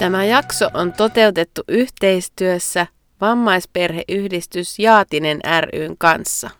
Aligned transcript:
Tämä 0.00 0.24
jakso 0.24 0.70
on 0.74 0.92
toteutettu 0.92 1.62
yhteistyössä 1.68 2.86
vammaisperheyhdistys 3.20 4.78
Jaatinen 4.78 5.40
ryn 5.72 5.98
kanssa. 5.98 6.50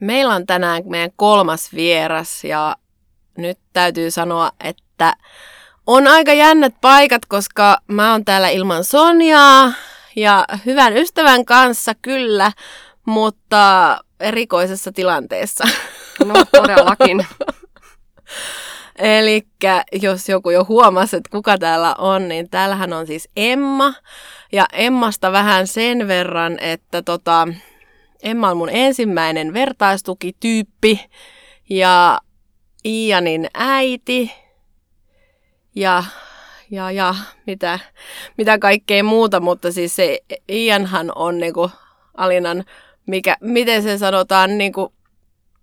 Meillä 0.00 0.34
on 0.34 0.46
tänään 0.46 0.82
meidän 0.86 1.10
kolmas 1.16 1.74
vieras 1.74 2.44
ja 2.44 2.76
nyt 3.38 3.58
täytyy 3.72 4.10
sanoa, 4.10 4.50
että 4.60 5.16
on 5.86 6.06
aika 6.06 6.32
jännät 6.32 6.74
paikat, 6.80 7.26
koska 7.26 7.78
mä 7.86 8.12
oon 8.12 8.24
täällä 8.24 8.48
ilman 8.48 8.84
Sonjaa 8.84 9.72
ja 10.16 10.44
hyvän 10.66 10.96
ystävän 10.96 11.44
kanssa 11.44 11.94
kyllä, 12.02 12.52
mutta 13.04 13.98
erikoisessa 14.20 14.92
tilanteessa. 14.92 15.64
No 16.24 16.34
todellakin. 16.52 17.26
Eli 19.02 19.46
jos 20.02 20.28
joku 20.28 20.50
jo 20.50 20.64
huomasi, 20.68 21.16
että 21.16 21.30
kuka 21.30 21.58
täällä 21.58 21.94
on, 21.98 22.28
niin 22.28 22.50
täällähän 22.50 22.92
on 22.92 23.06
siis 23.06 23.28
Emma. 23.36 23.94
Ja 24.52 24.66
Emmasta 24.72 25.32
vähän 25.32 25.66
sen 25.66 26.08
verran, 26.08 26.58
että 26.60 27.02
tota, 27.02 27.48
Emma 28.22 28.50
on 28.50 28.56
mun 28.56 28.68
ensimmäinen 28.72 29.54
vertaistukityyppi 29.54 31.00
ja 31.68 32.20
Ianin 32.84 33.48
äiti 33.54 34.32
ja, 35.74 36.04
ja, 36.70 36.90
ja 36.90 37.14
mitä, 37.46 37.78
mitä 38.38 38.58
kaikkea 38.58 39.04
muuta, 39.04 39.40
mutta 39.40 39.72
siis 39.72 39.96
se 39.96 40.18
Ianhan 40.48 41.12
on 41.14 41.38
niinku 41.38 41.70
Alinan, 42.16 42.64
mikä, 43.06 43.36
miten 43.40 43.82
se 43.82 43.98
sanotaan, 43.98 44.58
niinku 44.58 44.92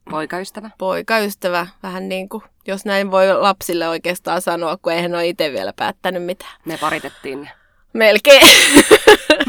Poikaystävä. 0.10 0.70
Poikaystävä, 0.78 1.67
vähän 1.84 2.10
niin 2.10 2.30
kuin, 2.30 2.44
jos 2.70 2.86
näin 2.86 3.12
voi 3.12 3.38
lapsille 3.38 3.88
oikeastaan 3.88 4.42
sanoa, 4.42 4.78
kun 4.78 4.94
eihän 4.94 5.16
ole 5.16 5.28
itse 5.28 5.52
vielä 5.52 5.73
päättänyt 5.75 6.23
mitään. 6.23 6.56
Me 6.66 6.78
paritettiin 6.78 7.50
Melkein. 7.94 8.48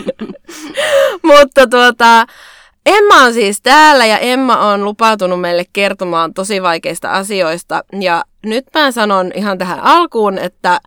Mutta 1.30 1.66
tuota, 1.66 2.26
Emma 2.86 3.14
on 3.14 3.32
siis 3.32 3.60
täällä 3.62 4.06
ja 4.06 4.18
Emma 4.18 4.56
on 4.56 4.84
lupautunut 4.84 5.40
meille 5.40 5.64
kertomaan 5.72 6.34
tosi 6.34 6.62
vaikeista 6.62 7.12
asioista. 7.12 7.82
Ja 8.00 8.24
nyt 8.46 8.66
mä 8.74 8.92
sanon 8.92 9.30
ihan 9.34 9.58
tähän 9.58 9.80
alkuun, 9.80 10.38
että 10.38 10.80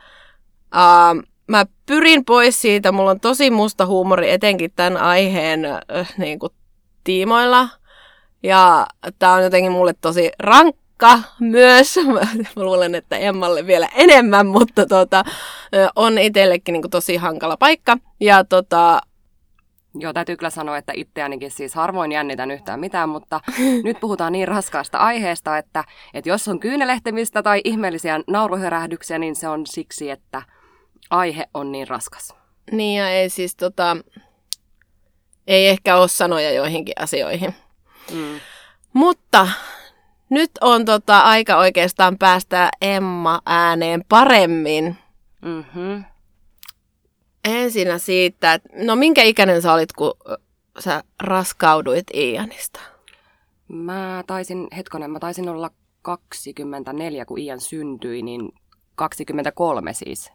uh, 0.75 1.23
mä 1.47 1.65
pyrin 1.85 2.25
pois 2.25 2.61
siitä. 2.61 2.91
Mulla 2.91 3.11
on 3.11 3.19
tosi 3.19 3.51
musta 3.51 3.85
huumori 3.85 4.31
etenkin 4.31 4.71
tämän 4.75 4.97
aiheen 4.97 5.65
uh, 5.99 6.07
niin 6.17 6.39
kuin, 6.39 6.53
tiimoilla– 7.03 7.69
ja 8.43 8.87
tämä 9.19 9.33
on 9.33 9.43
jotenkin 9.43 9.71
mulle 9.71 9.93
tosi 10.01 10.31
rankka 11.01 11.29
myös. 11.39 11.95
Mä 12.55 12.63
luulen, 12.63 12.95
että 12.95 13.17
Emmalle 13.17 13.67
vielä 13.67 13.89
enemmän, 13.95 14.47
mutta 14.47 14.85
tota, 14.85 15.23
on 15.95 16.17
itsellekin 16.17 16.73
niin 16.73 16.89
tosi 16.89 17.15
hankala 17.15 17.57
paikka. 17.57 17.97
Ja 18.19 18.43
tota, 18.43 19.01
Joo, 19.95 20.13
täytyy 20.13 20.37
kyllä 20.37 20.49
sanoa, 20.49 20.77
että 20.77 20.93
itseänikin 20.95 21.51
siis 21.51 21.75
harvoin 21.75 22.11
jännitän 22.11 22.51
yhtään 22.51 22.79
mitään, 22.79 23.09
mutta 23.09 23.41
nyt 23.83 23.99
puhutaan 23.99 24.33
niin 24.33 24.47
raskaasta 24.47 24.97
aiheesta, 24.97 25.57
että, 25.57 25.83
että 26.13 26.29
jos 26.29 26.47
on 26.47 26.59
kyynelehtemistä 26.59 27.43
tai 27.43 27.61
ihmeellisiä 27.63 28.19
nauruherähdyksiä, 28.27 29.19
niin 29.19 29.35
se 29.35 29.47
on 29.47 29.67
siksi, 29.67 30.09
että 30.09 30.41
aihe 31.09 31.47
on 31.53 31.71
niin 31.71 31.87
raskas. 31.87 32.35
Niin 32.71 32.99
ja 32.99 33.09
ei 33.09 33.29
siis 33.29 33.55
tota, 33.55 33.97
ei 35.47 35.67
ehkä 35.67 35.97
ole 35.97 36.07
sanoja 36.07 36.51
joihinkin 36.51 36.95
asioihin. 36.99 37.55
Mm. 38.11 38.39
Mutta 38.93 39.47
nyt 40.33 40.51
on 40.61 40.85
tota 40.85 41.19
aika 41.19 41.57
oikeastaan 41.57 42.17
päästä 42.17 42.69
Emma 42.81 43.41
ääneen 43.45 44.05
paremmin. 44.09 44.97
Mm-hmm. 45.41 46.03
Ensinnä 47.43 47.97
siitä, 47.97 48.53
että 48.53 48.69
no 48.75 48.95
minkä 48.95 49.23
ikäinen 49.23 49.61
sä 49.61 49.73
olit, 49.73 49.93
kun 49.93 50.13
sä 50.79 51.03
raskauduit 51.19 52.07
Ianista? 52.13 52.79
Mä 53.67 54.23
taisin, 54.27 54.67
hetkonen, 54.75 55.11
mä 55.11 55.19
taisin 55.19 55.49
olla 55.49 55.69
24, 56.01 57.25
kun 57.25 57.39
Ian 57.39 57.61
syntyi, 57.61 58.21
niin 58.21 58.49
23 58.95 59.93
siis 59.93 60.31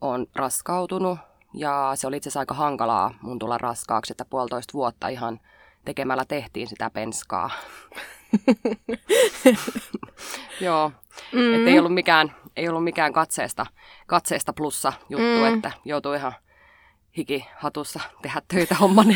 on 0.00 0.26
raskautunut. 0.34 1.18
Ja 1.54 1.92
se 1.94 2.06
oli 2.06 2.16
itse 2.16 2.28
asiassa 2.28 2.40
aika 2.40 2.54
hankalaa 2.54 3.14
mun 3.22 3.38
tulla 3.38 3.58
raskaaksi, 3.58 4.12
että 4.12 4.24
puolitoista 4.24 4.72
vuotta 4.72 5.08
ihan– 5.08 5.40
tekemällä 5.88 6.24
tehtiin 6.24 6.68
sitä 6.68 6.90
penskaa. 6.90 7.50
Joo, 10.60 10.92
mm. 11.32 11.54
että 11.54 11.70
ei 11.70 11.78
ollut 11.78 11.94
mikään, 11.94 12.34
ei 12.56 12.68
ollut 12.68 12.84
mikään 12.84 13.12
katseesta, 13.12 13.66
katseesta 14.06 14.52
plussa 14.52 14.92
juttu, 15.08 15.24
mm. 15.24 15.54
että 15.54 15.72
joutui 15.84 16.16
ihan 16.16 16.34
hikihatussa 17.16 18.00
tehdä 18.22 18.42
töitä 18.48 18.74
homman 18.80 19.06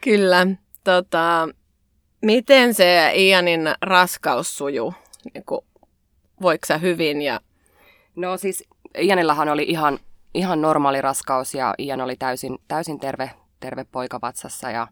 Kyllä. 0.00 0.46
Tota, 0.84 1.48
miten 2.22 2.74
se 2.74 3.12
Ianin 3.14 3.60
raskaus 3.82 4.58
sujuu? 4.58 4.94
Niin 5.34 5.44
voiko 6.42 6.66
sä 6.66 6.78
hyvin? 6.78 7.22
Ja... 7.22 7.40
No 8.16 8.36
siis 8.36 8.64
Ianillahan 8.98 9.48
oli 9.48 9.64
ihan 9.68 9.98
ihan 10.34 10.60
normaali 10.60 11.00
raskaus 11.00 11.54
ja 11.54 11.74
Ian 11.78 12.00
oli 12.00 12.16
täysin, 12.16 12.58
täysin 12.68 13.00
terve, 13.00 13.30
terve 13.60 13.84
poika 13.84 14.18
vatsassa 14.22 14.70
ja 14.70 14.86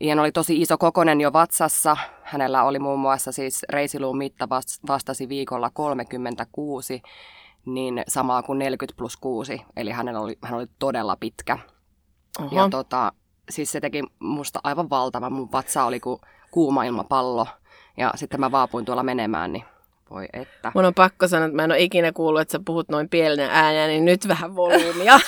Ian 0.00 0.18
oli 0.18 0.32
tosi 0.32 0.60
iso 0.60 0.78
kokonen 0.78 1.20
jo 1.20 1.32
vatsassa. 1.32 1.96
Hänellä 2.22 2.64
oli 2.64 2.78
muun 2.78 3.00
muassa 3.00 3.32
siis 3.32 3.66
reisiluun 3.68 4.18
mitta 4.18 4.48
vastasi 4.88 5.28
viikolla 5.28 5.70
36, 5.70 7.02
niin 7.66 8.02
samaa 8.08 8.42
kuin 8.42 8.58
40 8.58 8.96
plus 8.98 9.16
6, 9.16 9.62
eli 9.76 9.90
hänellä 9.90 10.20
oli, 10.20 10.38
hän 10.42 10.58
oli 10.58 10.66
todella 10.78 11.16
pitkä. 11.16 11.58
Oho. 12.38 12.56
Ja 12.56 12.68
tota, 12.68 13.12
siis 13.50 13.72
se 13.72 13.80
teki 13.80 14.02
musta 14.18 14.60
aivan 14.64 14.90
valtava. 14.90 15.30
Mun 15.30 15.52
vatsa 15.52 15.84
oli 15.84 16.00
kuin 16.00 16.20
kuuma 16.50 16.84
ilmapallo. 16.84 17.46
Ja 17.96 18.12
sitten 18.14 18.40
mä 18.40 18.50
vaapuin 18.50 18.84
tuolla 18.84 19.02
menemään, 19.02 19.52
niin 19.52 19.64
voi 20.10 20.28
että. 20.32 20.72
Mun 20.74 20.84
on 20.84 20.94
pakko 20.94 21.28
sanoa, 21.28 21.46
että 21.46 21.56
mä 21.56 21.64
en 21.64 21.70
ole 21.70 21.80
ikinä 21.80 22.12
kuullut, 22.12 22.40
että 22.40 22.52
sä 22.52 22.60
puhut 22.64 22.88
noin 22.88 23.08
pienen 23.08 23.50
ääneen, 23.50 23.88
niin 23.88 24.04
nyt 24.04 24.28
vähän 24.28 24.56
volyymia. 24.56 25.20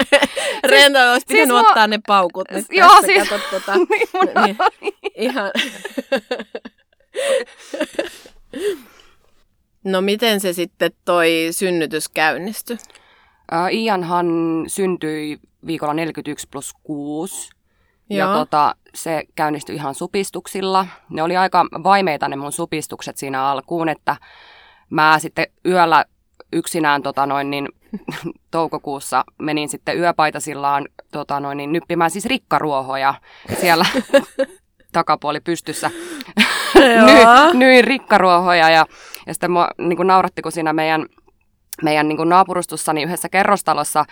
Renta 0.70 1.12
olisi 1.12 1.26
pitänyt 1.26 1.48
siis 1.48 1.60
ottaa 1.60 1.82
mä... 1.82 1.86
ne 1.86 2.00
paukut 2.06 2.50
nyt 2.50 2.66
Joo, 2.70 2.88
tässä, 2.88 3.06
siis... 3.06 3.28
kato, 3.28 3.42
tota, 3.50 3.74
niin, 4.46 4.56
niin, 4.80 4.94
ihan... 5.14 5.50
no 9.84 10.00
miten 10.00 10.40
se 10.40 10.52
sitten 10.52 10.92
toi 11.04 11.48
synnytys 11.50 12.08
käynnistyi? 12.08 12.76
Uh, 13.52 13.74
Ianhan 13.74 14.28
syntyi 14.66 15.38
viikolla 15.66 15.94
41 15.94 16.48
plus 16.50 16.74
6 16.82 17.50
Joo. 18.10 18.28
Ja 18.28 18.38
tota, 18.38 18.74
se 18.94 19.24
käynnistyi 19.34 19.74
ihan 19.74 19.94
supistuksilla. 19.94 20.86
Ne 21.08 21.22
oli 21.22 21.36
aika 21.36 21.66
vaimeita 21.84 22.28
ne 22.28 22.36
mun 22.36 22.52
supistukset 22.52 23.16
siinä 23.16 23.44
alkuun, 23.44 23.88
että 23.88 24.16
mä 24.90 25.18
sitten 25.18 25.46
yöllä 25.66 26.04
yksinään 26.52 27.02
tota 27.02 27.26
noin, 27.26 27.50
niin, 27.50 27.68
toukokuussa 28.50 29.24
menin 29.38 29.68
sitten 29.68 29.98
yöpaitasillaan 29.98 30.88
tota 31.12 31.40
noin, 31.40 31.56
niin, 31.56 31.72
nyppimään 31.72 32.10
siis 32.10 32.26
rikkaruohoja 32.26 33.14
siellä 33.60 33.86
takapuoli 34.92 35.40
pystyssä. 35.40 35.90
Ny, 36.74 37.58
nyin 37.58 37.84
rikkaruohoja 37.84 38.70
ja, 38.70 38.86
ja 39.26 39.34
sitten 39.34 39.50
mua 39.50 39.68
niin 39.78 40.06
nauratti, 40.06 40.42
kun 40.42 40.52
siinä 40.52 40.72
meidän 40.72 41.06
meidän 41.82 42.08
niin 42.08 42.28
naapurustussani 42.28 43.02
yhdessä 43.02 43.28
kerrostalossa 43.28 44.04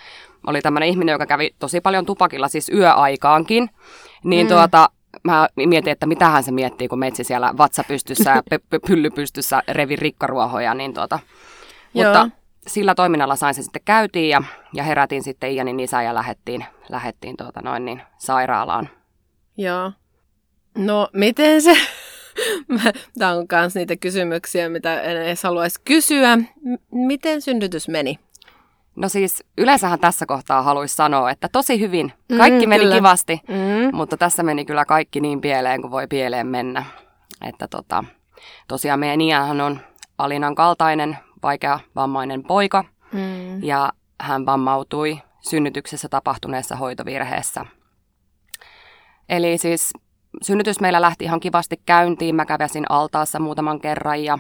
oli 0.47 0.63
tämmöinen 0.63 0.89
ihminen, 0.89 1.13
joka 1.13 1.27
kävi 1.27 1.51
tosi 1.59 1.81
paljon 1.81 2.07
tupakilla, 2.07 2.49
siis 2.49 2.69
yöaikaankin. 2.69 3.71
Niin 4.25 4.47
mm. 4.47 4.49
tuota, 4.49 4.89
mä 5.25 5.49
mietin, 5.57 5.93
että 5.93 6.07
mitähän 6.07 6.43
se 6.43 6.53
miettii, 6.53 6.89
kun 6.89 6.99
meitsi 6.99 7.25
siellä 7.25 7.55
vatsa 7.59 7.85
pystyssä 7.89 8.31
ja 8.31 8.43
p- 8.61 8.87
pylly 8.87 9.11
pystyssä 9.11 9.63
revi 9.69 9.97
rikkaruohoja. 9.97 10.75
Niin 10.75 10.95
tuota. 10.95 11.19
Mutta 11.93 12.31
sillä 12.67 12.95
toiminnalla 12.95 13.37
sain 13.37 13.55
se 13.55 13.63
sitten 13.63 13.83
käytiin 13.85 14.29
ja, 14.29 14.43
ja 14.73 14.83
herätin 14.83 15.23
sitten 15.23 15.53
Ianin 15.53 15.81
isä 15.81 16.03
ja 16.03 16.15
lähettiin, 16.15 16.65
lähettiin 16.89 17.37
tuota 17.37 17.61
noin 17.63 17.85
niin, 17.85 18.03
sairaalaan. 18.19 18.89
Joo. 19.57 19.93
No 20.79 21.09
miten 21.13 21.63
se, 21.63 21.77
Tämä 23.19 23.33
on 23.33 23.47
myös 23.53 23.75
niitä 23.75 23.97
kysymyksiä, 23.97 24.69
mitä 24.69 25.03
en 25.03 25.17
edes 25.17 25.43
haluaisi 25.43 25.81
kysyä. 25.85 26.37
M- 26.37 26.47
miten 26.91 27.43
synnytys 27.43 27.89
meni? 27.89 28.19
No 28.97 29.09
siis 29.09 29.45
yleensähän 29.59 29.99
tässä 29.99 30.27
kohtaa 30.27 30.63
haluaisi 30.63 30.97
sanoa, 30.97 31.31
että 31.31 31.49
tosi 31.53 31.81
hyvin. 31.81 32.13
Kaikki 32.37 32.67
mm, 32.67 32.71
meni 32.71 32.85
kyllä. 32.85 32.95
kivasti, 32.95 33.41
mm. 33.49 33.97
mutta 33.97 34.17
tässä 34.17 34.43
meni 34.43 34.65
kyllä 34.65 34.85
kaikki 34.85 35.21
niin 35.21 35.41
pieleen 35.41 35.81
kuin 35.81 35.91
voi 35.91 36.07
pieleen 36.07 36.47
mennä. 36.47 36.85
Että 37.45 37.69
tota, 37.69 38.05
tosiaan 38.69 39.01
meidän 39.01 39.21
Ianhan 39.21 39.61
on 39.61 39.81
Alinan 40.19 40.55
kaltainen 40.55 41.19
vaikea 41.43 41.81
vammainen 41.97 42.43
poika 42.43 42.85
mm. 43.13 43.63
ja 43.63 43.93
hän 44.21 44.47
vammautui 44.47 45.19
synnytyksessä 45.41 46.09
tapahtuneessa 46.09 46.77
hoitovirheessä. 46.77 47.67
Eli 49.29 49.59
siis 49.59 49.93
synnytys 50.43 50.81
meillä 50.81 51.01
lähti 51.01 51.25
ihan 51.25 51.41
kivasti 51.41 51.81
käyntiin. 51.87 52.37
Mä 52.37 52.47
käväsin 52.47 52.85
altaassa 52.89 53.39
muutaman 53.39 53.81
kerran 53.81 54.25
ja, 54.25 54.39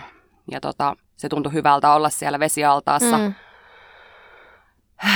ja 0.51 0.61
tota, 0.61 0.97
se 1.17 1.29
tuntui 1.29 1.53
hyvältä 1.53 1.93
olla 1.93 2.11
siellä 2.11 2.41
vesialtaassa. 2.41 3.19
Mm. 3.19 3.35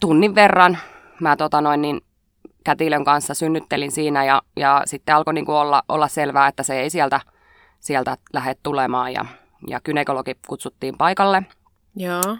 Tunnin 0.00 0.34
verran 0.34 0.78
mä 1.20 1.36
tota 1.36 1.60
noin, 1.60 1.82
niin 1.82 2.00
kätilön 2.64 3.04
kanssa 3.04 3.34
synnyttelin 3.34 3.92
siinä 3.92 4.24
ja, 4.24 4.42
ja 4.56 4.82
sitten 4.84 5.14
alkoi 5.14 5.34
niin 5.34 5.50
olla, 5.50 5.82
olla 5.88 6.08
selvää, 6.08 6.48
että 6.48 6.62
se 6.62 6.80
ei 6.80 6.90
sieltä, 6.90 7.20
sieltä 7.80 8.16
lähde 8.32 8.54
tulemaan 8.62 9.12
ja, 9.12 9.24
ja 9.68 9.80
kynekologi 9.80 10.34
kutsuttiin 10.46 10.98
paikalle. 10.98 11.42
Joo. 11.96 12.36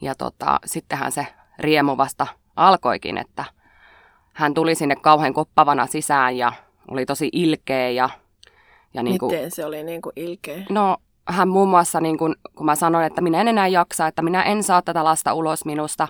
Ja 0.00 0.14
tota, 0.14 0.60
sittenhän 0.64 1.12
se 1.12 1.26
riemu 1.58 1.96
vasta 1.96 2.26
alkoikin, 2.56 3.18
että 3.18 3.44
hän 4.32 4.54
tuli 4.54 4.74
sinne 4.74 4.96
kauhean 4.96 5.34
koppavana 5.34 5.86
sisään 5.86 6.36
ja 6.36 6.52
oli 6.90 7.06
tosi 7.06 7.28
ilkeä. 7.32 7.90
Ja, 7.90 8.10
ja 8.94 9.02
niin 9.02 9.18
kuin, 9.18 9.34
Miten 9.34 9.50
se 9.50 9.64
oli 9.64 9.82
niin 9.82 10.02
kuin 10.02 10.12
ilkeä? 10.16 10.62
No 10.70 10.96
hän 11.28 11.48
muun 11.48 11.68
muassa, 11.68 12.00
niin 12.00 12.18
kuin, 12.18 12.34
kun 12.56 12.66
mä 12.66 12.74
sanoin, 12.74 13.06
että 13.06 13.20
minä 13.20 13.40
en 13.40 13.48
enää 13.48 13.68
jaksa, 13.68 14.06
että 14.06 14.22
minä 14.22 14.42
en 14.42 14.62
saa 14.62 14.82
tätä 14.82 15.04
lasta 15.04 15.34
ulos 15.34 15.64
minusta, 15.64 16.08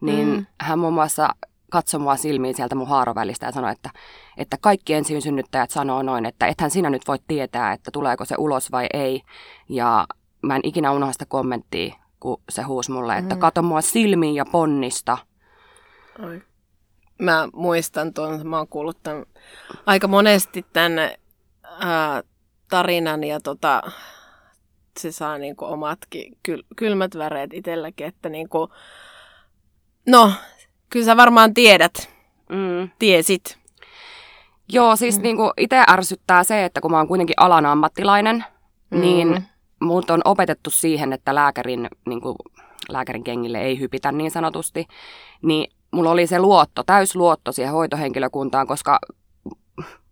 niin 0.00 0.28
mm. 0.28 0.46
hän 0.60 0.78
muun 0.78 0.94
muassa 0.94 1.28
katsoi 1.70 2.00
mua 2.00 2.16
silmiin 2.16 2.54
sieltä 2.54 2.74
mun 2.74 2.88
haarovälistä 2.88 3.46
ja 3.46 3.52
sanoi, 3.52 3.72
että, 3.72 3.90
että 4.36 4.56
kaikki 4.60 4.94
ensin 4.94 5.22
synnyttäjät 5.22 5.70
sanoo 5.70 6.02
noin, 6.02 6.26
että 6.26 6.46
ethän 6.46 6.70
sinä 6.70 6.90
nyt 6.90 7.08
voi 7.08 7.18
tietää, 7.28 7.72
että 7.72 7.90
tuleeko 7.90 8.24
se 8.24 8.34
ulos 8.38 8.72
vai 8.72 8.86
ei. 8.92 9.22
Ja 9.68 10.06
mä 10.42 10.56
en 10.56 10.60
ikinä 10.64 10.92
unohda 10.92 11.12
sitä 11.12 11.26
kommenttia, 11.28 11.94
kun 12.20 12.40
se 12.48 12.62
huusi 12.62 12.90
mulle, 12.90 13.18
että 13.18 13.34
mm. 13.34 13.40
kato 13.40 13.62
mua 13.62 13.80
silmiin 13.80 14.34
ja 14.34 14.44
ponnista. 14.52 15.18
Oi. 16.22 16.42
Mä 17.20 17.48
muistan 17.52 18.14
tuon, 18.14 18.46
mä 18.46 18.58
oon 18.58 18.68
kuullut 18.68 19.02
tämän, 19.02 19.24
aika 19.86 20.08
monesti 20.08 20.66
tänne 20.72 21.18
ää, 21.80 22.22
tarinan 22.70 23.24
ja 23.24 23.40
tota, 23.40 23.82
se 25.00 25.12
saa 25.12 25.38
niinku 25.38 25.64
omatkin 25.64 26.36
kyl, 26.42 26.62
kylmät 26.76 27.18
väreet 27.18 27.54
itselläkin, 27.54 28.06
että 28.06 28.28
niinku, 28.28 28.68
no, 30.06 30.32
kyllä 30.90 31.06
sä 31.06 31.16
varmaan 31.16 31.54
tiedät, 31.54 32.10
mm. 32.48 32.90
tiesit. 32.98 33.58
Joo, 34.72 34.96
siis 34.96 35.16
mm. 35.16 35.22
niinku 35.22 35.52
itse 35.56 35.84
ärsyttää 35.90 36.44
se, 36.44 36.64
että 36.64 36.80
kun 36.80 36.90
mä 36.90 36.96
oon 36.96 37.08
kuitenkin 37.08 37.34
alan 37.36 37.66
ammattilainen, 37.66 38.44
mm. 38.90 39.00
niin 39.00 39.44
mut 39.80 40.10
on 40.10 40.20
opetettu 40.24 40.70
siihen, 40.70 41.12
että 41.12 41.34
lääkärin, 41.34 41.88
niin 42.06 42.20
kuin, 42.20 42.36
lääkärin 42.88 43.24
kengille 43.24 43.60
ei 43.60 43.80
hypitä 43.80 44.12
niin 44.12 44.30
sanotusti, 44.30 44.86
niin 45.42 45.72
mulla 45.90 46.10
oli 46.10 46.26
se 46.26 46.38
luotto, 46.38 46.82
täysluotto 46.82 47.52
siihen 47.52 47.72
hoitohenkilökuntaan, 47.72 48.66
koska 48.66 48.98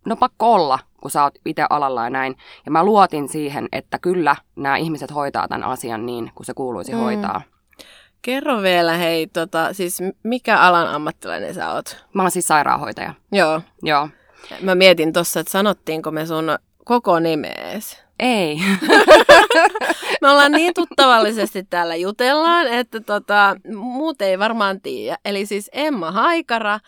no 0.07 0.17
pakko 0.17 0.55
olla, 0.55 0.79
kun 1.01 1.11
sä 1.11 1.23
oot 1.23 1.35
itse 1.45 1.67
alalla 1.71 2.05
ja 2.05 2.11
näin. 2.11 2.37
Ja 2.65 2.71
mä 2.71 2.85
luotin 2.85 3.29
siihen, 3.29 3.69
että 3.73 3.99
kyllä 3.99 4.37
nämä 4.57 4.77
ihmiset 4.77 5.15
hoitaa 5.15 5.49
tämän 5.49 5.69
asian 5.69 6.07
niin, 6.07 6.31
kuin 6.35 6.47
se 6.47 6.55
kuuluisi 6.55 6.93
mm. 6.93 6.99
hoitaa. 6.99 7.43
Kerro 8.23 8.63
vielä, 8.63 8.93
hei, 8.93 9.27
tota, 9.27 9.73
siis 9.73 9.99
mikä 10.23 10.61
alan 10.61 10.89
ammattilainen 10.89 11.55
sä 11.55 11.73
oot? 11.73 12.05
Mä 12.15 12.23
oon 12.23 12.31
siis 12.31 12.49
sairaanhoitaja. 12.49 13.15
Joo. 13.33 13.61
Joo. 13.83 14.09
Mä 14.61 14.75
mietin 14.75 15.13
tossa, 15.13 15.41
että 15.41 15.53
sanottiinko 15.53 16.11
me 16.11 16.27
sun 16.27 16.59
koko 16.85 17.21
nimees. 17.21 18.08
Ei. 18.19 18.57
Me 20.23 20.31
ollaan 20.31 20.53
niin 20.53 20.75
tuttavallisesti 20.75 21.63
täällä 21.71 21.97
jutellaan, 21.97 22.67
että 22.67 23.01
tota, 23.01 23.57
muut 23.75 24.23
ei 24.23 24.39
varmaan 24.39 24.81
tiedä. 24.81 25.19
Eli 25.25 25.47
siis 25.47 25.71
Emma 25.73 26.13
Haikara 26.13 26.81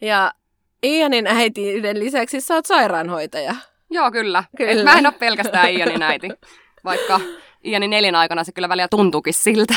ja 0.00 0.32
Ianin 0.82 1.26
äitiden 1.26 1.98
lisäksi 2.00 2.40
sä 2.40 2.54
oot 2.54 2.66
sairaanhoitaja. 2.66 3.54
Joo, 3.90 4.10
kyllä. 4.10 4.44
kyllä. 4.56 4.84
mä 4.84 4.98
en 4.98 5.06
ole 5.06 5.14
pelkästään 5.18 5.72
Ianin 5.72 6.02
äiti, 6.02 6.28
vaikka 6.84 7.20
Ianin 7.64 7.90
neljän 7.90 8.14
aikana 8.14 8.44
se 8.44 8.52
kyllä 8.52 8.68
välillä 8.68 8.88
tuntuukin 8.88 9.34
siltä. 9.34 9.74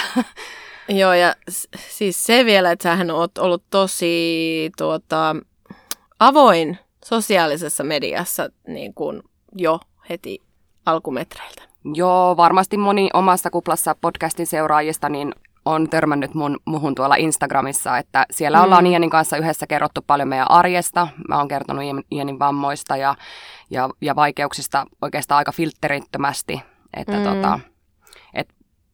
Joo, 0.90 1.14
ja 1.14 1.36
siis 1.90 2.26
se 2.26 2.46
vielä, 2.46 2.72
että 2.72 2.84
sähän 2.84 3.12
oot 3.12 3.38
ollut 3.38 3.64
tosi 3.70 4.72
tuota, 4.78 5.36
avoin 6.20 6.78
sosiaalisessa 7.06 7.84
mediassa 7.84 8.50
niin 8.68 8.94
kuin 8.94 9.24
jo 9.56 9.80
heti 10.10 10.42
alkumetreiltä. 10.86 11.62
Joo, 11.94 12.38
varmasti 12.38 12.78
moni 12.78 13.10
omassa 13.14 13.50
kuplassa 13.50 13.96
podcastin 14.02 14.48
seuraajista 14.48 15.10
niin 15.10 15.36
on 15.66 15.90
törmännyt 15.90 16.34
mun, 16.34 16.60
muhun 16.66 16.96
tuolla 16.96 17.16
Instagramissa, 17.16 17.98
että 17.98 18.26
siellä 18.32 18.58
mm. 18.58 18.64
ollaan 18.64 18.86
Ianin 18.86 19.10
kanssa 19.10 19.38
yhdessä 19.38 19.68
kerrottu 19.68 20.02
paljon 20.08 20.30
meidän 20.30 20.52
arjesta. 20.52 21.08
Mä 21.30 21.38
oon 21.38 21.48
kertonut 21.48 21.84
Ianin 22.12 22.40
vammoista 22.40 22.98
ja, 22.98 23.16
ja, 23.70 23.90
ja 24.02 24.16
vaikeuksista 24.16 24.86
oikeastaan 25.02 25.38
aika 25.38 25.52
filterittömästi. 25.52 26.62
Että 26.94 27.18
mm. 27.18 27.24
tota, 27.24 27.60
et 28.34 28.50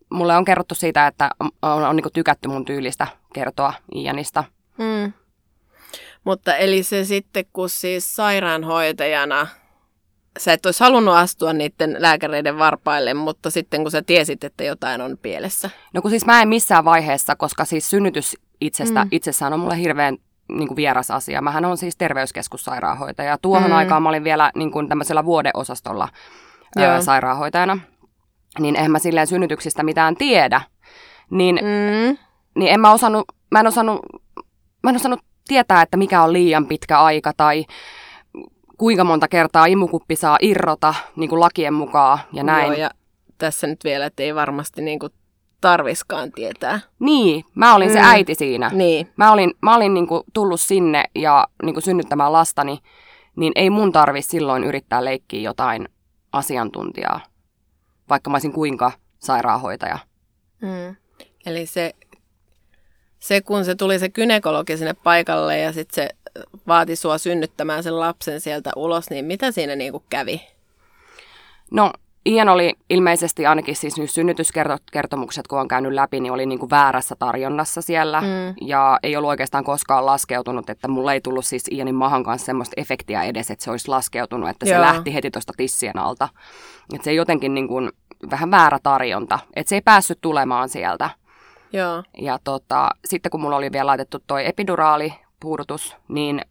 mulle 0.10 0.38
on 0.38 0.46
kerrottu 0.46 0.76
siitä, 0.76 1.08
että 1.08 1.30
on, 1.40 1.50
on, 1.62 1.84
on 1.84 1.96
niin 1.96 2.14
tykätty 2.14 2.50
mun 2.50 2.66
tyylistä 2.66 3.08
kertoa 3.34 3.74
Ianista. 3.96 4.44
Mm. 4.78 5.14
Mutta 6.24 6.56
eli 6.56 6.84
se 6.84 7.06
sitten, 7.06 7.46
kun 7.54 7.70
siis 7.70 8.16
sairaanhoitajana 8.16 9.48
sä 10.40 10.54
et 10.54 10.66
olisi 10.66 10.84
halunnut 10.84 11.16
astua 11.16 11.54
niiden 11.54 11.96
lääkäreiden 12.00 12.58
varpaille, 12.58 13.14
mutta 13.14 13.50
sitten 13.50 13.82
kun 13.82 13.92
sä 13.92 14.02
tiesit, 14.02 14.44
että 14.44 14.64
jotain 14.64 15.02
on 15.02 15.18
pielessä. 15.22 15.70
No 15.94 16.02
kun 16.02 16.12
siis 16.12 16.26
mä 16.26 16.42
en 16.42 16.48
missään 16.48 16.86
vaiheessa, 16.86 17.36
koska 17.36 17.66
siis 17.66 17.90
synnytys 17.90 18.38
itsestä, 18.62 19.04
mm. 19.04 19.10
itsessään 19.12 19.54
on 19.54 19.60
mulle 19.60 19.78
hirveän 19.78 20.18
niin 20.50 20.68
kuin 20.68 20.76
vieras 20.76 21.12
asia. 21.12 21.42
Mähän 21.42 21.66
on 21.66 21.78
siis 21.78 21.98
terveyskeskussairaanhoitaja. 21.98 23.38
Tuohon 23.42 23.70
mm. 23.70 23.76
aikaan 23.76 24.04
mä 24.04 24.10
olin 24.10 24.24
vielä 24.24 24.52
niin 24.56 24.72
kuin 24.72 24.90
tämmöisellä 24.90 25.26
vuodeosastolla 25.26 26.10
ää, 26.78 27.02
sairaanhoitajana. 27.02 27.80
Niin 28.60 28.76
eihän 28.76 28.92
mä 28.92 29.00
silleen 29.00 29.28
synnytyksistä 29.28 29.84
mitään 29.84 30.16
tiedä. 30.16 30.62
Niin, 31.30 31.56
mm. 31.56 32.18
niin 32.56 32.74
en 32.74 32.80
mä 32.80 32.92
osannut, 32.92 33.26
mä 33.52 33.60
en 33.60 33.68
osannut, 33.68 34.00
mä 34.84 34.90
en 34.90 34.96
osannut 34.96 35.20
tietää, 35.48 35.82
että 35.82 35.98
mikä 35.98 36.24
on 36.24 36.34
liian 36.34 36.66
pitkä 36.66 37.00
aika 37.00 37.32
tai 37.38 37.66
kuinka 38.80 39.04
monta 39.04 39.28
kertaa 39.28 39.66
imukuppi 39.66 40.16
saa 40.16 40.38
irrota 40.42 40.94
niin 41.16 41.30
kuin 41.30 41.40
lakien 41.40 41.74
mukaan 41.74 42.20
ja 42.34 42.44
näin. 42.44 42.68
Joo, 42.68 42.80
ja 42.80 42.92
tässä 43.38 43.68
nyt 43.68 43.84
vielä, 43.84 44.06
että 44.06 44.24
ei 44.24 44.36
varmasti 44.36 44.82
niin 44.82 45.00
kuin 45.00 45.14
tarviskaan 45.62 46.32
tietää. 46.32 46.80
Niin, 47.00 47.46
mä 47.56 47.76
olin 47.76 47.88
mm. 47.90 47.94
se 47.94 48.00
äiti 48.04 48.36
siinä. 48.36 48.72
Niin. 48.74 49.10
Mä 49.16 49.32
olin, 49.32 49.54
mä 49.62 49.76
olin 49.76 49.94
niin 49.94 50.08
kuin 50.08 50.24
tullut 50.34 50.62
sinne 50.62 51.04
ja 51.16 51.48
niin 51.64 51.74
kuin 51.74 51.84
synnyttämään 51.84 52.34
lastani, 52.34 52.80
niin 53.36 53.54
ei 53.56 53.70
mun 53.70 53.92
tarvi 53.92 54.22
silloin 54.22 54.64
yrittää 54.64 55.06
leikkiä 55.06 55.42
jotain 55.42 55.90
asiantuntijaa, 56.32 57.20
vaikka 58.10 58.30
mä 58.30 58.36
olisin 58.36 58.54
kuinka 58.54 58.92
sairaanhoitaja. 59.20 60.00
Mm. 60.62 60.96
Eli 61.46 61.66
se, 61.66 61.94
se, 63.20 63.42
kun 63.42 63.66
se 63.66 63.76
tuli 63.76 64.00
se 64.00 64.10
kynekologi 64.10 64.78
sinne 64.78 64.94
paikalle 64.94 65.58
ja 65.58 65.74
sitten 65.74 65.96
se 65.96 66.16
vaati 66.68 66.96
sua 66.96 67.18
synnyttämään 67.18 67.84
sen 67.84 68.00
lapsen 68.00 68.42
sieltä 68.42 68.72
ulos, 68.76 69.10
niin 69.10 69.26
mitä 69.26 69.52
siinä 69.52 69.76
niin 69.76 69.92
kuin 69.92 70.04
kävi? 70.10 70.42
No 71.72 71.92
Ian 72.26 72.50
oli 72.50 72.74
ilmeisesti 72.90 73.46
ainakin 73.46 73.76
siis 73.76 73.98
nyt 73.98 74.12
synnytyskertomukset, 74.12 75.48
kun 75.48 75.60
on 75.60 75.68
käynyt 75.68 75.94
läpi, 75.94 76.20
niin 76.20 76.34
oli 76.34 76.46
niin 76.46 76.60
kuin 76.60 76.70
väärässä 76.70 77.16
tarjonnassa 77.20 77.82
siellä. 77.82 78.22
Mm. 78.22 78.28
Ja 78.62 79.00
ei 79.04 79.16
ollut 79.16 79.30
oikeastaan 79.30 79.64
koskaan 79.64 80.06
laskeutunut, 80.06 80.70
että 80.70 80.88
mulla 80.88 81.14
ei 81.14 81.22
tullut 81.22 81.46
siis 81.46 81.68
Ianin 81.72 81.96
mahan 81.96 82.24
kanssa 82.24 82.46
semmoista 82.46 82.74
efektiä 82.78 83.24
edes, 83.24 83.52
että 83.52 83.66
se 83.66 83.72
olisi 83.72 83.88
laskeutunut, 83.88 84.50
että 84.50 84.66
Joo. 84.66 84.76
se 84.76 84.82
lähti 84.82 85.14
heti 85.14 85.32
tuosta 85.32 85.54
tissien 85.58 86.00
alta. 86.00 86.30
Että 86.94 87.06
se 87.06 87.14
jotenkin 87.14 87.54
niin 87.54 87.68
kuin 87.68 87.92
vähän 88.32 88.52
väärä 88.52 88.80
tarjonta, 88.84 89.40
että 89.56 89.70
se 89.70 89.76
ei 89.76 89.82
päässyt 89.82 90.18
tulemaan 90.22 90.70
sieltä. 90.70 91.10
Joo. 91.74 92.04
Ja 92.22 92.40
tota, 92.44 92.90
sitten 93.06 93.30
kun 93.30 93.42
mulla 93.42 93.56
oli 93.56 93.72
vielä 93.72 93.88
laitettu 93.88 94.18
toi 94.28 94.48
epiduraali 94.48 95.14
puudutus, 95.40 95.96
niin 96.08 96.42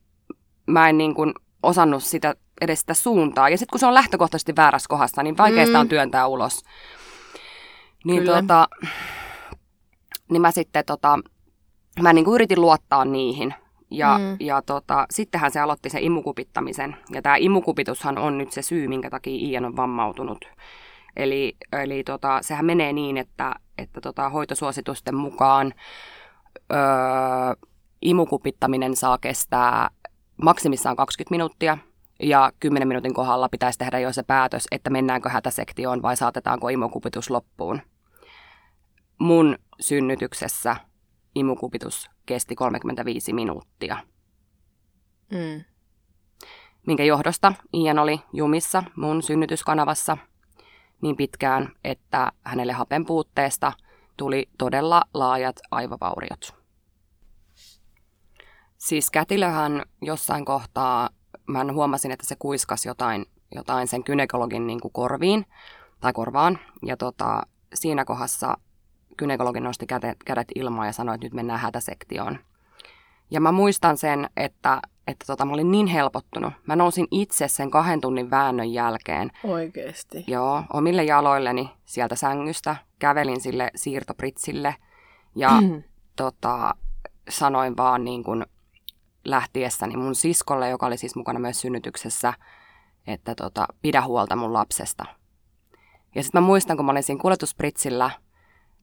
mä 0.66 0.88
en 0.88 0.98
niin 0.98 1.14
kuin 1.14 1.34
osannut 1.62 2.02
sitä 2.02 2.34
edes 2.60 2.80
sitä 2.80 2.94
suuntaa. 2.94 3.48
Ja 3.48 3.58
sitten 3.58 3.72
kun 3.72 3.80
se 3.80 3.86
on 3.86 3.94
lähtökohtaisesti 3.94 4.56
väärässä 4.56 4.88
kohdassa, 4.88 5.22
niin 5.22 5.36
vaikeasta 5.36 5.74
mm. 5.74 5.80
on 5.80 5.88
työntää 5.88 6.26
ulos. 6.26 6.64
Niin, 8.04 8.24
tota, 8.24 8.68
niin 10.30 10.42
mä 10.42 10.50
sitten 10.50 10.84
tota, 10.84 11.18
mä 12.02 12.12
niin 12.12 12.24
kuin 12.24 12.34
yritin 12.34 12.60
luottaa 12.60 13.04
niihin. 13.04 13.54
Ja, 13.90 14.18
mm. 14.18 14.36
ja 14.40 14.62
tota, 14.62 15.06
sittenhän 15.10 15.50
se 15.50 15.60
aloitti 15.60 15.90
se 15.90 15.98
imukupittamisen. 16.00 16.96
Ja 17.10 17.22
tämä 17.22 17.36
imukupitushan 17.36 18.18
on 18.18 18.38
nyt 18.38 18.52
se 18.52 18.62
syy, 18.62 18.88
minkä 18.88 19.10
takia 19.10 19.48
Ian 19.48 19.64
on 19.64 19.76
vammautunut. 19.76 20.44
Eli, 21.16 21.56
eli 21.72 22.04
tota, 22.04 22.38
sehän 22.42 22.64
menee 22.66 22.92
niin, 22.92 23.16
että, 23.16 23.54
että 23.78 24.00
tota, 24.00 24.28
hoitosuositusten 24.28 25.14
mukaan 25.14 25.74
öö, 26.72 26.78
imukupittaminen 28.02 28.96
saa 28.96 29.18
kestää 29.18 29.90
maksimissaan 30.42 30.96
20 30.96 31.30
minuuttia. 31.30 31.78
Ja 32.22 32.52
10 32.60 32.88
minuutin 32.88 33.14
kohdalla 33.14 33.48
pitäisi 33.48 33.78
tehdä 33.78 33.98
jo 33.98 34.12
se 34.12 34.22
päätös, 34.22 34.66
että 34.70 34.90
mennäänkö 34.90 35.28
hätäsektioon 35.28 36.02
vai 36.02 36.16
saatetaanko 36.16 36.68
imukupitus 36.68 37.30
loppuun. 37.30 37.80
Mun 39.18 39.58
synnytyksessä 39.80 40.76
imukupitus 41.34 42.10
kesti 42.26 42.54
35 42.54 43.32
minuuttia. 43.32 43.96
Mm. 45.30 45.64
Minkä 46.86 47.04
johdosta 47.04 47.52
Ian 47.74 47.98
oli 47.98 48.20
jumissa 48.32 48.82
mun 48.96 49.22
synnytyskanavassa 49.22 50.16
niin 51.00 51.16
pitkään, 51.16 51.72
että 51.84 52.32
hänelle 52.44 52.72
hapen 52.72 53.06
puutteesta 53.06 53.72
tuli 54.16 54.48
todella 54.58 55.02
laajat 55.14 55.56
aivovauriot. 55.70 56.58
Siis 58.78 59.10
kätilöhän 59.10 59.82
jossain 60.02 60.44
kohtaa, 60.44 61.10
mä 61.46 61.64
huomasin, 61.72 62.10
että 62.10 62.26
se 62.26 62.36
kuiskas 62.38 62.86
jotain, 62.86 63.26
jotain 63.54 63.88
sen 63.88 64.04
kynekologin 64.04 64.66
niin 64.66 64.80
kuin 64.80 64.92
korviin 64.92 65.46
tai 66.00 66.12
korvaan. 66.12 66.58
Ja 66.82 66.96
tota, 66.96 67.42
siinä 67.74 68.04
kohdassa 68.04 68.56
kynekologi 69.16 69.60
nosti 69.60 69.86
kädet, 69.86 70.16
kädet 70.24 70.48
ilmaan 70.54 70.86
ja 70.86 70.92
sanoi, 70.92 71.14
että 71.14 71.26
nyt 71.26 71.34
mennään 71.34 71.60
hätäsektioon. 71.60 72.38
Ja 73.30 73.40
mä 73.40 73.52
muistan 73.52 73.96
sen, 73.96 74.30
että, 74.36 74.80
että 75.06 75.26
tota, 75.26 75.44
mä 75.44 75.52
olin 75.52 75.70
niin 75.70 75.86
helpottunut. 75.86 76.52
Mä 76.66 76.76
nousin 76.76 77.06
itse 77.10 77.48
sen 77.48 77.70
kahden 77.70 78.00
tunnin 78.00 78.30
väännön 78.30 78.72
jälkeen. 78.72 79.30
Oikeesti? 79.44 80.24
Joo, 80.26 80.62
omille 80.72 81.04
jaloilleni 81.04 81.70
sieltä 81.84 82.16
sängystä. 82.16 82.76
Kävelin 82.98 83.40
sille 83.40 83.70
siirtopritsille 83.74 84.74
ja 85.36 85.60
mm. 85.60 85.82
tota, 86.16 86.74
sanoin 87.28 87.76
vaan 87.76 88.04
niin 88.04 88.24
kuin 88.24 88.46
lähtiessäni 89.30 89.96
mun 89.96 90.14
siskolle, 90.14 90.68
joka 90.68 90.86
oli 90.86 90.96
siis 90.96 91.16
mukana 91.16 91.38
myös 91.38 91.60
synnytyksessä, 91.60 92.32
että 93.06 93.34
tota, 93.34 93.66
pidä 93.82 94.02
huolta 94.02 94.36
mun 94.36 94.52
lapsesta. 94.52 95.04
Ja 96.14 96.22
sitten 96.22 96.42
mä 96.42 96.46
muistan, 96.46 96.76
kun 96.76 96.86
mä 96.86 96.92
olin 96.92 97.02
siinä 97.02 97.22
kuljetuspritsillä– 97.22 98.10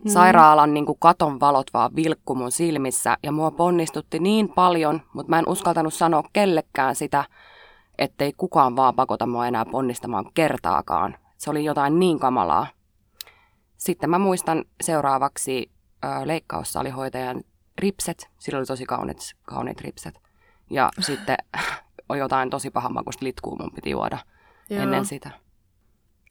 Mm. 0.03 0.11
Sairaalan 0.11 0.73
niin 0.73 0.85
kuin 0.85 0.99
katon 0.99 1.39
valot 1.39 1.73
vaan 1.73 1.95
vilkku 1.95 2.35
mun 2.35 2.51
silmissä 2.51 3.17
ja 3.23 3.31
mua 3.31 3.51
ponnistutti 3.51 4.19
niin 4.19 4.49
paljon, 4.49 5.01
mutta 5.13 5.29
mä 5.29 5.39
en 5.39 5.49
uskaltanut 5.49 5.93
sanoa 5.93 6.23
kellekään 6.33 6.95
sitä, 6.95 7.25
ettei 7.97 8.33
kukaan 8.37 8.75
vaan 8.75 8.95
pakota 8.95 9.27
mua 9.27 9.47
enää 9.47 9.65
ponnistamaan 9.65 10.25
kertaakaan. 10.33 11.17
Se 11.37 11.49
oli 11.49 11.63
jotain 11.63 11.99
niin 11.99 12.19
kamalaa. 12.19 12.67
Sitten 13.77 14.09
mä 14.09 14.19
muistan 14.19 14.65
seuraavaksi 14.81 15.71
leikkaussaalihoitajan 16.25 17.43
ripset. 17.77 18.29
Sillä 18.39 18.59
oli 18.59 18.65
tosi 18.65 18.85
kauniit, 18.85 19.17
kauniit 19.43 19.81
ripset. 19.81 20.21
Ja 20.69 20.89
sitten 20.99 21.37
on 22.09 22.17
jotain 22.17 22.49
tosi 22.49 22.69
pahamakuista 22.69 23.25
litkuu 23.25 23.57
mun 23.57 23.71
piti 23.75 23.89
juoda 23.89 24.17
Joo. 24.69 24.83
ennen 24.83 25.05
sitä. 25.05 25.29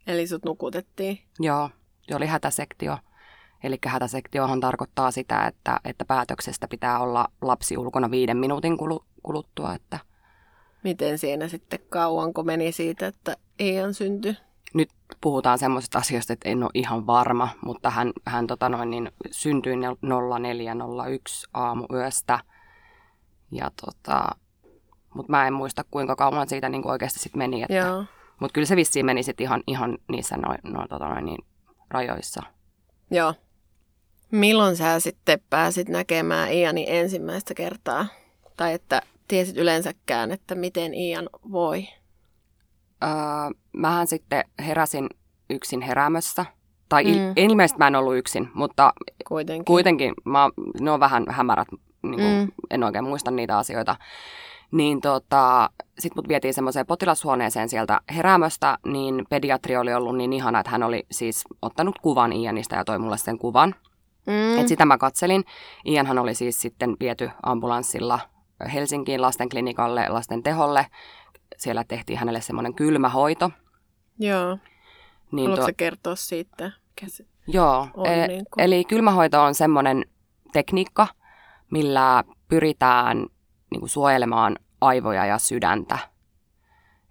Eli 0.07 0.27
sut 0.27 0.45
nukutettiin? 0.45 1.19
Joo, 1.41 1.71
se 2.03 2.17
oli 2.17 2.27
hätäsektio. 2.27 2.99
Eli 3.65 3.79
hätäsektiohan 3.87 4.61
tarkoittaa 4.61 5.11
sitä, 5.11 5.47
että, 5.47 5.81
että 5.85 6.05
päätöksestä 6.05 6.69
pitää 6.69 6.99
olla 6.99 7.29
lapsi 7.43 7.77
ulkona 7.77 8.11
viiden 8.11 8.37
minuutin 8.37 8.77
kuluttua. 9.23 9.75
Että... 9.75 9.99
Miten 10.85 11.19
siinä 11.19 11.49
sitten 11.49 11.79
kauanko 11.89 12.43
meni 12.43 12.73
siitä, 12.73 13.07
että 13.07 13.37
Ian 13.61 13.95
syntyi? 13.95 14.37
Nyt 14.75 14.91
puhutaan 15.21 15.59
semmoisesta 15.59 15.99
asiasta, 15.99 16.33
että 16.33 16.49
en 16.49 16.63
ole 16.63 16.71
ihan 16.75 17.07
varma, 17.07 17.49
mutta 17.65 17.91
hän, 17.91 18.13
hän 18.27 18.47
tota 18.47 18.69
noin, 18.69 18.91
niin 18.91 19.13
syntyi 19.31 19.77
0401 19.77 21.47
aamuyöstä. 21.55 22.39
Ja 23.55 23.71
tota, 23.85 24.29
mutta 25.15 25.31
mä 25.33 25.47
en 25.47 25.53
muista, 25.53 25.85
kuinka 25.91 26.17
kauan 26.17 26.49
siitä 26.49 26.69
niin 26.69 26.91
oikeasti 26.91 27.19
sitten 27.19 27.39
meni. 27.39 27.63
Että, 27.63 28.05
mutta 28.41 28.55
kyllä 28.55 28.67
se 28.67 28.77
vissiin 28.77 29.07
meni 29.07 29.23
sitten 29.23 29.45
ihan, 29.45 29.63
ihan 29.67 29.99
niissä 30.09 30.37
noin, 30.37 30.59
noin, 30.65 30.89
tota 30.89 31.09
noin, 31.09 31.25
niin 31.25 31.45
rajoissa. 31.91 32.43
Joo. 33.11 33.35
Milloin 34.31 34.77
sä 34.77 35.01
sitten 35.01 35.41
pääsit 35.51 35.89
näkemään 35.89 36.53
Iani 36.53 36.85
ensimmäistä 36.89 37.55
kertaa? 37.55 38.07
Tai 38.57 38.73
että 38.73 39.03
tiesit 39.29 39.57
yleensäkään, 39.57 40.33
että 40.33 40.55
miten 40.55 40.95
Ian 40.95 41.29
voi? 41.53 41.89
Öö, 43.03 43.11
mähän 43.73 44.07
sitten 44.07 44.45
heräsin 44.67 45.09
yksin 45.51 45.81
heräämössä. 45.81 46.47
Tai 46.89 47.05
mm. 47.05 47.33
ilmeisesti 47.37 47.79
mä 47.79 47.87
en 47.87 47.97
ollut 47.97 48.17
yksin, 48.17 48.51
mutta 48.55 48.93
kuitenkin, 49.29 49.65
kuitenkin 49.65 50.15
mä, 50.25 50.51
ne 50.81 50.91
on 50.91 51.01
vähän 51.01 51.25
hämärät, 51.29 51.69
niin 52.11 52.21
kuin, 52.21 52.39
mm. 52.39 52.53
en 52.71 52.85
oikein 52.85 53.05
muista 53.05 53.31
niitä 53.31 53.59
asioita. 53.59 53.97
Niin 54.73 55.01
tota, 55.01 55.71
sitten 55.99 56.19
mut 56.19 56.29
vietiin 56.29 56.55
semmoiseen 56.55 56.87
potilashuoneeseen 56.87 57.69
sieltä 57.69 58.01
heräämöstä, 58.15 58.79
niin 58.87 59.25
pediatri 59.31 59.77
oli 59.77 59.95
ollut 59.95 60.17
niin 60.17 60.33
ihana, 60.33 60.61
että 60.61 60.71
hän 60.71 60.83
oli 60.83 61.07
siis 61.11 61.45
ottanut 61.63 61.99
kuvan 61.99 62.33
Ianista 62.33 62.77
ja 62.77 62.85
toi 62.85 62.99
mulle 62.99 63.19
sen 63.19 63.39
kuvan. 63.39 63.75
Mm. 64.27 64.61
Et 64.61 64.69
sitä 64.69 64.85
mä 64.85 64.99
katselin. 64.99 65.45
Ianhan 65.85 66.19
oli 66.19 66.35
siis 66.35 66.61
sitten 66.61 66.97
viety 67.01 67.31
ambulanssilla 67.43 68.21
Helsinkiin 68.73 69.23
lastenklinikalle, 69.23 70.09
lasten 70.09 70.43
teholle. 70.43 70.87
Siellä 71.57 71.85
tehtiin 71.89 72.19
hänelle 72.19 72.41
semmoinen 72.41 72.75
kylmähoito. 72.75 73.51
Joo. 74.19 74.59
Niin 75.33 75.51
Haluatko 75.51 75.67
tuo... 75.67 75.75
kertoa 75.77 76.17
siitä? 76.17 76.73
Käs... 77.01 77.23
Joo, 77.47 77.89
e- 78.05 78.27
niin 78.27 78.45
kuin... 78.51 78.65
eli 78.65 78.85
kylmähoito 78.85 79.43
on 79.43 79.55
semmoinen 79.55 80.05
tekniikka, 80.53 81.07
millä 81.75 82.25
pyritään 82.49 83.27
niin 83.71 83.81
kuin 83.81 83.91
suojelemaan 83.91 84.57
aivoja 84.81 85.27
ja 85.27 85.39
sydäntä. 85.39 85.99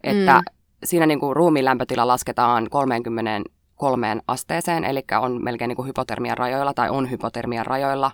Että 0.04 0.34
mm. 0.34 0.44
siinä 0.84 1.06
niin 1.06 1.20
kuin 1.20 1.36
ruumiin 1.36 1.66
lämpötila 1.66 2.08
lasketaan 2.08 2.70
30 2.70 3.50
kolmeen 3.76 4.22
asteeseen, 4.28 4.84
eli 4.84 5.04
on 5.22 5.44
melkein 5.44 5.70
niin 5.70 5.76
kuin 5.76 5.88
hypotermian 5.88 6.38
rajoilla 6.38 6.74
tai 6.74 6.90
on 6.90 7.12
hypotermian 7.12 7.66
rajoilla, 7.66 8.12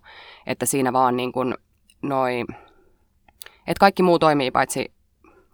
että 0.47 0.65
siinä 0.65 0.93
vaan 0.93 1.17
niin 1.17 1.31
kuin 1.31 1.55
noi, 2.01 2.45
että 3.67 3.79
kaikki 3.79 4.03
muu 4.03 4.19
toimii 4.19 4.51
paitsi 4.51 4.91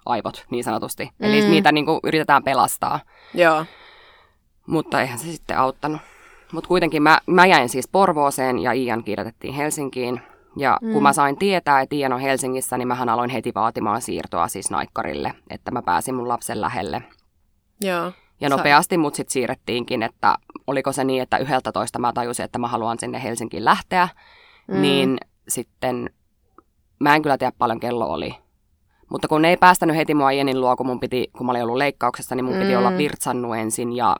aivot 0.05 0.45
niin 0.49 0.63
sanotusti. 0.63 1.05
Mm. 1.05 1.25
Eli 1.25 1.49
niitä 1.49 1.71
niin 1.71 1.85
kuin 1.85 1.99
yritetään 2.03 2.43
pelastaa. 2.43 2.99
Joo. 3.33 3.65
Mutta 4.67 5.01
eihän 5.01 5.19
se 5.19 5.31
sitten 5.31 5.57
auttanut. 5.57 6.01
Mutta 6.51 6.67
kuitenkin 6.67 7.03
mä, 7.03 7.19
mä 7.25 7.45
jäin 7.45 7.69
siis 7.69 7.87
Porvooseen 7.87 8.59
ja 8.59 8.71
Ian 8.71 9.03
kirjoitettiin 9.03 9.53
Helsinkiin. 9.53 10.21
Ja 10.57 10.77
mm. 10.81 10.93
kun 10.93 11.03
mä 11.03 11.13
sain 11.13 11.37
tietää, 11.37 11.81
että 11.81 11.95
Ian 11.95 12.13
on 12.13 12.19
Helsingissä, 12.19 12.77
niin 12.77 12.87
mähän 12.87 13.09
aloin 13.09 13.29
heti 13.29 13.51
vaatimaan 13.55 14.01
siirtoa 14.01 14.47
siis 14.47 14.71
naikkarille, 14.71 15.33
että 15.49 15.71
mä 15.71 15.81
pääsin 15.81 16.15
mun 16.15 16.27
lapsen 16.27 16.61
lähelle. 16.61 17.03
Joo. 17.81 18.11
Ja 18.41 18.49
nopeasti 18.49 18.97
mut 18.97 19.15
sitten 19.15 19.33
siirrettiinkin, 19.33 20.03
että 20.03 20.35
oliko 20.67 20.91
se 20.91 21.03
niin, 21.03 21.23
että 21.23 21.37
yhdeltä 21.37 21.71
toista 21.71 21.99
mä 21.99 22.13
tajusin, 22.13 22.45
että 22.45 22.59
mä 22.59 22.67
haluan 22.67 22.99
sinne 22.99 23.23
Helsinkiin 23.23 23.65
lähteä. 23.65 24.07
Mm. 24.67 24.81
Niin 24.81 25.17
sitten, 25.47 26.09
mä 26.99 27.15
en 27.15 27.21
kyllä 27.21 27.37
tiedä 27.37 27.51
paljon 27.57 27.79
kello 27.79 28.05
oli. 28.05 28.35
Mutta 29.09 29.27
kun 29.27 29.41
ne 29.41 29.49
ei 29.49 29.57
päästänyt 29.57 29.95
heti 29.95 30.13
mua 30.13 30.31
Jenin 30.31 30.61
luo, 30.61 30.75
kun, 30.75 30.85
mun 30.85 30.99
piti, 30.99 31.29
kun 31.37 31.45
mä 31.45 31.51
olin 31.51 31.63
ollut 31.63 31.77
leikkauksessa, 31.77 32.35
niin 32.35 32.45
mun 32.45 32.53
mm. 32.53 32.61
piti 32.61 32.75
olla 32.75 32.97
virtsannut 32.97 33.57
ensin 33.57 33.95
ja 33.95 34.15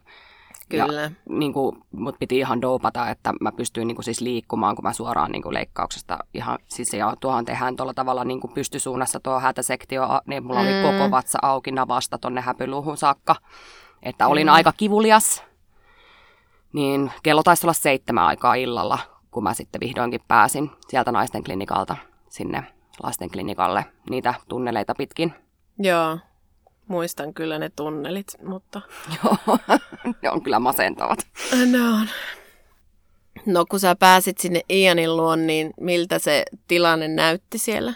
Kyllä. 0.69 1.01
Ja, 1.01 1.11
niin 1.29 1.53
kuin, 1.53 1.77
mut 1.91 2.15
piti 2.19 2.37
ihan 2.37 2.61
dopata, 2.61 3.09
että 3.09 3.33
mä 3.41 3.51
pystyin 3.51 3.87
niin 3.87 3.95
kuin, 3.95 4.05
siis 4.05 4.21
liikkumaan, 4.21 4.75
kun 4.75 4.83
mä 4.83 4.93
suoraan 4.93 5.31
niin 5.31 5.43
kuin, 5.43 5.53
leikkauksesta 5.53 6.17
ihan, 6.33 6.57
siis 6.67 6.93
ja 6.93 7.15
tuohon 7.19 7.45
tehdään 7.45 7.75
tuolla 7.75 7.93
tavalla 7.93 8.25
niin 8.25 8.39
kuin 8.41 8.53
pystysuunnassa 8.53 9.19
tuo 9.19 9.39
hätäsektio, 9.39 10.07
niin 10.27 10.45
mulla 10.45 10.61
mm. 10.61 10.67
oli 10.67 10.97
koko 10.97 11.11
vatsa 11.11 11.39
auki 11.41 11.71
navasta 11.71 12.17
tonne 12.17 12.41
häpyluuhun 12.41 12.97
saakka 12.97 13.35
että 14.05 14.27
olin 14.27 14.47
mm. 14.47 14.53
aika 14.53 14.73
kivulias. 14.77 15.43
Niin 16.73 17.11
kello 17.23 17.43
taisi 17.43 17.65
olla 17.65 17.73
seitsemän 17.73 18.25
aikaa 18.25 18.55
illalla, 18.55 18.99
kun 19.31 19.43
mä 19.43 19.53
sitten 19.53 19.81
vihdoinkin 19.81 20.21
pääsin 20.27 20.71
sieltä 20.87 21.11
naisten 21.11 21.43
klinikalta 21.43 21.95
sinne 22.29 22.63
lasten 23.03 23.29
klinikalle 23.29 23.85
niitä 24.09 24.33
tunneleita 24.49 24.95
pitkin. 24.95 25.33
Joo, 25.79 26.19
muistan 26.87 27.33
kyllä 27.33 27.59
ne 27.59 27.69
tunnelit, 27.75 28.27
mutta... 28.47 28.81
Joo, 29.23 29.57
ne 30.21 30.29
on 30.29 30.43
kyllä 30.43 30.59
masentavat. 30.59 31.19
Ne 31.71 31.89
on. 31.89 32.07
No 33.45 33.65
kun 33.69 33.79
sä 33.79 33.95
pääsit 33.95 34.37
sinne 34.37 34.61
Ianin 34.69 35.17
luon, 35.17 35.47
niin 35.47 35.73
miltä 35.81 36.19
se 36.19 36.45
tilanne 36.67 37.07
näytti 37.07 37.57
siellä? 37.57 37.93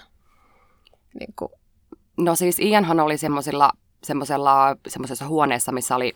Niin 1.19 1.33
kun... 1.35 1.49
No 2.17 2.35
siis 2.35 2.59
Ianhan 2.59 2.99
oli 2.99 3.17
semmoisella, 3.17 3.71
semmoisessa 4.87 5.27
huoneessa, 5.27 5.71
missä 5.71 5.95
oli 5.95 6.13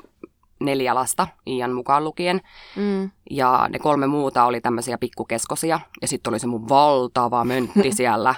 neljä 0.60 0.96
lasta, 0.96 1.27
Ian 1.48 1.72
mukaan 1.72 2.03
lukien. 2.03 2.42
Mm. 2.75 3.12
Ja 3.30 3.68
ne 3.70 3.80
kolme 3.80 4.08
muuta 4.08 4.46
oli 4.46 4.62
tämmöisiä 4.62 4.98
pikkukeskosia. 4.98 5.80
Ja 6.01 6.08
sitten 6.08 6.32
oli 6.32 6.39
se 6.39 6.48
mun 6.48 6.70
valtava 6.70 7.44
möntti 7.44 7.92
siellä. 7.96 8.36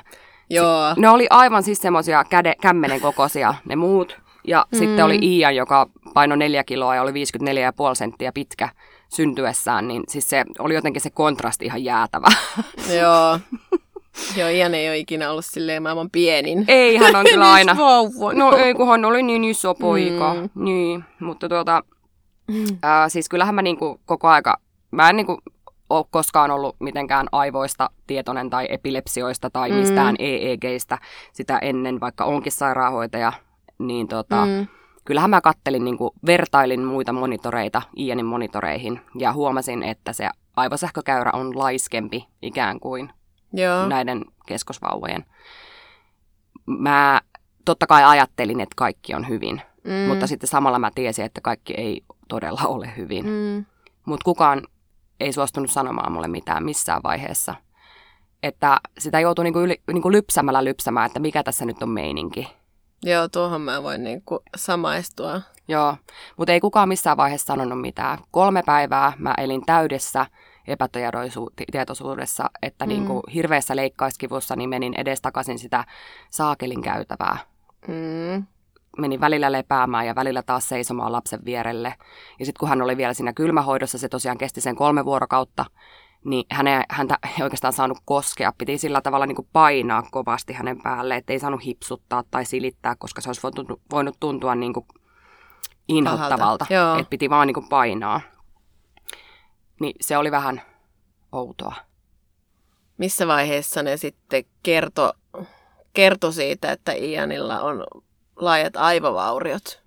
Joo. 0.49 0.93
Ne 0.97 1.09
oli 1.09 1.27
aivan 1.29 1.63
siis 1.63 1.81
semmoisia 1.81 2.23
käde, 2.23 2.55
kämmenen 2.61 3.01
kokoisia 3.01 3.53
ne 3.65 3.75
muut. 3.75 4.24
Ja 4.47 4.65
mm. 4.71 4.77
sitten 4.77 5.05
oli 5.05 5.19
Ian, 5.21 5.55
joka 5.55 5.89
painoi 6.13 6.37
neljä 6.37 6.63
kiloa 6.63 6.95
ja 6.95 7.01
oli 7.01 7.11
54,5 7.11 7.17
senttiä 7.93 8.31
pitkä 8.31 8.69
syntyessään, 9.09 9.87
niin 9.87 10.03
siis 10.07 10.29
se 10.29 10.43
oli 10.59 10.73
jotenkin 10.75 11.01
se 11.01 11.09
kontrasti 11.09 11.65
ihan 11.65 11.83
jäätävä. 11.83 12.27
Joo. 12.99 13.39
Joo, 14.37 14.49
Ian 14.49 14.75
ei 14.75 14.87
ole 14.87 14.97
ikinä 14.97 15.31
ollut 15.31 15.45
silleen 15.45 15.83
maailman 15.83 16.09
pienin. 16.09 16.65
Ei, 16.67 16.97
hän 16.97 17.15
on 17.15 17.25
kyllä 17.31 17.51
aina. 17.53 17.75
no 18.35 18.55
ei, 18.57 18.73
kun 18.73 18.87
hän 18.87 19.05
oli 19.05 19.23
niin 19.23 19.43
iso 19.43 19.75
poika. 19.75 20.33
Mm. 20.33 20.63
Niin, 20.63 21.03
mutta 21.19 21.49
tuota, 21.49 21.83
mm. 22.47 22.65
ää, 22.83 23.09
siis 23.09 23.29
kyllähän 23.29 23.55
mä 23.55 23.61
niinku 23.61 23.99
koko 24.05 24.27
aika, 24.27 24.57
mä 24.91 25.09
en 25.09 25.15
niinku 25.15 25.37
ole 25.89 26.05
koskaan 26.09 26.51
ollut 26.51 26.75
mitenkään 26.79 27.27
aivoista 27.31 27.89
tietoinen 28.07 28.49
tai 28.49 28.67
epilepsioista 28.69 29.49
tai 29.49 29.69
mm. 29.69 29.75
mistään 29.75 30.15
EEGistä 30.19 30.97
sitä 31.33 31.59
ennen, 31.61 31.99
vaikka 31.99 32.25
onkin 32.25 32.51
sairaanhoitaja, 32.51 33.33
niin 33.79 34.07
tota, 34.07 34.45
mm. 34.45 34.67
kyllähän 35.05 35.29
mä 35.29 35.41
kattelin, 35.41 35.85
niin 35.85 35.97
kuin, 35.97 36.11
vertailin 36.25 36.83
muita 36.83 37.13
monitoreita 37.13 37.81
Ianin 37.97 38.25
monitoreihin 38.25 39.01
ja 39.19 39.33
huomasin, 39.33 39.83
että 39.83 40.13
se 40.13 40.29
aivosähkökäyrä 40.55 41.31
on 41.33 41.59
laiskempi 41.59 42.27
ikään 42.41 42.79
kuin 42.79 43.09
Joo. 43.53 43.87
näiden 43.87 44.25
keskosvauvojen. 44.45 45.25
Mä 46.65 47.21
totta 47.65 47.87
kai 47.87 48.03
ajattelin, 48.03 48.59
että 48.59 48.73
kaikki 48.75 49.13
on 49.13 49.27
hyvin, 49.27 49.61
mm. 49.83 50.07
mutta 50.07 50.27
sitten 50.27 50.47
samalla 50.47 50.79
mä 50.79 50.91
tiesin, 50.95 51.25
että 51.25 51.41
kaikki 51.41 51.73
ei 51.73 52.01
todella 52.27 52.61
ole 52.75 52.93
hyvin. 52.97 53.25
Mm. 53.25 53.65
Mutta 54.05 54.23
kukaan 54.23 54.61
ei 55.19 55.33
suostunut 55.33 55.71
sanomaan 55.71 56.11
mulle 56.11 56.27
mitään 56.27 56.63
missään 56.65 57.03
vaiheessa. 57.03 57.55
Että 58.43 58.79
sitä 58.97 59.19
joutuu 59.19 59.43
niinku 59.43 59.59
yli, 59.59 59.81
niinku 59.93 60.11
lypsämällä 60.11 60.63
lypsämään, 60.63 61.05
että 61.05 61.19
mikä 61.19 61.43
tässä 61.43 61.65
nyt 61.65 61.83
on 61.83 61.89
meininki. 61.89 62.47
Joo, 63.05 63.27
tuohon 63.27 63.61
mä 63.61 63.83
voin 63.83 64.03
niinku 64.03 64.43
samaistua. 64.55 65.41
Joo, 65.67 65.97
mutta 66.37 66.53
ei 66.53 66.59
kukaan 66.59 66.89
missään 66.89 67.17
vaiheessa 67.17 67.45
sanonut 67.45 67.81
mitään. 67.81 68.17
Kolme 68.31 68.63
päivää 68.65 69.13
mä 69.17 69.33
elin 69.37 69.65
täydessä 69.65 70.25
epätietoisuudessa, 70.67 72.49
että 72.61 72.85
mm. 72.85 72.89
niinku 72.89 73.21
hirveässä 73.33 73.75
leikkauskivussa 73.75 74.55
niin 74.55 74.69
menin 74.69 74.93
edestakaisin 74.97 75.59
sitä 75.59 75.83
saakelin 76.29 76.81
käytävää. 76.81 77.37
Mm 77.87 78.45
menin 78.97 79.21
välillä 79.21 79.51
lepäämään 79.51 80.07
ja 80.07 80.15
välillä 80.15 80.43
taas 80.43 80.69
seisomaan 80.69 81.11
lapsen 81.11 81.45
vierelle. 81.45 81.93
Ja 82.39 82.45
sitten 82.45 82.59
kun 82.59 82.69
hän 82.69 82.81
oli 82.81 82.97
vielä 82.97 83.13
siinä 83.13 83.33
kylmähoidossa, 83.33 83.97
se 83.97 84.09
tosiaan 84.09 84.37
kesti 84.37 84.61
sen 84.61 84.75
kolme 84.75 85.05
vuorokautta, 85.05 85.65
niin 86.25 86.45
häne, 86.51 86.83
häntä 86.89 87.19
ei 87.23 87.43
oikeastaan 87.43 87.73
saanut 87.73 87.97
koskea. 88.05 88.53
Piti 88.57 88.77
sillä 88.77 89.01
tavalla 89.01 89.25
niin 89.25 89.35
kuin 89.35 89.47
painaa 89.53 90.03
kovasti 90.11 90.53
hänen 90.53 90.81
päälle, 90.81 91.15
että 91.15 91.33
ei 91.33 91.39
saanut 91.39 91.65
hipsuttaa 91.65 92.23
tai 92.31 92.45
silittää, 92.45 92.95
koska 92.95 93.21
se 93.21 93.29
olisi 93.29 93.41
voinut, 93.43 93.81
voinut 93.91 94.17
tuntua 94.19 94.55
niin 94.55 94.73
kuin 94.73 94.85
inhottavalta. 95.87 96.65
Että 96.99 97.09
piti 97.09 97.29
vaan 97.29 97.47
niin 97.47 97.53
kuin 97.53 97.69
painaa. 97.69 98.21
Niin 99.79 99.95
se 100.01 100.17
oli 100.17 100.31
vähän 100.31 100.61
outoa. 101.31 101.75
Missä 102.97 103.27
vaiheessa 103.27 103.83
ne 103.83 103.97
sitten 103.97 104.43
kertoi 104.63 105.13
kerto 105.93 106.31
siitä, 106.31 106.71
että 106.71 106.91
Ianilla 106.91 107.61
on 107.61 107.83
laajat 108.35 108.75
aivovauriot? 108.75 109.84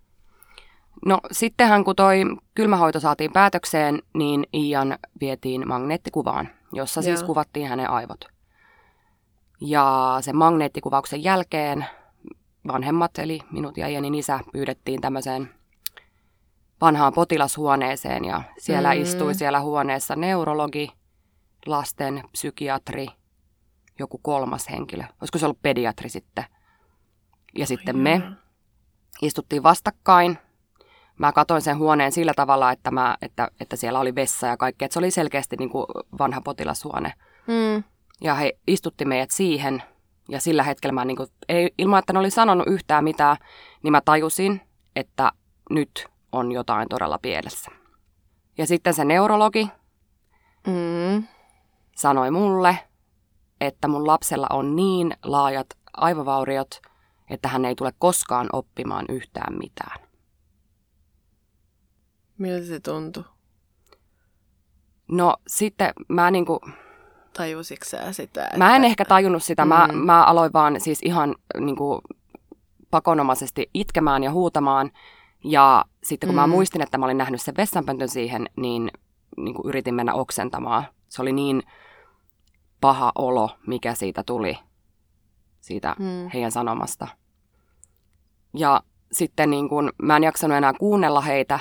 No 1.07 1.21
sittenhän 1.33 1.85
kun 1.85 1.97
toi 1.97 2.23
kylmähoito 2.55 3.01
saatiin 3.01 3.33
päätökseen, 3.33 4.03
niin 4.15 4.47
Ian 4.55 4.99
vietiin 5.21 5.69
magneettikuvaan, 5.69 6.49
jossa 6.73 7.03
siis 7.03 7.21
Joo. 7.21 7.27
kuvattiin 7.27 7.69
hänen 7.69 7.91
aivot. 7.91 8.25
Ja 9.61 10.19
sen 10.21 10.37
magneettikuvauksen 10.37 11.25
jälkeen 11.25 11.87
vanhemmat, 12.67 13.19
eli 13.19 13.41
minut 13.53 13.77
ja 13.77 13.89
Ianin 13.89 14.15
isä, 14.15 14.41
pyydettiin 14.53 15.01
tämmöiseen 15.01 15.51
vanhaan 16.81 17.13
potilashuoneeseen 17.13 18.25
ja 18.25 18.43
siellä 18.59 18.95
mm. 18.95 19.03
istui 19.03 19.35
siellä 19.35 19.61
huoneessa 19.61 20.17
neurologi, 20.17 20.91
lasten 21.67 22.23
psykiatri, 22.33 23.07
joku 23.99 24.19
kolmas 24.19 24.71
henkilö. 24.71 25.05
Olisiko 25.21 25.39
se 25.39 25.47
ollut 25.47 25.63
pediatri 25.63 26.09
sitten? 26.09 26.45
Ja 27.57 27.67
sitten 27.67 27.99
me 27.99 28.23
istuttiin 29.23 29.63
vastakkain. 29.63 30.39
Mä 31.19 31.33
katoin 31.33 31.63
sen 31.63 31.79
huoneen 31.79 32.13
sillä 32.13 32.33
tavalla, 32.37 32.73
että, 32.73 32.91
mä, 32.91 33.17
että, 33.23 33.49
että 33.61 33.77
siellä 33.77 34.01
oli 34.01 34.15
vessa 34.15 34.47
ja 34.47 34.57
kaikki. 34.57 34.85
Että 34.85 34.93
se 34.93 34.99
oli 34.99 35.11
selkeästi 35.11 35.57
niin 35.57 35.71
kuin 35.71 35.87
vanha 36.19 36.41
potilashuone. 36.41 37.13
Mm. 37.47 37.85
Ja 38.21 38.35
he 38.35 38.59
istutti 38.67 39.05
meidät 39.05 39.31
siihen. 39.31 39.83
Ja 40.29 40.41
sillä 40.41 40.63
hetkellä 40.63 40.93
mä, 40.93 41.05
niin 41.05 41.17
kuin, 41.17 41.29
ei, 41.49 41.71
ilman 41.79 41.99
että 41.99 42.13
ne 42.13 42.19
oli 42.19 42.31
sanonut 42.31 42.67
yhtään 42.67 43.05
mitään, 43.05 43.37
niin 43.83 43.93
mä 43.93 44.01
tajusin, 44.01 44.61
että 44.97 45.33
nyt 45.71 46.07
on 46.33 46.53
jotain 46.53 46.89
todella 46.89 47.19
pielessä. 47.23 47.71
Ja 48.59 48.67
sitten 48.67 48.95
se 48.95 49.05
neurologi 49.05 49.69
mm. 50.67 51.25
sanoi 51.97 52.31
mulle, 52.31 52.79
että 53.61 53.89
mun 53.89 54.07
lapsella 54.07 54.47
on 54.51 54.77
niin 54.77 55.15
laajat 55.23 55.67
aivovauriot, 55.93 56.81
että 57.31 57.49
hän 57.49 57.65
ei 57.65 57.75
tule 57.75 57.93
koskaan 57.99 58.47
oppimaan 58.53 59.05
yhtään 59.09 59.59
mitään. 59.59 60.08
Miltä 62.39 62.67
se 62.67 62.81
tuntui? 62.81 63.25
No 65.09 65.37
sitten 65.47 65.93
mä 66.09 66.31
niinku... 66.31 66.61
Tajusitko 67.33 67.85
sä 67.85 68.13
sitä? 68.13 68.45
Että... 68.45 68.59
Mä 68.59 68.77
en 68.77 68.85
ehkä 68.85 69.05
tajunnut 69.05 69.43
sitä. 69.43 69.65
Mm. 69.65 69.69
Mä, 69.69 69.89
mä 69.93 70.25
aloin 70.25 70.53
vaan 70.53 70.81
siis 70.81 70.99
ihan 71.03 71.35
niinku 71.61 72.01
pakonomaisesti 72.91 73.71
itkemään 73.75 74.23
ja 74.23 74.31
huutamaan. 74.31 74.91
Ja 75.45 75.85
sitten 76.03 76.27
kun 76.27 76.35
mm. 76.35 76.41
mä 76.41 76.47
muistin, 76.47 76.83
että 76.83 76.99
mä 76.99 77.05
olin 77.05 77.19
nähnyt 77.19 77.43
sen 77.43 77.57
vessanpöntön 77.57 78.09
siihen, 78.09 78.47
niin, 78.57 78.91
niin 79.37 79.55
kuin 79.55 79.69
yritin 79.69 79.95
mennä 79.95 80.15
oksentamaan. 80.15 80.85
Se 81.09 81.23
oli 81.23 81.33
niin 81.33 81.63
paha 82.81 83.13
olo, 83.15 83.51
mikä 83.67 83.95
siitä 83.95 84.23
tuli 84.23 84.59
siitä 85.61 85.97
mm. 85.99 86.29
heidän 86.35 86.53
sanomasta. 86.53 87.09
Ja 88.55 88.83
sitten 89.13 89.51
niin 89.51 89.69
kun, 89.69 89.93
mä 90.03 90.17
en 90.17 90.25
jaksanut 90.25 90.57
enää 90.57 90.73
kuunnella 90.73 91.21
heitä. 91.21 91.61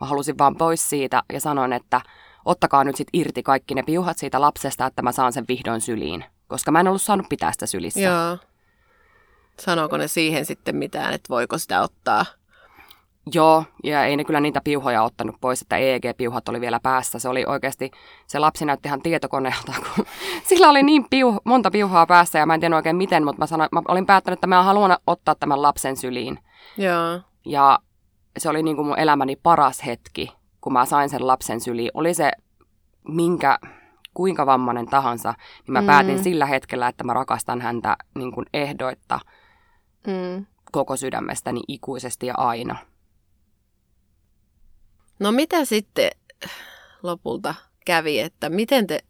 Mä 0.00 0.06
halusin 0.06 0.38
vaan 0.38 0.56
pois 0.56 0.90
siitä 0.90 1.22
ja 1.32 1.40
sanoin, 1.40 1.72
että 1.72 2.00
ottakaa 2.44 2.84
nyt 2.84 2.96
sit 2.96 3.08
irti 3.12 3.42
kaikki 3.42 3.74
ne 3.74 3.82
piuhat 3.82 4.18
siitä 4.18 4.40
lapsesta, 4.40 4.86
että 4.86 5.02
mä 5.02 5.12
saan 5.12 5.32
sen 5.32 5.44
vihdoin 5.48 5.80
syliin. 5.80 6.24
Koska 6.48 6.70
mä 6.70 6.80
en 6.80 6.88
ollut 6.88 7.02
saanut 7.02 7.28
pitää 7.28 7.52
sitä 7.52 7.66
sylissä. 7.66 8.00
Joo. 8.00 8.38
Sanooko 9.60 9.96
ne 9.96 10.08
siihen 10.08 10.46
sitten 10.46 10.76
mitään, 10.76 11.14
että 11.14 11.28
voiko 11.28 11.58
sitä 11.58 11.82
ottaa? 11.82 12.24
Joo, 13.34 13.64
ja 13.84 14.04
ei 14.04 14.16
ne 14.16 14.24
kyllä 14.24 14.40
niitä 14.40 14.60
piuhoja 14.64 15.02
ottanut 15.02 15.36
pois, 15.40 15.62
että 15.62 15.76
EEG-piuhat 15.76 16.48
oli 16.48 16.60
vielä 16.60 16.80
päässä. 16.82 17.18
Se 17.18 17.28
oli 17.28 17.44
oikeasti, 17.46 17.90
se 18.26 18.38
lapsi 18.38 18.64
näytti 18.64 18.88
ihan 18.88 19.02
tietokoneelta, 19.02 19.72
kun 19.96 20.06
sillä 20.44 20.70
oli 20.70 20.82
niin 20.82 21.06
piu, 21.10 21.38
monta 21.44 21.70
piuhaa 21.70 22.06
päässä 22.06 22.38
ja 22.38 22.46
mä 22.46 22.54
en 22.54 22.60
tiedä 22.60 22.76
oikein 22.76 22.96
miten, 22.96 23.24
mutta 23.24 23.42
mä, 23.42 23.46
sanoin, 23.46 23.68
mä 23.72 23.82
olin 23.88 24.06
päättänyt, 24.06 24.36
että 24.36 24.46
mä 24.46 24.62
haluan 24.62 24.96
ottaa 25.06 25.34
tämän 25.34 25.62
lapsen 25.62 25.96
syliin. 25.96 26.38
Joo. 26.76 27.20
Ja 27.46 27.78
se 28.38 28.48
oli 28.48 28.62
niin 28.62 28.76
kuin 28.76 28.86
mun 28.86 28.98
elämäni 28.98 29.36
paras 29.36 29.86
hetki, 29.86 30.32
kun 30.60 30.72
mä 30.72 30.84
sain 30.84 31.10
sen 31.10 31.26
lapsen 31.26 31.60
syliin. 31.60 31.90
Oli 31.94 32.14
se 32.14 32.32
minkä, 33.08 33.58
kuinka 34.14 34.46
vammainen 34.46 34.86
tahansa, 34.86 35.34
niin 35.66 35.72
mä 35.72 35.80
mm. 35.80 35.86
päätin 35.86 36.22
sillä 36.22 36.46
hetkellä, 36.46 36.88
että 36.88 37.04
mä 37.04 37.14
rakastan 37.14 37.60
häntä 37.60 37.96
niin 38.14 38.32
kuin 38.32 38.46
ehdoitta 38.54 39.20
mm. 40.06 40.46
koko 40.72 40.96
sydämestäni 40.96 41.60
ikuisesti 41.68 42.26
ja 42.26 42.34
aina. 42.36 42.76
No 45.18 45.32
mitä 45.32 45.64
sitten 45.64 46.10
lopulta 47.02 47.54
kävi, 47.86 48.20
että 48.20 48.50
miten 48.50 48.86
te, 48.86 49.00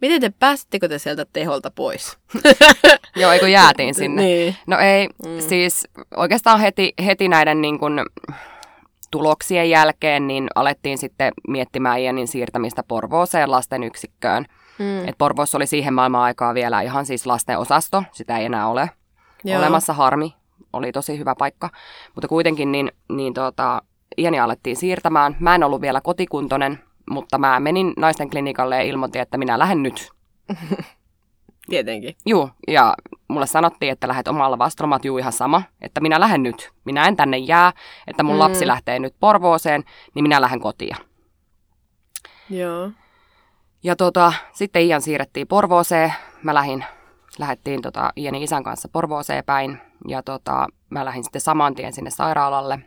miten 0.00 0.20
te 0.20 0.32
pääsittekö 0.38 0.88
te 0.88 0.98
sieltä 0.98 1.26
teholta 1.32 1.70
pois? 1.70 2.18
Joo, 3.16 3.32
eikö 3.32 3.48
jäätiin 3.48 3.94
sinne? 4.00 4.22
niin. 4.22 4.56
No 4.66 4.78
ei, 4.78 5.08
mm. 5.08 5.40
siis 5.48 5.88
oikeastaan 6.16 6.60
heti, 6.60 6.94
heti 7.04 7.28
näiden 7.28 7.60
niin 7.60 7.78
kun, 7.78 8.06
tuloksien 9.10 9.70
jälkeen 9.70 10.26
niin 10.26 10.48
alettiin 10.54 10.98
sitten 10.98 11.32
miettimään 11.48 12.00
Ianin 12.00 12.28
siirtämistä 12.28 12.82
Porvooseen 12.82 13.50
lasten 13.50 13.82
yksikköön. 13.82 14.44
Mm. 14.78 15.08
Et 15.08 15.18
Porvoossa 15.18 15.58
oli 15.58 15.66
siihen 15.66 15.94
maailman 15.94 16.20
aikaa 16.20 16.54
vielä 16.54 16.80
ihan 16.80 17.06
siis 17.06 17.26
lasten 17.26 17.58
osasto, 17.58 18.04
sitä 18.12 18.38
ei 18.38 18.44
enää 18.44 18.68
ole 18.68 18.90
Joo. 19.44 19.58
olemassa, 19.58 19.92
harmi, 19.92 20.34
oli 20.72 20.92
tosi 20.92 21.18
hyvä 21.18 21.34
paikka. 21.38 21.70
Mutta 22.14 22.28
kuitenkin 22.28 22.72
niin, 22.72 22.92
niin 23.08 23.34
tuota, 23.34 23.82
iäni 24.18 24.40
alettiin 24.40 24.76
siirtämään. 24.76 25.36
Mä 25.40 25.54
en 25.54 25.64
ollut 25.64 25.80
vielä 25.80 26.00
kotikuntoinen, 26.00 26.78
mutta 27.10 27.38
mä 27.38 27.60
menin 27.60 27.92
naisten 27.96 28.30
klinikalle 28.30 28.76
ja 28.76 28.82
ilmoitin, 28.82 29.22
että 29.22 29.38
minä 29.38 29.58
lähden 29.58 29.82
nyt. 29.82 30.10
Tietenkin. 31.68 32.16
Juu, 32.26 32.50
ja 32.68 32.94
mulle 33.28 33.46
sanottiin, 33.46 33.92
että 33.92 34.08
lähdet 34.08 34.28
omalla 34.28 34.58
vastromat, 34.58 35.04
juu 35.04 35.18
ihan 35.18 35.32
sama, 35.32 35.62
että 35.80 36.00
minä 36.00 36.20
lähden 36.20 36.42
nyt. 36.42 36.70
Minä 36.84 37.08
en 37.08 37.16
tänne 37.16 37.38
jää, 37.38 37.72
että 38.06 38.22
mun 38.22 38.34
mm. 38.34 38.38
lapsi 38.38 38.66
lähtee 38.66 38.98
nyt 38.98 39.14
Porvooseen, 39.20 39.84
niin 40.14 40.22
minä 40.22 40.40
lähden 40.40 40.60
kotiin. 40.60 40.96
Joo. 42.50 42.90
Ja 43.82 43.96
tota, 43.96 44.32
sitten 44.52 44.82
Ian 44.82 45.02
siirrettiin 45.02 45.46
Porvooseen. 45.46 46.12
Mä 46.42 46.54
lähdin, 46.54 46.84
lähdettiin 47.38 47.82
tota, 47.82 48.12
Ianin 48.16 48.42
isän 48.42 48.64
kanssa 48.64 48.88
Porvooseen 48.92 49.44
päin 49.44 49.78
ja 50.08 50.22
tota, 50.22 50.66
mä 50.90 51.04
lähdin 51.04 51.24
sitten 51.24 51.40
saman 51.40 51.74
tien 51.74 51.92
sinne 51.92 52.10
sairaalalle 52.10 52.78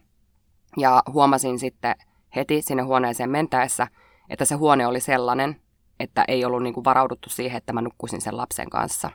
ja 0.78 1.04
huomasin 1.14 1.60
sitten 1.60 1.96
heti 2.36 2.62
sinne 2.62 2.84
huoneeseen 2.84 3.30
mentäessä, 3.30 3.88
että 4.30 4.46
se 4.46 4.56
huone 4.56 4.88
oli 4.88 5.00
sellainen, 5.00 5.63
että 6.00 6.26
ei 6.28 6.46
ollut 6.46 6.64
niin 6.64 6.74
kuin 6.74 6.84
varauduttu 6.84 7.30
siihen, 7.30 7.58
että 7.58 7.74
mä 7.74 7.82
nukkuisin 7.82 8.22
sen 8.22 8.38
lapsen 8.38 8.70
kanssa. 8.70 9.10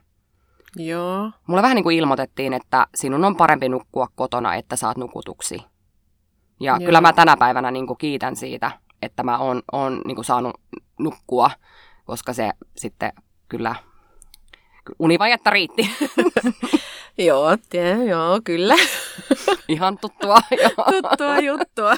Joo. 0.76 1.30
Mulle 1.46 1.62
vähän 1.62 1.74
niin 1.74 1.82
kuin 1.82 1.98
ilmoitettiin, 1.98 2.52
että 2.52 2.86
sinun 2.94 3.24
on 3.24 3.36
parempi 3.36 3.68
nukkua 3.68 4.08
kotona, 4.14 4.54
että 4.54 4.76
saat 4.76 4.96
nukutuksi. 4.96 5.62
Ja 6.60 6.72
Joo. 6.72 6.86
kyllä 6.86 7.00
mä 7.00 7.12
tänä 7.12 7.36
päivänä 7.36 7.70
niin 7.70 7.86
kuin 7.86 7.98
kiitän 7.98 8.36
siitä, 8.36 8.70
että 9.02 9.22
mä 9.22 9.38
oon, 9.38 9.62
oon 9.72 10.02
niin 10.04 10.14
kuin 10.14 10.24
saanut 10.24 10.60
nukkua, 10.98 11.50
koska 12.04 12.32
se 12.32 12.50
sitten 12.76 13.12
kyllä 13.48 13.74
univajetta 14.98 15.50
riitti. 15.50 15.90
joo, 17.18 17.56
tie, 17.70 18.04
joo, 18.04 18.40
kyllä. 18.44 18.76
Ihan 19.68 19.98
tuttua. 19.98 20.38
tuttua 20.90 21.38
juttua. 21.38 21.94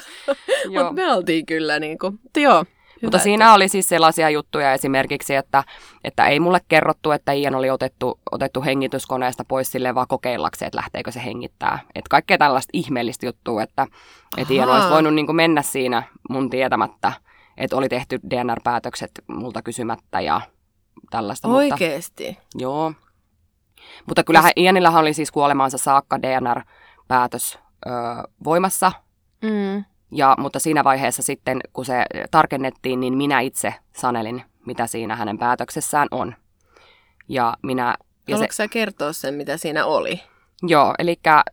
Mutta 0.67 0.93
me 0.93 1.13
oltiin 1.13 1.45
kyllä 1.45 1.79
niin 1.79 1.99
kuin, 1.99 2.19
joo. 2.37 2.65
Hyvä, 3.01 3.07
Mutta 3.07 3.19
siinä 3.19 3.45
että... 3.45 3.53
oli 3.53 3.67
siis 3.67 3.89
sellaisia 3.89 4.29
juttuja 4.29 4.73
esimerkiksi, 4.73 5.35
että, 5.35 5.63
että 6.03 6.27
ei 6.27 6.39
mulle 6.39 6.59
kerrottu, 6.67 7.11
että 7.11 7.31
Ian 7.31 7.55
oli 7.55 7.69
otettu, 7.69 8.19
otettu 8.31 8.63
hengityskoneesta 8.63 9.45
pois 9.45 9.71
sille 9.71 9.95
vaan 9.95 10.07
kokeillakseen, 10.07 10.67
että 10.67 10.77
lähteekö 10.77 11.11
se 11.11 11.23
hengittää. 11.25 11.79
Että 11.95 12.09
kaikkea 12.09 12.37
tällaista 12.37 12.69
ihmeellistä 12.73 13.25
juttua, 13.25 13.63
että, 13.63 13.87
että 14.37 14.53
Ian 14.53 14.69
olisi 14.69 14.89
voinut 14.89 15.13
niin 15.13 15.35
mennä 15.35 15.61
siinä 15.61 16.03
mun 16.29 16.49
tietämättä, 16.49 17.13
että 17.57 17.75
oli 17.75 17.89
tehty 17.89 18.19
DNR-päätökset 18.29 19.11
multa 19.27 19.61
kysymättä 19.61 20.21
ja 20.21 20.41
tällaista. 21.09 21.47
Oikeesti? 21.47 22.27
Mutta, 22.27 22.41
joo. 22.59 22.93
Mutta 24.05 24.23
kyllähän 24.23 24.51
Ianillähän 24.55 25.01
oli 25.01 25.13
siis 25.13 25.31
kuolemaansa 25.31 25.77
saakka 25.77 26.21
DNR-päätös 26.21 27.59
öö, 27.87 27.93
voimassa. 28.43 28.91
Mm. 29.41 29.83
Ja, 30.11 30.35
mutta 30.39 30.59
siinä 30.59 30.83
vaiheessa 30.83 31.23
sitten, 31.23 31.61
kun 31.73 31.85
se 31.85 32.05
tarkennettiin, 32.31 32.99
niin 32.99 33.17
minä 33.17 33.39
itse 33.39 33.73
sanelin, 33.95 34.43
mitä 34.65 34.87
siinä 34.87 35.15
hänen 35.15 35.37
päätöksessään 35.37 36.07
on. 36.11 36.35
Ja 37.27 37.53
minä... 37.63 37.95
Ja 38.27 38.35
Haluatko 38.35 38.53
se, 38.53 38.55
sä 38.55 38.67
kertoa 38.67 39.13
sen, 39.13 39.33
mitä 39.33 39.57
siinä 39.57 39.85
oli? 39.85 40.21
Joo, 40.63 40.93
eli 40.99 41.19
äh, 41.27 41.43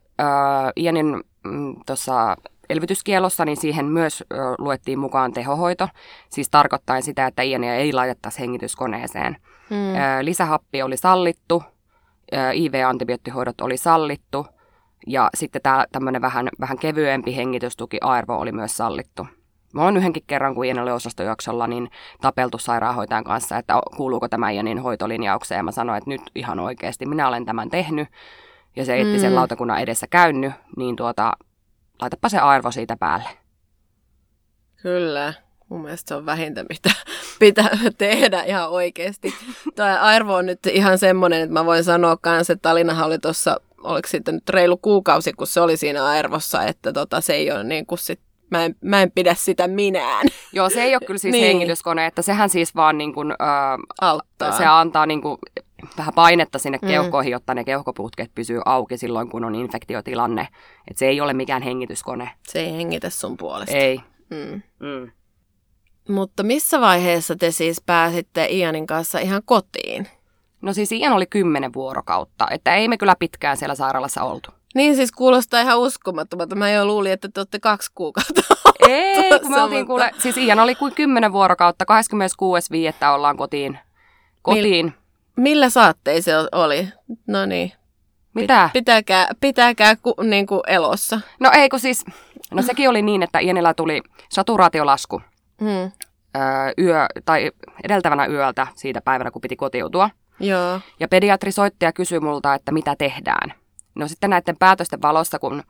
Ianin 0.76 1.24
mm, 1.44 1.76
tuossa 1.86 2.36
elvytyskielossa, 2.70 3.44
niin 3.44 3.56
siihen 3.56 3.86
myös 3.86 4.24
ö, 4.32 4.36
luettiin 4.58 4.98
mukaan 4.98 5.32
tehohoito, 5.32 5.88
siis 6.28 6.50
tarkoittain 6.50 7.02
sitä, 7.02 7.26
että 7.26 7.42
Iania 7.42 7.74
ei 7.74 7.92
laitettaisi 7.92 8.38
hengityskoneeseen. 8.38 9.36
Mm. 9.70 9.76
Ö, 9.76 10.24
lisähappi 10.24 10.82
oli 10.82 10.96
sallittu, 10.96 11.62
IV-antibioottihoidot 12.54 13.60
oli 13.60 13.76
sallittu, 13.76 14.46
ja 15.08 15.30
sitten 15.34 15.62
tämä 15.62 15.86
tämmöinen 15.92 16.22
vähän, 16.22 16.48
vähän 16.60 16.78
kevyempi 16.78 17.36
hengitystuki 17.36 17.98
ARVO 18.00 18.38
oli 18.38 18.52
myös 18.52 18.76
sallittu. 18.76 19.26
Mä 19.74 19.82
oon 19.82 19.96
yhdenkin 19.96 20.22
kerran, 20.26 20.54
kun 20.54 20.64
Ian 20.64 20.78
oli 20.78 20.90
osastojaksolla, 20.90 21.66
niin 21.66 21.90
tapeltu 22.20 22.58
sairaanhoitajan 22.58 23.24
kanssa, 23.24 23.56
että 23.56 23.74
kuuluuko 23.96 24.28
tämä 24.28 24.50
Ianin 24.50 24.78
hoitolinjaukseen. 24.78 25.58
Ja 25.58 25.62
mä 25.62 25.72
sanoin, 25.72 25.98
että 25.98 26.10
nyt 26.10 26.22
ihan 26.34 26.60
oikeasti 26.60 27.06
minä 27.06 27.28
olen 27.28 27.44
tämän 27.44 27.70
tehnyt. 27.70 28.08
Ja 28.76 28.84
se 28.84 29.00
etti 29.00 29.18
sen 29.18 29.30
mm. 29.30 29.36
lautakunnan 29.36 29.80
edessä 29.80 30.06
käynyt, 30.06 30.52
niin 30.76 30.96
tuota, 30.96 31.32
laitapa 32.00 32.28
se 32.28 32.38
arvo 32.38 32.70
siitä 32.70 32.96
päälle. 32.96 33.28
Kyllä. 34.82 35.34
Mun 35.68 35.82
mielestä 35.82 36.08
se 36.08 36.14
on 36.14 36.26
vähintä, 36.26 36.64
mitä 36.68 36.90
pitää 37.40 37.70
tehdä 37.98 38.42
ihan 38.42 38.70
oikeasti. 38.70 39.34
Tuo 39.76 39.84
arvo 40.00 40.34
on 40.34 40.46
nyt 40.46 40.66
ihan 40.66 40.98
semmoinen, 40.98 41.42
että 41.42 41.52
mä 41.52 41.64
voin 41.64 41.84
sanoa 41.84 42.16
kanssa, 42.16 42.52
että 42.52 42.68
Talinahan 42.68 43.06
oli 43.06 43.18
tuossa, 43.18 43.60
oliko 43.84 44.08
sitten 44.08 44.34
nyt 44.34 44.48
reilu 44.48 44.76
kuukausi, 44.76 45.32
kun 45.32 45.46
se 45.46 45.60
oli 45.60 45.76
siinä 45.76 46.04
arvossa, 46.04 46.62
että 46.62 46.92
tota, 46.92 47.20
se 47.20 47.34
ei 47.34 47.50
ole 47.50 47.64
niin 47.64 47.86
kuin 47.86 47.98
sit 47.98 48.20
Mä 48.50 48.64
en, 48.64 48.76
mä 48.80 49.02
en 49.02 49.10
pidä 49.10 49.34
sitä 49.34 49.68
minään. 49.68 50.26
Joo, 50.52 50.70
se 50.70 50.82
ei 50.82 50.94
ole 50.94 51.06
kyllä 51.06 51.18
siis 51.18 51.32
niin. 51.32 51.46
hengityskone, 51.46 52.06
että 52.06 52.22
sehän 52.22 52.50
siis 52.50 52.74
vaan 52.74 52.98
niin 52.98 53.14
kuin, 53.14 53.30
äh, 53.30 53.78
Auttaa. 54.00 54.52
se 54.52 54.66
antaa 54.66 55.06
niin 55.06 55.22
kuin 55.22 55.38
vähän 55.98 56.14
painetta 56.14 56.58
sinne 56.58 56.78
mm. 56.82 56.88
keuhkoihin, 56.88 57.32
jotta 57.32 57.54
ne 57.54 57.64
keuhkoputket 57.64 58.30
pysyy 58.34 58.60
auki 58.64 58.98
silloin, 58.98 59.28
kun 59.28 59.44
on 59.44 59.54
infektiotilanne. 59.54 60.48
Että 60.88 60.98
se 60.98 61.06
ei 61.06 61.20
ole 61.20 61.32
mikään 61.32 61.62
hengityskone. 61.62 62.30
Se 62.48 62.60
ei 62.60 62.72
hengitä 62.72 63.10
sun 63.10 63.36
puolesta. 63.36 63.76
Ei. 63.76 64.00
Mm. 64.30 64.62
Mm. 64.78 65.10
Mutta 66.08 66.42
missä 66.42 66.80
vaiheessa 66.80 67.36
te 67.36 67.50
siis 67.50 67.82
pääsitte 67.86 68.46
Ianin 68.50 68.86
kanssa 68.86 69.18
ihan 69.18 69.42
kotiin? 69.44 70.08
No 70.62 70.72
siis 70.72 70.92
Ian 70.92 71.12
oli 71.12 71.26
kymmenen 71.26 71.72
vuorokautta, 71.72 72.46
että 72.50 72.74
ei 72.74 72.88
me 72.88 72.98
kyllä 72.98 73.16
pitkään 73.18 73.56
siellä 73.56 73.74
sairaalassa 73.74 74.22
oltu. 74.22 74.50
Niin 74.74 74.96
siis 74.96 75.12
kuulostaa 75.12 75.60
ihan 75.60 75.78
uskomattomalta. 75.78 76.54
Mä 76.54 76.70
jo 76.70 76.86
luulin, 76.86 77.12
että 77.12 77.28
te 77.34 77.40
olette 77.40 77.58
kaksi 77.60 77.90
kuukautta. 77.94 78.40
Ei, 78.88 79.40
kun 79.40 79.50
me 79.50 79.62
oltiin 79.62 79.86
kuule, 79.86 80.10
siis 80.18 80.36
Ian 80.36 80.60
oli 80.60 80.74
kuin 80.74 80.94
kymmenen 80.94 81.32
vuorokautta, 81.32 81.84
26.5. 83.04 83.08
ollaan 83.14 83.36
kotiin. 83.36 83.78
kotiin. 84.42 84.86
Mil, 84.86 84.94
millä 85.36 85.70
saattein 85.70 86.22
se 86.22 86.32
oli? 86.52 86.88
No 87.26 87.46
niin. 87.46 87.72
Mitä? 88.34 88.70
Pitäkää, 88.72 89.28
pitäkää 89.40 89.96
ku, 89.96 90.14
niin 90.22 90.46
kuin 90.46 90.60
elossa. 90.66 91.20
No 91.40 91.50
ei 91.54 91.68
kun 91.68 91.80
siis, 91.80 92.04
no 92.50 92.62
sekin 92.62 92.88
oli 92.88 93.02
niin, 93.02 93.22
että 93.22 93.38
Ienillä 93.38 93.74
tuli 93.74 94.02
saturaatiolasku 94.28 95.22
hmm. 95.60 95.90
yö, 96.78 97.06
tai 97.24 97.50
edeltävänä 97.84 98.26
yöltä 98.26 98.66
siitä 98.74 99.00
päivänä, 99.00 99.30
kun 99.30 99.42
piti 99.42 99.56
kotiutua. 99.56 100.10
Joo. 100.40 100.80
Ja 101.00 101.08
pediatri 101.08 101.52
soitti 101.52 101.84
ja 101.84 101.92
kysyi 101.92 102.20
multa, 102.20 102.54
että 102.54 102.72
mitä 102.72 102.96
tehdään. 102.98 103.54
No 103.94 104.08
sitten 104.08 104.30
näiden 104.30 104.56
päätösten 104.56 105.02
valossa, 105.02 105.38
kun, 105.38 105.62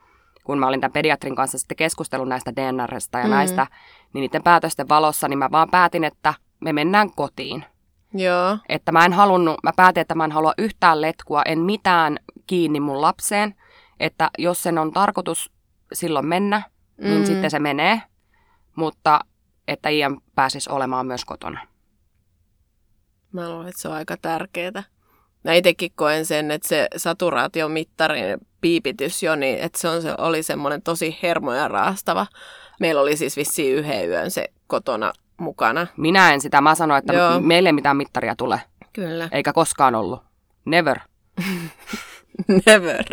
kun 0.44 0.58
mä 0.58 0.66
olin 0.66 0.80
tämän 0.80 0.92
pediatrin 0.92 1.36
kanssa 1.36 1.58
sitten 1.58 1.76
keskustellut 1.76 2.28
näistä 2.28 2.56
DNRstä 2.56 3.18
ja 3.18 3.24
mm. 3.24 3.30
näistä, 3.30 3.66
niin 4.12 4.20
niiden 4.22 4.42
päätösten 4.42 4.88
valossa, 4.88 5.28
niin 5.28 5.38
mä 5.38 5.50
vaan 5.50 5.70
päätin, 5.70 6.04
että 6.04 6.34
me 6.60 6.72
mennään 6.72 7.10
kotiin. 7.10 7.64
Joo. 8.14 8.58
Että 8.68 8.92
mä 8.92 9.04
en 9.04 9.12
halunnut, 9.12 9.56
mä 9.62 9.72
päätin, 9.76 10.00
että 10.00 10.14
mä 10.14 10.24
en 10.24 10.32
halua 10.32 10.52
yhtään 10.58 11.00
letkua, 11.00 11.42
en 11.42 11.58
mitään 11.58 12.16
kiinni 12.46 12.80
mun 12.80 13.02
lapseen. 13.02 13.54
Että 14.00 14.30
jos 14.38 14.62
sen 14.62 14.78
on 14.78 14.92
tarkoitus 14.92 15.50
silloin 15.92 16.26
mennä, 16.26 16.62
niin 17.00 17.20
mm. 17.20 17.24
sitten 17.24 17.50
se 17.50 17.58
menee. 17.58 18.02
Mutta 18.76 19.20
että 19.68 19.88
Ian 19.88 20.20
pääsisi 20.34 20.70
olemaan 20.70 21.06
myös 21.06 21.24
kotona. 21.24 21.60
Mä 23.32 23.50
luulen, 23.50 23.68
että 23.68 23.80
se 23.80 23.88
on 23.88 23.94
aika 23.94 24.16
tärkeää. 24.22 24.82
Mä 25.44 25.52
itsekin 25.52 25.92
koen 25.94 26.26
sen, 26.26 26.50
että 26.50 26.68
se 26.68 26.88
saturaatiomittarin 26.96 28.38
piipitys 28.60 29.22
jo, 29.22 29.36
niin 29.36 29.58
että 29.58 29.78
se, 29.78 29.88
on, 29.88 30.02
se 30.02 30.14
oli 30.18 30.42
semmoinen 30.42 30.82
tosi 30.82 31.18
hermoja 31.22 31.68
raastava. 31.68 32.26
Meillä 32.80 33.00
oli 33.00 33.16
siis 33.16 33.36
vissiin 33.36 33.76
yhden 33.76 34.08
yön 34.08 34.30
se 34.30 34.44
kotona 34.66 35.12
mukana. 35.36 35.86
Minä 35.96 36.32
en 36.32 36.40
sitä. 36.40 36.60
Mä 36.60 36.74
sanoin, 36.74 36.98
että 36.98 37.12
Joo. 37.12 37.40
meille 37.40 37.68
ei 37.68 37.72
mitään 37.72 37.96
mittaria 37.96 38.36
tule. 38.36 38.60
Kyllä. 38.92 39.28
Eikä 39.32 39.52
koskaan 39.52 39.94
ollut. 39.94 40.22
Never. 40.64 40.98
Never. 42.66 43.04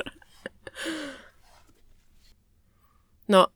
No, 3.27 3.47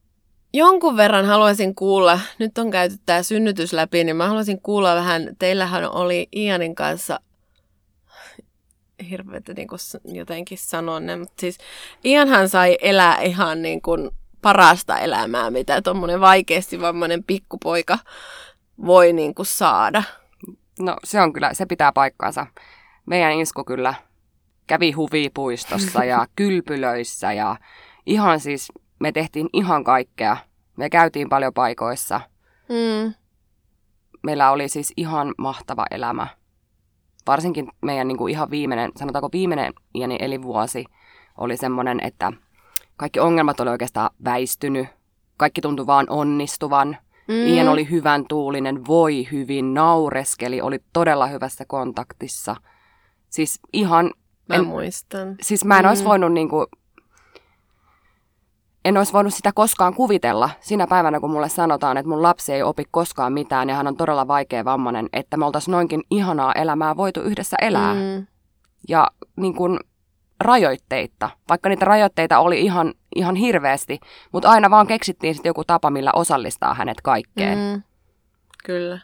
jonkun 0.53 0.97
verran 0.97 1.25
haluaisin 1.25 1.75
kuulla, 1.75 2.19
nyt 2.39 2.57
on 2.57 2.71
käyty 2.71 2.95
tämä 3.05 3.23
synnytys 3.23 3.73
läpi, 3.73 4.03
niin 4.03 4.15
mä 4.15 4.27
haluaisin 4.27 4.61
kuulla 4.61 4.95
vähän, 4.95 5.29
teillähän 5.39 5.91
oli 5.91 6.27
Ianin 6.35 6.75
kanssa 6.75 7.19
hirveätä 9.09 9.53
niin 9.53 9.67
kuin 9.67 9.79
jotenkin 10.05 10.57
sanoa 10.57 10.99
ne, 10.99 11.15
mutta 11.15 11.41
siis 11.41 11.57
Ianhan 12.03 12.49
sai 12.49 12.77
elää 12.81 13.21
ihan 13.21 13.61
niin 13.61 13.81
kuin 13.81 14.09
parasta 14.41 14.99
elämää, 14.99 15.51
mitä 15.51 15.81
tuommoinen 15.81 16.21
vaikeasti 16.21 16.81
vammainen 16.81 17.23
pikkupoika 17.23 17.97
voi 18.85 19.13
niin 19.13 19.35
kuin 19.35 19.45
saada. 19.45 20.03
No 20.79 20.97
se 21.03 21.21
on 21.21 21.33
kyllä, 21.33 21.53
se 21.53 21.65
pitää 21.65 21.91
paikkaansa. 21.91 22.47
Meidän 23.05 23.39
isku 23.39 23.63
kyllä 23.63 23.93
kävi 24.67 24.91
huvipuistossa 24.91 26.03
ja 26.03 26.25
kylpylöissä 26.35 27.33
ja 27.33 27.55
ihan 28.05 28.39
siis, 28.39 28.71
me 28.99 29.11
tehtiin 29.11 29.49
ihan 29.53 29.83
kaikkea. 29.83 30.37
Me 30.77 30.89
käytiin 30.89 31.29
paljon 31.29 31.53
paikoissa. 31.53 32.21
Mm. 32.69 33.13
Meillä 34.23 34.51
oli 34.51 34.69
siis 34.69 34.93
ihan 34.97 35.33
mahtava 35.37 35.85
elämä 35.91 36.27
varsinkin 37.29 37.67
meidän 37.81 38.07
niin 38.07 38.17
kuin 38.17 38.31
ihan 38.31 38.49
viimeinen, 38.49 38.91
sanotaanko 38.95 39.29
viimeinen 39.33 39.73
iäni 39.95 40.17
elinvuosi 40.19 40.85
oli 41.37 41.57
semmoinen, 41.57 41.99
että 42.03 42.33
kaikki 42.97 43.19
ongelmat 43.19 43.59
oli 43.59 43.69
oikeastaan 43.69 44.09
väistynyt. 44.25 44.87
Kaikki 45.37 45.61
tuntui 45.61 45.87
vaan 45.87 46.05
onnistuvan. 46.09 46.97
Mm. 47.27 47.47
Ian 47.47 47.69
oli 47.69 47.89
hyvän 47.89 48.25
tuulinen, 48.29 48.87
voi 48.87 49.27
hyvin, 49.31 49.73
naureskeli, 49.73 50.61
oli 50.61 50.79
todella 50.93 51.27
hyvässä 51.27 51.65
kontaktissa. 51.67 52.55
Siis 53.29 53.59
ihan... 53.73 54.11
Mä 54.49 54.55
en, 54.55 54.65
muistan. 54.65 55.35
Siis 55.41 55.65
mä 55.65 55.77
en 55.77 55.85
mm. 55.85 55.89
olisi 55.89 56.05
voinut 56.05 56.33
niin 56.33 56.49
kuin, 56.49 56.67
en 58.85 58.97
olisi 58.97 59.13
voinut 59.13 59.33
sitä 59.33 59.51
koskaan 59.55 59.93
kuvitella 59.93 60.49
sinä 60.59 60.87
päivänä, 60.87 61.19
kun 61.19 61.31
mulle 61.31 61.49
sanotaan, 61.49 61.97
että 61.97 62.09
mun 62.09 62.23
lapsi 62.23 62.53
ei 62.53 62.63
opi 62.63 62.83
koskaan 62.91 63.33
mitään 63.33 63.69
ja 63.69 63.75
hän 63.75 63.87
on 63.87 63.97
todella 63.97 64.27
vaikea 64.27 64.65
vammainen, 64.65 65.09
että 65.13 65.37
me 65.37 65.45
oltaisiin 65.45 65.71
noinkin 65.71 66.03
ihanaa 66.11 66.53
elämää 66.53 66.97
voitu 66.97 67.21
yhdessä 67.21 67.57
elää. 67.61 67.93
Mm. 67.93 68.27
ja 68.89 69.07
niin 69.35 69.55
kuin 69.55 69.79
rajoitteita, 70.39 71.29
vaikka 71.49 71.69
niitä 71.69 71.85
rajoitteita 71.85 72.39
oli 72.39 72.61
ihan, 72.61 72.93
ihan 73.15 73.35
hirveästi, 73.35 73.99
mutta 74.31 74.49
aina 74.49 74.69
vaan 74.69 74.87
keksittiin 74.87 75.33
sitten 75.33 75.49
joku 75.49 75.63
tapa, 75.63 75.89
millä 75.89 76.11
osallistaa 76.15 76.73
hänet 76.73 77.01
kaikkeen. 77.01 77.57
Mm, 77.57 77.83
kyllä. 78.65 78.99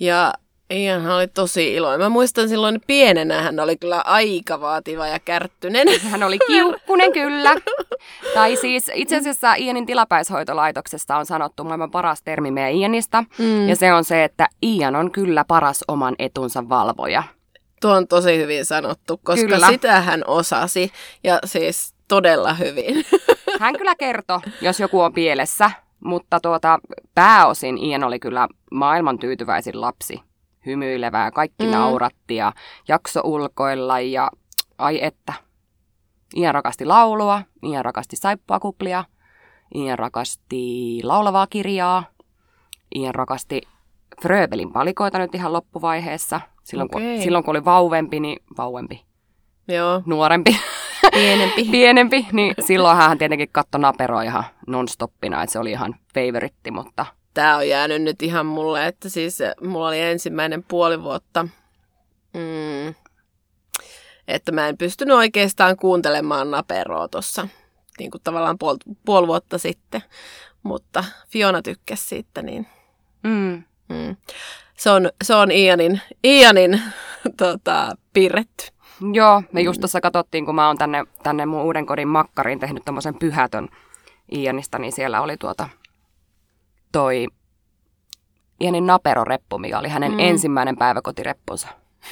Ja 0.00 0.32
Ianhan 0.70 1.16
oli 1.16 1.26
tosi 1.26 1.74
iloinen. 1.74 2.00
Mä 2.00 2.08
muistan 2.08 2.48
silloin 2.48 2.80
pienenä 2.86 3.42
hän 3.42 3.60
oli 3.60 3.76
kyllä 3.76 4.00
aika 4.00 4.60
vaativa 4.60 5.06
ja 5.06 5.18
kärttynen. 5.18 5.88
Hän 6.10 6.22
oli 6.22 6.38
kiukkunen 6.46 7.12
kyllä. 7.12 7.54
tai 8.34 8.56
siis 8.56 8.90
itse 8.94 9.16
asiassa 9.16 9.54
Ianin 9.54 9.86
tilapäishoitolaitoksesta 9.86 11.16
on 11.16 11.26
sanottu 11.26 11.64
maailman 11.64 11.90
paras 11.90 12.22
termi 12.22 12.50
meidän 12.50 12.72
Ianista. 12.72 13.24
Mm. 13.38 13.68
Ja 13.68 13.76
se 13.76 13.92
on 13.92 14.04
se, 14.04 14.24
että 14.24 14.48
Ian 14.62 14.96
on 14.96 15.10
kyllä 15.10 15.44
paras 15.44 15.84
oman 15.88 16.14
etunsa 16.18 16.68
valvoja. 16.68 17.22
Tuo 17.80 17.92
on 17.92 18.08
tosi 18.08 18.38
hyvin 18.38 18.64
sanottu, 18.64 19.20
koska 19.24 19.46
kyllä. 19.46 19.68
sitä 19.68 20.00
hän 20.00 20.24
osasi. 20.26 20.92
Ja 21.24 21.38
siis 21.44 21.94
todella 22.08 22.54
hyvin. 22.54 23.04
hän 23.60 23.78
kyllä 23.78 23.94
kertoi, 23.94 24.40
jos 24.60 24.80
joku 24.80 25.00
on 25.00 25.12
pielessä. 25.12 25.70
Mutta 26.04 26.40
tuota, 26.40 26.78
pääosin 27.14 27.78
Ian 27.78 28.04
oli 28.04 28.18
kyllä 28.18 28.48
maailman 28.70 29.18
tyytyväisin 29.18 29.80
lapsi 29.80 30.20
hymyilevää, 30.66 31.30
kaikki 31.30 31.64
mm. 31.64 31.70
nauratti 31.70 32.36
ja 32.36 32.52
jakso 32.88 33.20
ulkoilla 33.24 34.00
ja 34.00 34.30
ai 34.78 35.04
että. 35.04 35.32
Ian 36.36 36.54
rakasti 36.54 36.84
laulua, 36.84 37.42
Ian 37.62 37.84
rakasti 37.84 38.16
saippuakuplia, 38.16 39.04
Ian 39.74 39.98
rakasti 39.98 41.00
laulavaa 41.02 41.46
kirjaa, 41.46 42.04
Ian 42.94 43.14
rakasti 43.14 43.60
Fröbelin 44.22 44.72
palikoita 44.72 45.18
nyt 45.18 45.34
ihan 45.34 45.52
loppuvaiheessa. 45.52 46.40
Silloin, 46.64 46.88
okay. 46.92 47.14
kun, 47.14 47.22
silloin 47.22 47.44
kun 47.44 47.52
oli 47.56 47.64
vauvempi, 47.64 48.20
niin 48.20 48.38
vauvempi. 48.58 49.04
Joo. 49.68 50.02
Nuorempi. 50.06 50.56
Pienempi. 51.12 51.64
Pienempi, 51.70 52.26
niin 52.32 52.54
silloin 52.60 52.96
hän 52.96 53.18
tietenkin 53.18 53.48
katsoi 53.52 53.80
naperoa 53.80 54.22
ihan 54.22 54.44
non-stoppina, 54.66 55.42
että 55.42 55.52
se 55.52 55.58
oli 55.58 55.70
ihan 55.70 55.94
favoritti, 56.14 56.70
mutta 56.70 57.06
tämä 57.34 57.56
on 57.56 57.68
jäänyt 57.68 58.02
nyt 58.02 58.22
ihan 58.22 58.46
mulle, 58.46 58.86
että 58.86 59.08
siis 59.08 59.38
mulla 59.60 59.88
oli 59.88 60.00
ensimmäinen 60.00 60.64
puoli 60.68 61.02
vuotta, 61.02 61.48
mm, 62.34 62.94
että 64.28 64.52
mä 64.52 64.68
en 64.68 64.78
pystynyt 64.78 65.16
oikeastaan 65.16 65.76
kuuntelemaan 65.76 66.50
naperoa 66.50 67.08
tuossa 67.08 67.48
niin 67.98 68.10
kuin 68.10 68.20
tavallaan 68.24 68.58
puol, 68.58 68.76
puoli 69.04 69.26
vuotta 69.26 69.58
sitten, 69.58 70.02
mutta 70.62 71.04
Fiona 71.28 71.62
tykkäsi 71.62 72.06
siitä, 72.06 72.42
niin 72.42 72.66
mm. 73.22 73.62
Mm. 73.88 74.16
Se, 74.76 74.90
on, 74.90 75.10
se 75.24 75.34
on 75.34 75.50
Ianin, 75.50 76.00
Ianin 76.24 76.82
tota, 77.38 77.96
piirretty. 78.12 78.66
Joo, 79.12 79.42
me 79.52 79.60
just 79.60 79.80
tuossa 79.80 80.00
katsottiin, 80.00 80.46
kun 80.46 80.54
mä 80.54 80.66
oon 80.66 80.78
tänne, 80.78 81.04
tänne 81.22 81.46
mun 81.46 81.62
uuden 81.62 81.86
kodin 81.86 82.08
makkariin 82.08 82.60
tehnyt 82.60 82.84
tämmöisen 82.84 83.14
pyhätön 83.18 83.68
Ianista, 84.32 84.78
niin 84.78 84.92
siellä 84.92 85.20
oli 85.20 85.36
tuota 85.36 85.68
toi 86.94 87.26
Ianin 88.60 88.86
naperoreppu, 88.86 89.58
mikä 89.58 89.78
oli 89.78 89.88
hänen 89.88 90.12
mm. 90.12 90.18
ensimmäinen 90.18 90.76
päiväkotireppunsa. 90.76 91.68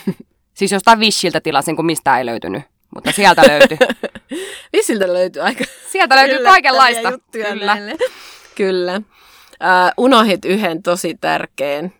siis 0.58 0.72
jostain 0.72 1.00
Vishiltä 1.00 1.40
tilasin, 1.40 1.76
kun 1.76 1.86
mistään 1.86 2.18
ei 2.18 2.26
löytynyt. 2.26 2.62
Mutta 2.94 3.12
sieltä 3.12 3.42
löytyi. 3.48 3.78
Vishiltä 4.72 5.12
löytyy 5.12 5.42
aika 5.42 5.64
Sieltä 5.92 6.16
löytyy 6.16 6.44
kaikenlaista. 6.44 7.18
Kyllä. 7.32 7.76
Kyllä. 8.56 8.96
Uh, 8.96 10.04
unohit 10.04 10.44
yhden 10.44 10.82
tosi 10.82 11.14
tärkeän 11.20 11.92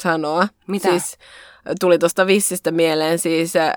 sanoa. 0.00 0.48
Mitä? 0.66 0.88
Siis 0.88 1.18
tuli 1.80 1.98
tuosta 1.98 2.26
vissistä 2.26 2.70
mieleen 2.70 3.18
siis 3.18 3.56
äh, 3.56 3.74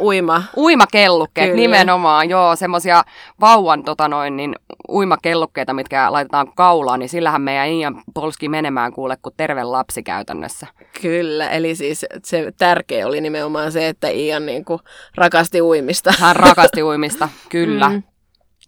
uima. 0.00 0.42
Uimakellukkeet 0.56 1.50
Kyllä. 1.50 1.60
nimenomaan, 1.60 2.30
joo, 2.30 2.56
semmoisia 2.56 3.04
vauvan 3.40 3.84
tota 3.84 4.08
noin, 4.08 4.36
niin 4.36 4.56
uimakellukkeita, 4.88 5.72
mitkä 5.72 6.12
laitetaan 6.12 6.52
kaulaan, 6.54 7.00
niin 7.00 7.08
sillähän 7.08 7.42
meidän 7.42 7.68
Ian 7.68 8.02
polski 8.14 8.48
menemään 8.48 8.92
kuule 8.92 9.16
kuin 9.22 9.34
terve 9.36 9.64
lapsi 9.64 10.02
käytännössä. 10.02 10.66
Kyllä, 11.02 11.50
eli 11.50 11.74
siis 11.74 12.06
se 12.24 12.52
tärkeä 12.58 13.06
oli 13.06 13.20
nimenomaan 13.20 13.72
se, 13.72 13.88
että 13.88 14.08
Ian 14.08 14.46
niin 14.46 14.64
kuin 14.64 14.80
rakasti 15.14 15.62
uimista. 15.62 16.14
Hän 16.18 16.36
rakasti 16.36 16.82
uimista, 16.82 17.28
kyllä. 17.48 17.88
Mm. 17.88 18.02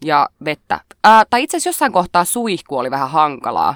Ja 0.05 0.29
vettä. 0.45 0.79
Ää, 1.03 1.23
tai 1.29 1.43
itse 1.43 1.57
asiassa 1.57 1.69
jossain 1.69 1.91
kohtaa 1.91 2.25
suihku 2.25 2.77
oli 2.77 2.91
vähän 2.91 3.09
hankalaa, 3.09 3.75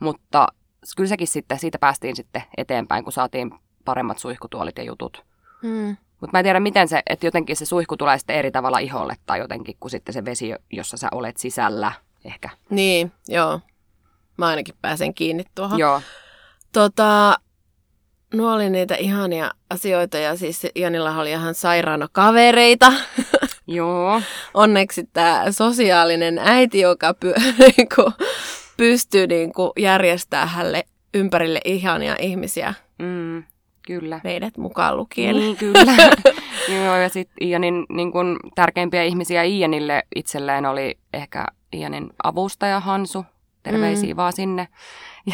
mutta 0.00 0.48
kyllä 0.96 1.08
sekin 1.08 1.26
sitten, 1.26 1.58
siitä 1.58 1.78
päästiin 1.78 2.16
sitten 2.16 2.42
eteenpäin, 2.56 3.04
kun 3.04 3.12
saatiin 3.12 3.50
paremmat 3.84 4.18
suihkutuolit 4.18 4.78
ja 4.78 4.84
jutut. 4.84 5.24
Mm. 5.62 5.96
Mutta 6.20 6.36
mä 6.36 6.38
en 6.38 6.44
tiedä, 6.44 6.60
miten 6.60 6.88
se, 6.88 7.02
että 7.06 7.26
jotenkin 7.26 7.56
se 7.56 7.64
suihku 7.64 7.96
tulee 7.96 8.18
sitten 8.18 8.36
eri 8.36 8.50
tavalla 8.50 8.78
iholle 8.78 9.14
tai 9.26 9.38
jotenkin 9.38 9.76
kuin 9.80 9.90
sitten 9.90 10.12
se 10.12 10.24
vesi, 10.24 10.54
jossa 10.72 10.96
sä 10.96 11.08
olet 11.12 11.36
sisällä 11.36 11.92
ehkä. 12.24 12.50
Niin, 12.70 13.12
joo. 13.28 13.60
Mä 14.36 14.46
ainakin 14.46 14.74
pääsen 14.82 15.14
kiinni 15.14 15.44
tuohon. 15.54 15.78
Joo. 15.78 16.00
Tota, 16.72 17.38
nuo 18.34 18.52
oli 18.52 18.70
niitä 18.70 18.94
ihania 18.94 19.50
asioita 19.70 20.18
ja 20.18 20.36
siis 20.36 20.66
Janilla 20.74 21.20
oli 21.20 21.30
ihan 21.30 21.54
sairaana 21.54 22.08
kavereita. 22.12 22.92
Joo. 23.66 24.22
Onneksi 24.54 25.08
tämä 25.12 25.44
sosiaalinen 25.50 26.38
äiti, 26.38 26.80
joka 26.80 27.14
py- 27.24 27.42
niinku, 27.76 28.12
pystyy 28.76 29.26
niinku 29.26 29.72
järjestämään 29.78 30.48
hänelle 30.48 30.84
ympärille 31.14 31.60
ihania 31.64 32.16
ihmisiä. 32.18 32.74
Mm. 32.98 33.44
Kyllä. 33.86 34.20
Meidät 34.24 34.56
mukaan 34.56 34.96
lukien. 34.96 35.36
Niin, 35.36 35.56
kyllä. 35.56 35.96
Joo, 36.84 36.96
ja 36.96 37.08
sitten 37.08 37.48
Ianin 37.48 37.86
niin 37.88 38.12
kun, 38.12 38.36
tärkeimpiä 38.54 39.02
ihmisiä 39.02 39.42
Ianille 39.42 40.02
itselleen 40.16 40.66
oli 40.66 40.98
ehkä 41.12 41.46
Ianin 41.72 42.10
avustaja 42.22 42.80
Hansu. 42.80 43.24
Terveisiä 43.62 44.14
mm. 44.14 44.16
vaan 44.16 44.32
sinne. 44.32 44.68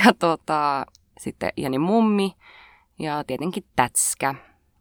Ja 0.05 0.13
tota, 0.19 0.87
sitten 1.19 1.51
Ianin 1.57 1.81
mummi 1.81 2.33
ja 2.99 3.25
tietenkin 3.27 3.65
Tätskä, 3.77 4.35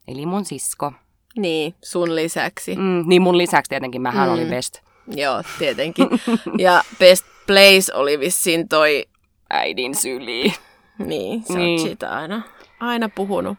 eli 0.08 0.26
mun 0.26 0.46
sisko. 0.46 0.94
Niin, 1.38 1.76
sun 1.84 2.16
lisäksi. 2.16 2.76
Mm, 2.76 3.04
niin 3.06 3.22
mun 3.22 3.38
lisäksi 3.38 3.70
tietenkin, 3.70 4.02
mähän 4.02 4.28
mm. 4.28 4.34
olin 4.34 4.48
best. 4.48 4.80
Joo, 5.08 5.44
tietenkin. 5.60 6.08
ja 6.58 6.84
best 7.00 7.26
place 7.48 7.94
oli 7.94 8.20
vissiin 8.20 8.70
toi... 8.70 9.06
Äidin 9.52 9.96
syli. 9.96 10.54
Niin, 10.98 11.44
sä 11.44 11.54
niin. 11.54 11.80
sitä 11.80 12.10
aina 12.10 12.42
aina 12.80 13.10
puhunut. 13.10 13.58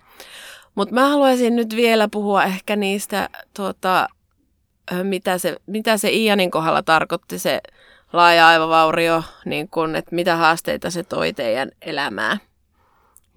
Mutta 0.75 0.95
mä 0.95 1.09
haluaisin 1.09 1.57
nyt 1.57 1.77
vielä 1.77 2.09
puhua 2.09 2.45
ehkä 2.45 2.77
niistä, 2.77 3.29
tuota, 3.55 4.09
mitä, 5.03 5.39
se, 5.39 5.57
mitä 5.67 5.97
se 5.97 6.11
Ianin 6.13 6.51
kohdalla 6.51 6.83
tarkoitti 6.83 7.39
se 7.39 7.61
laaja 8.13 8.49
aivovaurio, 8.49 9.23
niin 9.45 9.69
kun, 9.69 9.97
että 9.97 10.15
mitä 10.15 10.37
haasteita 10.37 10.91
se 10.91 11.03
toi 11.03 11.33
teidän 11.33 11.71
elämää? 11.83 12.39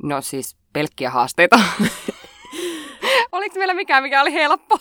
No 0.04 0.22
siis 0.22 0.56
pelkkiä 0.74 1.10
haasteita. 1.10 1.60
Oliko 3.32 3.56
meillä 3.58 3.74
mikään, 3.74 4.04
mikä 4.04 4.22
oli 4.22 4.34
helppo? 4.34 4.80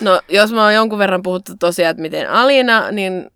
No, 0.00 0.20
jos 0.28 0.52
mä 0.52 0.62
oon 0.62 0.74
jonkun 0.74 0.98
verran 0.98 1.22
puhuttu 1.22 1.52
tosiaan, 1.58 1.90
että 1.90 2.02
miten 2.02 2.30
Alina, 2.30 2.90
niin... 2.90 3.30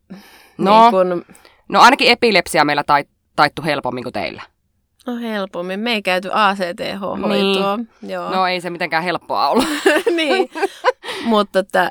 No, 0.58 0.80
niin 0.80 0.90
kun... 0.90 1.24
no 1.68 1.80
ainakin 1.80 2.10
epilepsia 2.10 2.64
meillä 2.64 2.84
tait, 2.84 3.08
taittu 3.36 3.62
helpommin 3.62 4.04
kuin 4.04 4.12
teillä. 4.12 4.42
No 5.06 5.16
helpommin. 5.16 5.80
Me 5.80 5.92
ei 5.92 6.02
käyty 6.02 6.30
ACTH-hoitoa. 6.32 7.76
Niin. 7.76 7.88
Joo. 8.12 8.30
No 8.30 8.46
ei 8.46 8.60
se 8.60 8.70
mitenkään 8.70 9.02
helppoa 9.02 9.48
ollut. 9.48 9.66
niin, 10.16 10.50
mutta 11.24 11.58
että... 11.58 11.90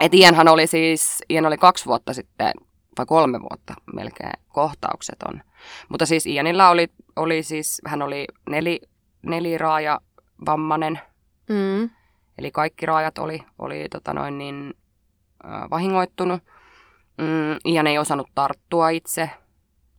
Et 0.00 0.14
Ianhan 0.14 0.48
oli 0.48 0.66
siis, 0.66 1.18
Ian 1.30 1.46
oli 1.46 1.56
kaksi 1.56 1.86
vuotta 1.86 2.12
sitten, 2.12 2.52
vai 2.98 3.06
kolme 3.06 3.40
vuotta 3.40 3.74
melkein 3.94 4.32
kohtaukset 4.48 5.22
on. 5.28 5.40
Mutta 5.88 6.06
siis 6.06 6.26
Ianilla 6.26 6.68
oli, 6.68 6.88
oli 7.16 7.42
siis, 7.42 7.82
hän 7.86 8.02
oli 8.02 8.24
neli, 8.50 8.80
neliraaja 9.22 10.00
vammanen. 10.46 11.00
Mm. 11.48 11.90
Eli 12.38 12.50
kaikki 12.50 12.86
raajat 12.86 13.18
oli, 13.18 13.42
oli 13.58 13.86
tota 13.90 14.14
noin 14.14 14.38
niin, 14.38 14.74
äh, 15.44 15.70
vahingoittunut. 15.70 16.42
Mm, 17.18 17.72
Ian 17.72 17.86
ei 17.86 17.98
osannut 17.98 18.28
tarttua 18.34 18.88
itse. 18.88 19.30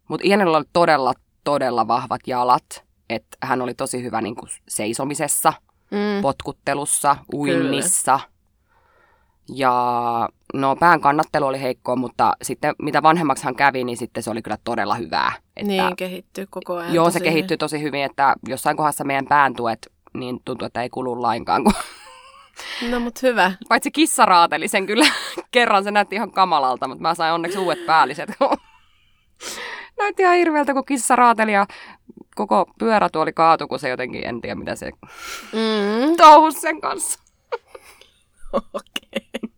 Mutta 0.07 0.27
Ianilla 0.27 0.57
oli 0.57 0.65
todella 0.73 1.13
todella 1.43 1.87
vahvat 1.87 2.21
jalat. 2.27 2.83
Että 3.09 3.37
hän 3.43 3.61
oli 3.61 3.73
tosi 3.73 4.03
hyvä 4.03 4.21
niin 4.21 4.35
kuin 4.35 4.49
seisomisessa, 4.69 5.53
mm. 5.91 6.21
potkuttelussa, 6.21 7.15
uinnissa. 7.33 8.19
Kyllä. 8.19 8.31
Ja 9.53 10.29
no 10.53 10.75
pään 10.75 11.01
kannattelu 11.01 11.45
oli 11.45 11.61
heikkoa, 11.61 11.95
mutta 11.95 12.33
sitten 12.41 12.75
mitä 12.81 13.03
vanhemmaksi 13.03 13.43
hän 13.43 13.55
kävi, 13.55 13.83
niin 13.83 13.97
sitten 13.97 14.23
se 14.23 14.29
oli 14.29 14.41
kyllä 14.41 14.57
todella 14.63 14.95
hyvää. 14.95 15.33
Että, 15.57 15.67
niin, 15.67 15.95
kehittyy 15.95 16.45
koko 16.49 16.77
ajan. 16.77 16.93
Joo, 16.93 17.11
se 17.11 17.19
kehittyy 17.19 17.57
tosi 17.57 17.81
hyvin, 17.81 18.03
että 18.03 18.35
jossain 18.47 18.77
kohdassa 18.77 19.03
meidän 19.03 19.25
pään 19.25 19.55
tuet, 19.55 19.91
niin 20.13 20.39
tuntuu, 20.45 20.65
että 20.65 20.81
ei 20.81 20.89
kulu 20.89 21.21
lainkaan. 21.21 21.63
Kun... 21.63 21.73
No, 22.89 22.99
mutta 22.99 23.19
hyvä. 23.23 23.51
Paitsi 23.69 23.91
kissa 23.91 24.25
raateli 24.25 24.67
sen 24.67 24.85
kyllä 24.85 25.05
kerran, 25.51 25.83
se 25.83 25.91
näytti 25.91 26.15
ihan 26.15 26.31
kamalalta, 26.31 26.87
mutta 26.87 27.01
mä 27.01 27.15
sain 27.15 27.33
onneksi 27.33 27.57
uudet 27.57 27.85
päälliset. 27.85 28.29
Näytti 30.01 30.23
ihan 30.23 30.35
hirveältä, 30.35 30.73
kun 30.73 30.85
kissa 30.85 31.15
raateli 31.15 31.53
ja 31.53 31.67
koko 32.35 32.65
pyörätuoli 32.79 33.33
kaatu, 33.33 33.67
kun 33.67 33.79
se 33.79 33.89
jotenkin, 33.89 34.27
en 34.27 34.41
tiedä 34.41 34.55
mitä 34.55 34.75
se 34.75 34.91
mm. 35.53 36.17
touhus 36.17 36.61
sen 36.61 36.81
kanssa. 36.81 37.19
Okei. 38.53 39.51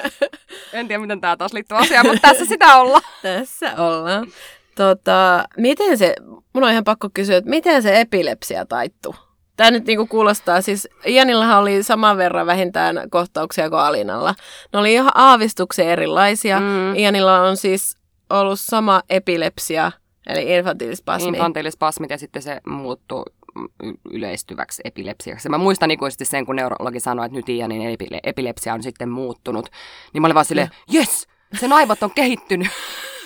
En 0.72 0.88
tiedä, 0.88 1.00
miten 1.02 1.20
tämä 1.20 1.36
taas 1.36 1.52
liittyy 1.52 1.78
asiaan, 1.78 2.06
mutta 2.06 2.28
tässä 2.28 2.44
sitä 2.44 2.76
ollaan. 2.76 3.02
Tässä 3.22 3.74
ollaan. 3.78 4.26
Tota, 4.74 5.44
miten 5.56 5.98
se, 5.98 6.16
mun 6.52 6.64
on 6.64 6.70
ihan 6.70 6.84
pakko 6.84 7.08
kysyä, 7.14 7.36
että 7.36 7.50
miten 7.50 7.82
se 7.82 8.00
epilepsia 8.00 8.66
taittuu? 8.66 9.14
Tämä 9.56 9.70
nyt 9.70 9.86
niinku 9.86 10.06
kuulostaa, 10.06 10.60
siis 10.60 10.88
Ianillahan 11.06 11.60
oli 11.60 11.82
saman 11.82 12.16
verran 12.16 12.46
vähintään 12.46 13.10
kohtauksia 13.10 13.70
kuin 13.70 13.80
Alinalla. 13.80 14.34
Ne 14.72 14.78
oli 14.78 14.92
ihan 14.92 15.12
aavistuksen 15.14 15.88
erilaisia. 15.88 16.60
Mm. 16.60 16.94
Ianilla 16.96 17.40
on 17.40 17.56
siis 17.56 17.96
ollut 18.40 18.60
sama 18.60 19.02
epilepsia, 19.10 19.92
eli 20.26 20.56
infantiilispasmi. 20.56 21.28
Infantiilispasmit 21.28 22.10
ja 22.10 22.18
sitten 22.18 22.42
se 22.42 22.60
muuttui 22.66 23.24
yleistyväksi 24.10 24.82
epilepsiaksi. 24.84 25.48
Mä 25.48 25.58
muistan 25.58 25.90
ikuisesti 25.90 26.24
sen, 26.24 26.46
kun 26.46 26.56
neurologi 26.56 27.00
sanoi, 27.00 27.26
että 27.26 27.36
nyt 27.36 27.48
Ianin 27.48 27.98
epilepsia 28.22 28.74
on 28.74 28.82
sitten 28.82 29.08
muuttunut. 29.08 29.68
Niin 30.12 30.22
mä 30.22 30.26
olin 30.26 30.34
vaan 30.34 30.44
silleen, 30.44 30.70
jes, 30.90 31.28
sen 31.60 31.72
aivot 31.72 32.02
on 32.02 32.10
kehittynyt. 32.14 32.68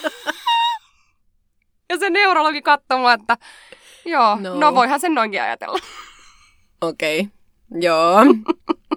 ja 1.91 1.99
se 1.99 2.11
neurologi 2.11 2.63
katsoi 2.63 3.13
että 3.13 3.37
joo, 4.05 4.37
no, 4.41 4.55
no 4.55 4.75
voihan 4.75 5.01
sen 5.01 5.15
noinkin 5.15 5.43
ajatella. 5.43 5.79
Okei, 6.81 7.21
okay. 7.21 7.81
joo. 7.81 8.19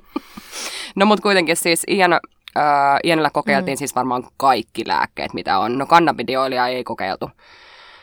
no 0.95 1.06
mutta 1.06 1.24
kuitenkin 1.24 1.56
siis 1.56 1.84
Ian, 1.88 2.19
äh, 2.57 2.99
Ianilla 3.03 3.29
kokeiltiin 3.29 3.75
mm. 3.75 3.77
siis 3.77 3.95
varmaan 3.95 4.23
kaikki 4.38 4.88
lääkkeet, 4.88 5.33
mitä 5.33 5.59
on. 5.59 5.77
No 5.77 5.85
kannabidioilia 5.85 6.67
ei 6.67 6.83
kokeiltu. 6.83 7.31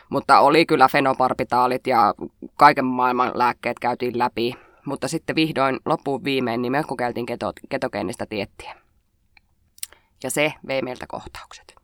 Mutta 0.08 0.40
oli 0.40 0.66
kyllä 0.66 0.88
fenoparbitaalit 0.88 1.86
ja 1.86 2.14
kaiken 2.56 2.84
maailman 2.84 3.32
lääkkeet 3.34 3.78
käytiin 3.78 4.18
läpi. 4.18 4.54
Mutta 4.86 5.08
sitten 5.08 5.36
vihdoin 5.36 5.78
loppuun 5.84 6.24
viimein 6.24 6.62
niin 6.62 6.72
me 6.72 6.82
kokeiltiin 6.86 7.26
keto, 7.26 7.52
ketogeenistä 7.68 8.26
tiettiä. 8.26 8.74
Ja 10.22 10.30
se 10.30 10.52
vei 10.66 10.82
meiltä 10.82 11.06
kohtaukset. 11.08 11.74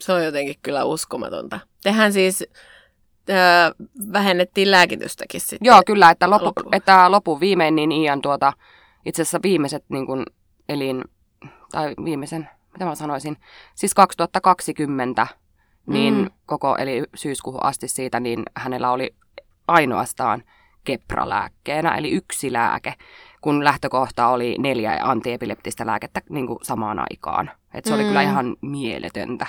Se 0.00 0.12
on 0.12 0.24
jotenkin 0.24 0.54
kyllä 0.62 0.84
uskomatonta. 0.84 1.60
Tehän 1.82 2.12
siis 2.12 2.44
äh, 3.30 3.72
vähennettiin 4.12 4.70
lääkitystäkin 4.70 5.40
sitten. 5.40 5.66
Joo, 5.66 5.82
kyllä, 5.86 6.10
että, 6.10 6.30
lopu, 6.30 6.44
loppu. 6.44 6.68
että 6.72 7.10
lopun 7.10 7.40
viimein 7.40 7.76
niin 7.76 7.92
Ian 7.92 8.22
tuota, 8.22 8.52
itse 9.06 9.22
asiassa 9.22 9.40
viimeiset 9.42 9.84
niin 9.88 10.06
elin, 10.68 11.04
tai 11.70 11.94
viimeisen, 12.04 12.48
mitä 12.72 12.84
mä 12.84 12.94
sanoisin, 12.94 13.36
siis 13.74 13.94
2020 13.94 15.26
niin 15.86 16.14
mm. 16.14 16.30
koko, 16.46 16.76
eli 16.76 17.02
syyskuuhun 17.14 17.64
asti 17.64 17.88
siitä, 17.88 18.20
niin 18.20 18.42
hänellä 18.56 18.90
oli 18.90 19.14
ainoastaan 19.68 20.42
kepralääkkeenä, 20.84 21.94
eli 21.94 22.10
yksi 22.10 22.52
lääke, 22.52 22.94
kun 23.40 23.64
lähtökohta 23.64 24.28
oli 24.28 24.56
neljä 24.58 24.98
antiepileptistä 25.02 25.86
lääkettä 25.86 26.22
niin 26.30 26.46
kuin 26.46 26.58
samaan 26.62 26.98
aikaan. 26.98 27.50
Et 27.74 27.84
se 27.84 27.90
mm. 27.90 27.94
oli 27.94 28.04
kyllä 28.04 28.22
mm. 28.22 28.28
ihan 28.28 28.56
mieletöntä. 28.60 29.46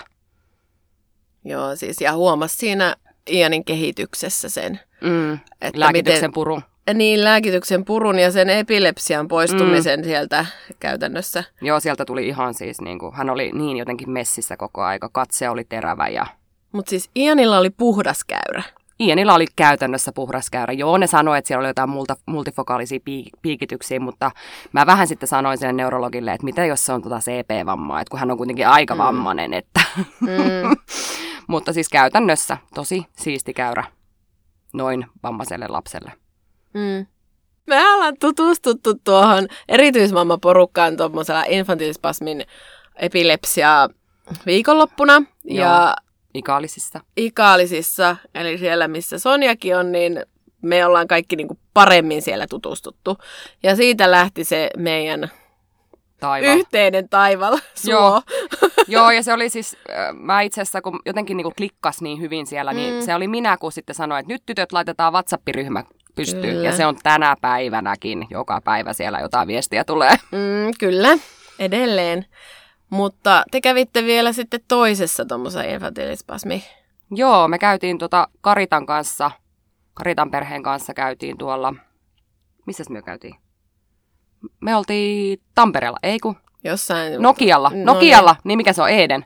Joo, 1.46 1.76
siis 1.76 2.02
ja 2.02 2.14
huomasi 2.14 2.56
siinä 2.56 2.96
Ianin 3.30 3.66
kehityksessä 3.66 4.50
sen. 4.50 4.80
Mm. 5.02 5.34
Että 5.62 5.80
Lääkityksen 5.80 6.18
miten, 6.18 6.34
purun. 6.34 6.62
Niin, 6.94 7.24
lääkityksen 7.24 7.86
purun 7.86 8.20
ja 8.20 8.32
sen 8.32 8.50
epilepsian 8.50 9.28
poistumisen 9.28 10.00
mm. 10.00 10.04
sieltä 10.04 10.46
käytännössä. 10.80 11.44
Joo, 11.62 11.80
sieltä 11.80 12.06
tuli 12.06 12.28
ihan 12.28 12.54
siis, 12.54 12.82
niin 12.82 13.00
kuin, 13.00 13.16
hän 13.16 13.30
oli 13.30 13.52
niin 13.54 13.78
jotenkin 13.78 14.10
messissä 14.10 14.58
koko 14.58 14.84
aika, 14.84 15.10
katse 15.12 15.50
oli 15.50 15.64
terävä 15.64 16.08
ja... 16.08 16.26
Mutta 16.72 16.90
siis 16.90 17.10
Ianilla 17.16 17.58
oli 17.58 17.70
puhdas 17.70 18.24
käyrä. 18.24 18.64
Ianilla 19.00 19.34
oli 19.34 19.46
käytännössä 19.56 20.12
puhdas 20.12 20.50
käyrä. 20.50 20.74
Joo, 20.74 20.98
ne 20.98 21.08
sanoi, 21.08 21.38
että 21.38 21.48
siellä 21.48 21.62
oli 21.62 21.70
jotain 21.70 21.90
multa, 21.90 22.16
multifokaalisia 22.26 23.00
piikityksiä, 23.42 24.00
mutta 24.00 24.32
mä 24.72 24.86
vähän 24.86 25.08
sitten 25.08 25.30
sanoin 25.30 25.58
sille 25.58 25.74
neurologille, 25.74 26.34
että 26.34 26.46
mitä 26.46 26.66
jos 26.66 26.86
se 26.86 26.94
on 26.94 27.02
tuota 27.02 27.20
CP-vammaa, 27.20 28.02
että 28.02 28.12
kun 28.12 28.20
hän 28.20 28.32
on 28.32 28.38
kuitenkin 28.38 28.68
aika 28.68 28.96
mm. 28.96 29.00
vammainen, 29.00 29.54
että... 29.54 29.82
Mm. 30.22 30.76
mutta 31.48 31.74
siis 31.74 31.90
käytännössä 31.90 32.58
tosi 32.74 33.06
siisti 33.18 33.54
käyrä 33.54 33.84
noin 34.74 35.06
vammaiselle 35.24 35.68
lapselle. 35.68 36.12
Mm. 36.74 37.06
Me 37.68 37.94
ollaan 37.94 38.16
tutustuttu 38.20 38.94
tuohon 39.04 39.48
erityisvammaporukkaan 39.68 40.98
tuommoisella 40.98 41.44
infantiilispasmin 41.48 42.46
epilepsia 42.96 43.90
viikonloppuna. 44.46 45.14
Joo. 45.44 45.66
Ja 45.66 45.96
Ikaalisissa. 46.34 47.00
Ikaalisissa, 47.18 48.16
eli 48.36 48.58
siellä 48.58 48.88
missä 48.88 49.20
Sonjakin 49.20 49.78
on, 49.78 49.92
niin 49.92 50.26
me 50.62 50.86
ollaan 50.86 51.08
kaikki 51.08 51.36
niin 51.36 51.48
kuin 51.48 51.60
paremmin 51.74 52.22
siellä 52.22 52.48
tutustuttu. 52.50 53.18
Ja 53.64 53.76
siitä 53.76 54.12
lähti 54.12 54.44
se 54.44 54.70
meidän 54.78 55.32
taival. 56.20 56.58
yhteinen 56.58 57.10
taival 57.10 57.58
Joo. 57.84 58.22
Joo, 58.88 59.12
ja 59.12 59.24
se 59.24 59.34
oli 59.34 59.50
siis, 59.50 59.78
mä 60.14 60.42
itse 60.42 60.62
asiassa 60.62 60.82
kun 60.82 61.00
jotenkin 61.06 61.38
niin 61.38 61.46
kuin 61.46 61.56
klikkas 61.56 62.02
niin 62.02 62.22
hyvin 62.22 62.48
siellä, 62.48 62.74
niin 62.74 62.94
mm. 62.94 63.02
se 63.02 63.16
oli 63.16 63.28
minä, 63.28 63.58
kun 63.58 63.72
sitten 63.72 63.96
sanoin, 63.96 64.20
että 64.20 64.34
nyt 64.34 64.44
tytöt 64.46 64.72
laitetaan 64.72 65.14
WhatsApp-ryhmä 65.14 65.84
pystyy. 66.16 66.42
Kyllä. 66.42 66.66
Ja 66.66 66.76
se 66.76 66.86
on 66.86 66.98
tänä 67.04 67.36
päivänäkin, 67.42 68.28
joka 68.30 68.62
päivä 68.62 68.94
siellä 68.94 69.20
jotain 69.20 69.48
viestiä 69.48 69.84
tulee. 69.84 70.16
Mm, 70.32 70.72
kyllä, 70.80 71.18
edelleen. 71.60 72.26
Mutta 72.90 73.44
te 73.52 73.62
kävitte 73.62 74.04
vielä 74.04 74.34
sitten 74.34 74.60
toisessa 74.68 75.26
tuommoisen 75.26 75.70
infantiilispasmi. 75.70 76.64
Joo, 77.12 77.48
me 77.48 77.60
käytiin 77.60 77.98
tuota 77.98 78.28
Karitan 78.42 78.86
kanssa, 78.86 79.32
Karitan 79.94 80.32
perheen 80.32 80.64
kanssa 80.64 80.94
käytiin 80.94 81.38
tuolla, 81.38 81.74
missä 82.66 82.84
me 82.90 83.02
käytiin? 83.02 83.36
Me 84.60 84.76
oltiin 84.76 85.42
Tampereella, 85.56 85.98
ei 86.04 86.20
kun? 86.20 86.36
Jossain. 86.64 87.22
Nokialla, 87.22 87.72
no, 87.76 87.94
Nokialla, 87.94 88.32
niin. 88.32 88.42
niin 88.44 88.58
mikä 88.58 88.74
se 88.74 88.82
on, 88.82 88.90
Eden. 88.90 89.26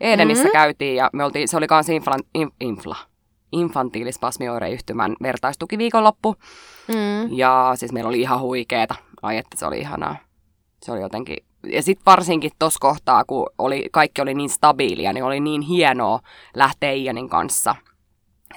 Edenissä 0.00 0.44
mm-hmm. 0.44 0.52
käytiin 0.52 0.96
ja 0.96 1.10
me 1.12 1.24
oltiin, 1.24 1.48
se 1.48 1.56
oli 1.56 1.66
kans 1.66 1.88
infla, 1.88 2.16
in, 2.34 2.50
infla, 2.60 2.96
infantiilispasmioireyhtymän 3.54 5.16
vertaistukiviikonloppu. 5.22 6.36
Mm. 6.88 7.32
Ja 7.32 7.72
siis 7.74 7.92
meillä 7.92 8.08
oli 8.08 8.20
ihan 8.20 8.40
huikeeta. 8.40 8.94
Ai 9.22 9.36
että 9.36 9.56
se 9.58 9.66
oli 9.66 9.78
ihanaa. 9.78 10.16
Se 10.82 10.92
oli 10.92 11.00
jotenkin... 11.00 11.36
Ja 11.72 11.82
sitten 11.82 12.04
varsinkin 12.06 12.50
tuossa 12.58 12.78
kohtaa, 12.80 13.24
kun 13.24 13.46
oli, 13.58 13.88
kaikki 13.92 14.22
oli 14.22 14.34
niin 14.34 14.50
stabiilia, 14.50 15.12
niin 15.12 15.24
oli 15.24 15.40
niin 15.40 15.62
hienoa 15.62 16.20
lähteä 16.54 16.92
Ianin 16.92 17.28
kanssa 17.28 17.74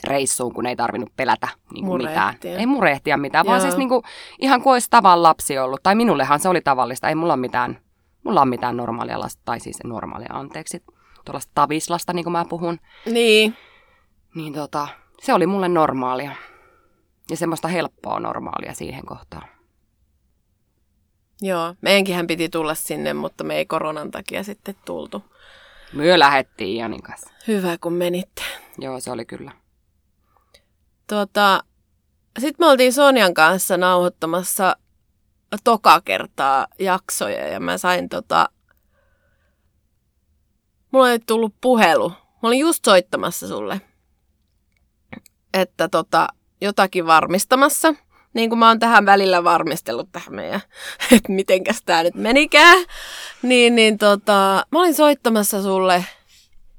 reissuun, 0.04 0.54
kun 0.54 0.66
ei 0.66 0.76
tarvinnut 0.76 1.10
pelätä 1.16 1.48
niin 1.74 1.86
kuin 1.86 2.04
mitään. 2.04 2.36
Ei 2.44 2.66
murehtia 2.66 3.18
mitään, 3.18 3.46
Joo. 3.46 3.52
vaan 3.52 3.62
siis 3.62 3.78
niin 3.78 3.90
kuin, 3.90 4.04
ihan 4.40 4.62
kuin 4.62 4.74
olisi 4.74 4.88
tavan 4.90 5.24
lapsi 5.24 5.58
ollut. 5.58 5.84
Tai 5.84 5.96
minullehan 5.96 6.40
se 6.40 6.50
oli 6.50 6.62
tavallista. 6.62 7.10
Ei 7.10 7.16
mulla 7.16 7.34
ole 7.34 7.42
mitään, 7.42 7.80
mulla 8.24 8.42
on 8.42 8.50
mitään 8.50 8.78
normaalia 8.78 9.20
lasta, 9.20 9.42
tai 9.46 9.60
siis 9.60 9.78
normaalia, 9.84 10.30
anteeksi, 10.34 10.84
tuollaista 11.26 11.52
tavislasta, 11.56 12.14
niin 12.14 12.24
kuin 12.26 12.32
mä 12.32 12.46
puhun. 12.50 12.80
Niin. 13.06 13.58
Niin 14.36 14.54
tota, 14.54 14.88
se 15.22 15.34
oli 15.34 15.48
mulle 15.48 15.68
normaalia. 15.68 16.32
Ja 17.30 17.38
semmoista 17.38 17.68
helppoa 17.68 18.20
normaalia 18.20 18.74
siihen 18.74 19.06
kohtaan. 19.06 19.48
Joo, 21.42 21.76
meidänkin 21.82 22.28
piti 22.28 22.50
tulla 22.50 22.76
sinne, 22.76 23.14
mutta 23.14 23.44
me 23.44 23.56
ei 23.56 23.66
koronan 23.66 24.12
takia 24.12 24.44
sitten 24.44 24.76
tultu. 24.86 25.24
Myö 25.94 26.20
lähettiin 26.20 26.78
Janin 26.78 27.04
kanssa. 27.04 27.32
Hyvä, 27.48 27.78
kun 27.78 27.94
menitte. 27.94 28.42
Joo, 28.78 29.00
se 29.00 29.12
oli 29.12 29.26
kyllä. 29.26 29.52
Tuota, 31.10 31.64
sitten 32.40 32.66
me 32.66 32.72
oltiin 32.72 32.94
Sonjan 32.94 33.34
kanssa 33.34 33.78
nauhoittamassa 33.78 34.76
toka 35.64 36.02
kertaa 36.02 36.68
jaksoja 36.80 37.48
ja 37.48 37.60
mä 37.60 37.78
sain 37.78 38.10
tota... 38.10 38.50
Mulla 40.92 41.08
oli 41.08 41.20
tullut 41.20 41.54
puhelu. 41.62 42.10
Mä 42.10 42.50
olin 42.50 42.60
just 42.60 42.86
soittamassa 42.86 43.48
sulle 43.48 43.82
että 45.54 45.88
tota, 45.88 46.28
jotakin 46.62 47.08
varmistamassa. 47.08 47.96
Niin 48.34 48.50
kuin 48.50 48.60
mä 48.60 48.68
oon 48.68 48.80
tähän 48.80 49.06
välillä 49.06 49.44
varmistellut 49.44 50.12
tähän 50.12 50.36
meidän, 50.36 50.62
että 51.16 51.32
mitenkäs 51.32 51.84
tää 51.86 52.04
nyt 52.04 52.16
menikään. 52.16 52.86
Niin, 53.42 53.76
niin 53.76 53.98
tota, 53.98 54.66
mä 54.72 54.80
olin 54.80 54.96
soittamassa 54.96 55.64
sulle. 55.64 56.06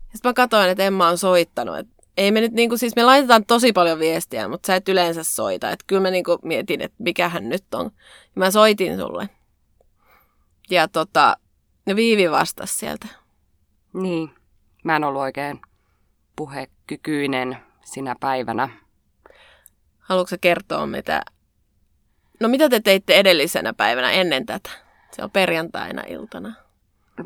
Sitten 0.01 0.29
mä 0.29 0.33
katsoin, 0.33 0.71
että 0.71 0.85
Emma 0.85 1.09
on 1.09 1.19
soittanut. 1.19 1.79
Et 1.79 1.87
ei 2.17 2.31
me 2.31 2.41
nyt 2.41 2.53
niinku, 2.53 2.77
siis 2.77 2.97
me 2.97 3.05
laitetaan 3.05 3.45
tosi 3.47 3.73
paljon 3.73 3.99
viestiä, 3.99 4.49
mutta 4.49 4.67
sä 4.67 4.77
et 4.77 4.89
yleensä 4.89 5.23
soita. 5.23 5.71
Että 5.71 5.85
kyllä 5.87 6.03
mä 6.03 6.11
niinku 6.11 6.39
mietin, 6.43 6.81
että 6.81 6.97
mikähän 6.99 7.49
nyt 7.49 7.75
on. 7.75 7.91
Mä 8.35 8.51
soitin 8.51 8.99
sulle. 8.99 9.29
Ja 10.71 10.89
tota, 10.89 11.37
ne 11.87 11.97
Viivi 11.97 12.31
vastasi 12.31 12.75
sieltä. 12.75 13.07
Niin, 13.93 14.31
mä 14.85 14.97
en 14.97 15.05
ollut 15.05 15.23
oikein 15.23 15.61
puhekykyinen 16.37 17.57
päivänä. 18.21 18.69
Haluatko 19.99 20.37
kertoa, 20.41 20.87
mitä... 20.87 21.23
No 22.41 22.49
mitä 22.49 22.69
te 22.69 22.81
teitte 22.81 23.15
edellisenä 23.15 23.73
päivänä 23.73 24.11
ennen 24.11 24.47
tätä? 24.47 24.71
Se 25.13 25.25
on 25.25 25.31
perjantaina 25.31 26.03
iltana. 26.09 26.55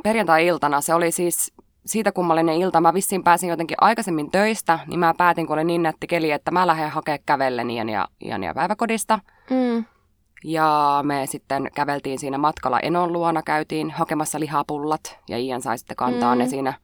Perjantai-iltana 0.02 0.80
se 0.80 0.94
oli 0.94 1.10
siis 1.10 1.52
siitä 1.86 2.12
kummallinen 2.12 2.56
ilta. 2.56 2.80
Mä 2.80 2.94
vissiin 2.94 3.24
pääsin 3.24 3.48
jotenkin 3.48 3.76
aikaisemmin 3.80 4.30
töistä, 4.30 4.78
niin 4.86 5.00
mä 5.00 5.14
päätin, 5.18 5.46
kun 5.46 5.54
oli 5.54 5.64
niin 5.64 5.82
nätti 5.82 6.06
keli, 6.06 6.30
että 6.30 6.50
mä 6.50 6.66
lähden 6.66 6.90
hakemaan 6.90 7.20
kävellen 7.26 7.70
Ian 7.70 7.88
ja, 7.88 8.08
Ian 8.24 8.44
ja 8.44 8.54
päiväkodista. 8.54 9.18
Mm. 9.50 9.84
Ja 10.44 11.00
me 11.02 11.26
sitten 11.26 11.70
käveltiin 11.74 12.18
siinä 12.18 12.38
matkalla 12.38 12.80
Enon 12.80 13.12
luona, 13.12 13.42
käytiin 13.42 13.90
hakemassa 13.90 14.40
lihapullat 14.40 15.18
ja 15.28 15.38
Ian 15.38 15.62
sai 15.62 15.78
sitten 15.78 15.96
kantaa 15.96 16.34
mm. 16.34 16.38
ne 16.38 16.48
siinä 16.48 16.74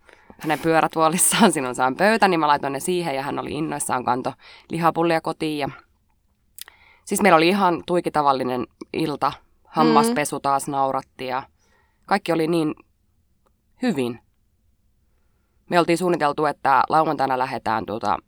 hänen 0.41 0.59
pyörätuolissaan. 0.59 1.53
Siinä 1.53 1.69
on 1.69 1.75
saan 1.75 1.97
pöytä, 1.97 2.29
niin 2.29 2.41
mä 2.41 2.49
laitoin 2.49 2.73
ne 2.73 2.81
siihen 2.81 3.15
ja 3.15 3.23
hän 3.23 3.39
oli 3.39 3.53
innoissaan 3.53 4.05
kanto 4.05 4.33
lihapullia 4.71 5.21
kotiin. 5.21 5.59
Ja... 5.59 5.69
Siis 7.05 7.23
meillä 7.23 7.37
oli 7.37 7.49
ihan 7.49 7.83
tuikitavallinen 7.87 8.67
ilta. 8.93 9.33
Hammaspesu 9.65 10.37
mm. 10.37 10.43
taas 10.43 10.69
nauratti 10.69 11.27
ja 11.27 11.43
kaikki 12.07 12.33
oli 12.33 12.47
niin 12.47 12.75
hyvin. 13.83 14.21
Me 15.71 15.79
oltiin 15.79 15.99
suunniteltu, 15.99 16.47
että 16.47 16.83
lauantaina 16.89 17.39
lähdetään 17.39 17.87
tuota 17.87 18.19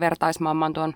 vertaismamman 0.00 0.72
tuon 0.72 0.94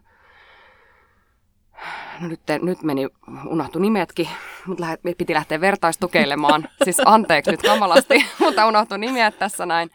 no 2.20 2.28
nyt, 2.28 2.40
nyt 2.62 2.82
meni, 2.82 3.08
unohtu 3.46 3.78
nimetkin, 3.78 4.28
mutta 4.66 4.82
lähet, 4.82 5.00
piti 5.18 5.34
lähteä 5.34 5.60
vertaistukeilemaan. 5.60 6.68
siis 6.84 7.00
anteeksi 7.04 7.50
nyt 7.50 7.62
kamalasti, 7.62 8.26
mutta 8.38 8.66
unohtu 8.66 8.96
nimet 8.96 9.38
tässä 9.38 9.66
näin. 9.66 9.90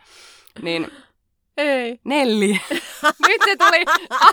Niin 0.61 0.91
ei. 1.57 1.99
Nelli. 2.03 2.61
Nyt 3.27 3.41
se 3.45 3.55
tuli. 3.55 3.85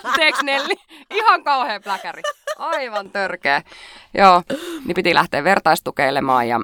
Anteeksi 0.03 0.45
Nelli. 0.45 0.73
Ihan 1.11 1.43
kauhean 1.43 1.81
pläkäri. 1.83 2.21
Aivan 2.57 3.09
törkeä. 3.09 3.61
Joo, 4.13 4.43
niin 4.85 4.95
piti 4.95 5.13
lähteä 5.13 5.43
vertaistukeilemaan 5.43 6.47
ja, 6.47 6.59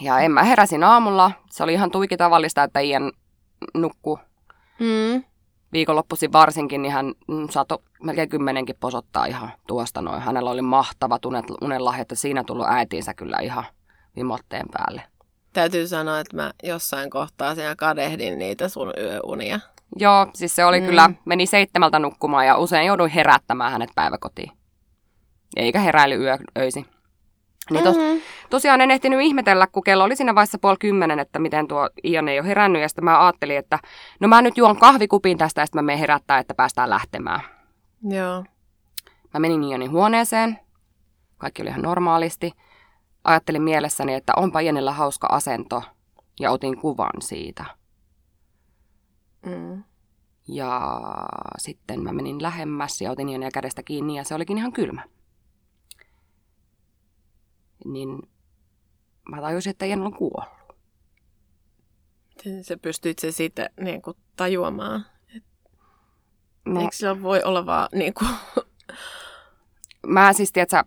ja 0.00 0.18
en 0.18 0.32
mä 0.32 0.42
heräsin 0.42 0.84
aamulla. 0.84 1.32
Se 1.50 1.62
oli 1.62 1.72
ihan 1.72 1.90
tuiki 1.90 2.16
tavallista, 2.16 2.62
että 2.62 2.80
Ian 2.80 3.12
nukku. 3.74 4.18
Mm 4.78 5.24
viikonloppuisin 5.72 6.32
varsinkin, 6.32 6.82
niin 6.82 6.92
hän 6.92 7.12
saattoi 7.50 7.78
melkein 8.02 8.28
kymmenenkin 8.28 8.76
posottaa 8.80 9.26
ihan 9.26 9.52
tuosta 9.66 10.02
noin. 10.02 10.22
Hänellä 10.22 10.50
oli 10.50 10.62
mahtava 10.62 11.18
unenlahja, 11.62 12.02
että 12.02 12.14
siinä 12.14 12.44
tullut 12.44 12.66
äitiinsä 12.68 13.14
kyllä 13.14 13.38
ihan 13.38 13.64
vimotteen 14.16 14.66
päälle. 14.72 15.02
Täytyy 15.52 15.88
sanoa, 15.88 16.20
että 16.20 16.36
mä 16.36 16.52
jossain 16.62 17.10
kohtaa 17.10 17.54
siinä 17.54 17.76
kadehdin 17.76 18.38
niitä 18.38 18.68
sun 18.68 18.92
yöunia. 19.00 19.60
Joo, 19.96 20.26
siis 20.34 20.56
se 20.56 20.64
oli 20.64 20.80
mm. 20.80 20.86
kyllä, 20.86 21.10
meni 21.24 21.46
seitsemältä 21.46 21.98
nukkumaan 21.98 22.46
ja 22.46 22.56
usein 22.56 22.86
jouduin 22.86 23.10
herättämään 23.10 23.72
hänet 23.72 23.90
päiväkotiin. 23.94 24.52
Eikä 25.56 25.80
heräily 25.80 26.14
yö, 26.14 26.38
öisi. 26.58 26.86
Niin 27.70 27.84
tos, 27.84 27.96
mm-hmm. 27.96 28.20
tosiaan 28.50 28.80
en 28.80 28.90
ehtinyt 28.90 29.20
ihmetellä, 29.20 29.66
kun 29.66 29.84
kello 29.84 30.04
oli 30.04 30.16
siinä 30.16 30.34
vaiheessa 30.34 30.58
puoli 30.58 30.76
kymmenen, 30.80 31.18
että 31.18 31.38
miten 31.38 31.68
tuo 31.68 31.90
Ian 32.04 32.28
ei 32.28 32.40
ole 32.40 32.48
herännyt. 32.48 32.82
Ja 32.82 32.88
sitten 32.88 33.04
mä 33.04 33.24
ajattelin, 33.24 33.58
että 33.58 33.78
no 34.20 34.28
mä 34.28 34.42
nyt 34.42 34.56
juon 34.56 34.76
kahvikupin 34.76 35.38
tästä 35.38 35.60
ja 35.60 35.66
sitten 35.66 35.78
mä 35.78 35.86
menen 35.86 35.98
herättää, 35.98 36.38
että 36.38 36.54
päästään 36.54 36.90
lähtemään. 36.90 37.40
Joo. 38.08 38.44
Mä 39.34 39.40
menin 39.40 39.64
Ianin 39.64 39.90
huoneeseen. 39.90 40.58
Kaikki 41.38 41.62
oli 41.62 41.70
ihan 41.70 41.82
normaalisti. 41.82 42.52
Ajattelin 43.24 43.62
mielessäni, 43.62 44.14
että 44.14 44.32
onpa 44.36 44.60
Ianilla 44.60 44.92
hauska 44.92 45.26
asento. 45.30 45.82
Ja 46.40 46.50
otin 46.50 46.78
kuvan 46.80 47.22
siitä. 47.22 47.64
Mm. 49.46 49.82
Ja 50.48 51.00
sitten 51.58 52.02
mä 52.02 52.12
menin 52.12 52.42
lähemmäs 52.42 53.00
ja 53.00 53.10
otin 53.10 53.28
Iania 53.28 53.50
kädestä 53.50 53.82
kiinni 53.82 54.16
ja 54.16 54.24
se 54.24 54.34
olikin 54.34 54.58
ihan 54.58 54.72
kylmä 54.72 55.02
niin 57.92 58.22
mä 59.30 59.40
tajusin, 59.40 59.70
että 59.70 59.86
Jan 59.86 60.02
on 60.02 60.14
kuollut. 60.14 60.56
Se 62.62 62.76
pystyit 62.76 63.18
se 63.18 63.32
siitä 63.32 63.70
niin 63.80 64.02
kuin, 64.02 64.16
tajuamaan? 64.36 65.06
No, 66.64 66.80
Eikö 66.80 66.96
sillä 66.96 67.22
voi 67.22 67.42
olla 67.42 67.66
vaan 67.66 67.88
niin 67.92 68.14
kuin... 68.14 68.30
Mä 70.06 70.32
siis, 70.32 70.52
tiedätkö, 70.52 70.82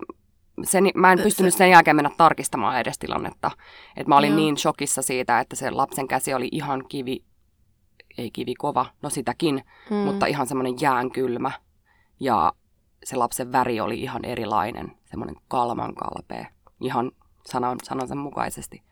sen, 0.64 0.84
mä 0.96 1.12
en 1.12 1.20
pystynyt 1.20 1.54
sen 1.54 1.70
jälkeen 1.70 1.96
mennä 1.96 2.12
tarkistamaan 2.18 2.80
edes 2.80 3.00
tilannetta. 3.00 3.52
Että 3.98 4.10
mä 4.10 4.18
olin 4.18 4.30
Joo. 4.30 4.38
niin 4.38 4.58
shokissa 4.58 5.02
siitä, 5.02 5.40
että 5.40 5.56
se 5.56 5.72
lapsen 5.72 6.08
käsi 6.08 6.34
oli 6.34 6.50
ihan 6.52 6.84
kivi, 6.90 7.24
ei 8.18 8.32
kivi 8.32 8.56
kova, 8.56 8.86
no 9.02 9.10
sitäkin, 9.10 9.64
hmm. 9.90 9.98
mutta 9.98 10.26
ihan 10.26 10.48
semmoinen 10.48 10.76
jäänkylmä. 10.82 11.52
Ja 12.20 12.54
se 13.04 13.16
lapsen 13.16 13.52
väri 13.52 13.80
oli 13.80 14.02
ihan 14.02 14.26
erilainen, 14.26 14.98
semmoinen 15.10 15.36
kalman 15.48 15.96
kalpea 15.96 16.46
ihan 16.82 17.12
sanan, 17.46 17.78
sanansa 17.84 18.16
mukaisesti. 18.16 18.84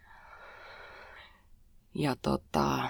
Ja 1.93 2.15
tota, 2.21 2.89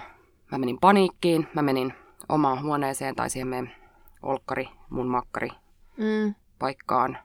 mä 0.52 0.58
menin 0.58 0.78
paniikkiin, 0.80 1.48
mä 1.56 1.62
menin 1.62 1.94
omaan 2.30 2.64
huoneeseen 2.64 3.16
tai 3.16 3.30
siihen 3.30 3.48
meidän 3.48 3.76
olkkari, 4.22 4.70
mun 4.90 5.08
makkari 5.08 5.50
mm. 5.98 6.36
paikkaan. 6.60 7.18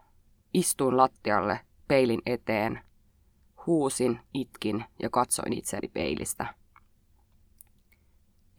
Istuin 0.54 0.96
lattialle 0.96 1.60
peilin 1.88 2.22
eteen, 2.26 2.80
huusin, 3.66 4.20
itkin 4.34 4.84
ja 5.02 5.10
katsoin 5.10 5.52
itseäni 5.52 5.88
peilistä. 5.88 6.54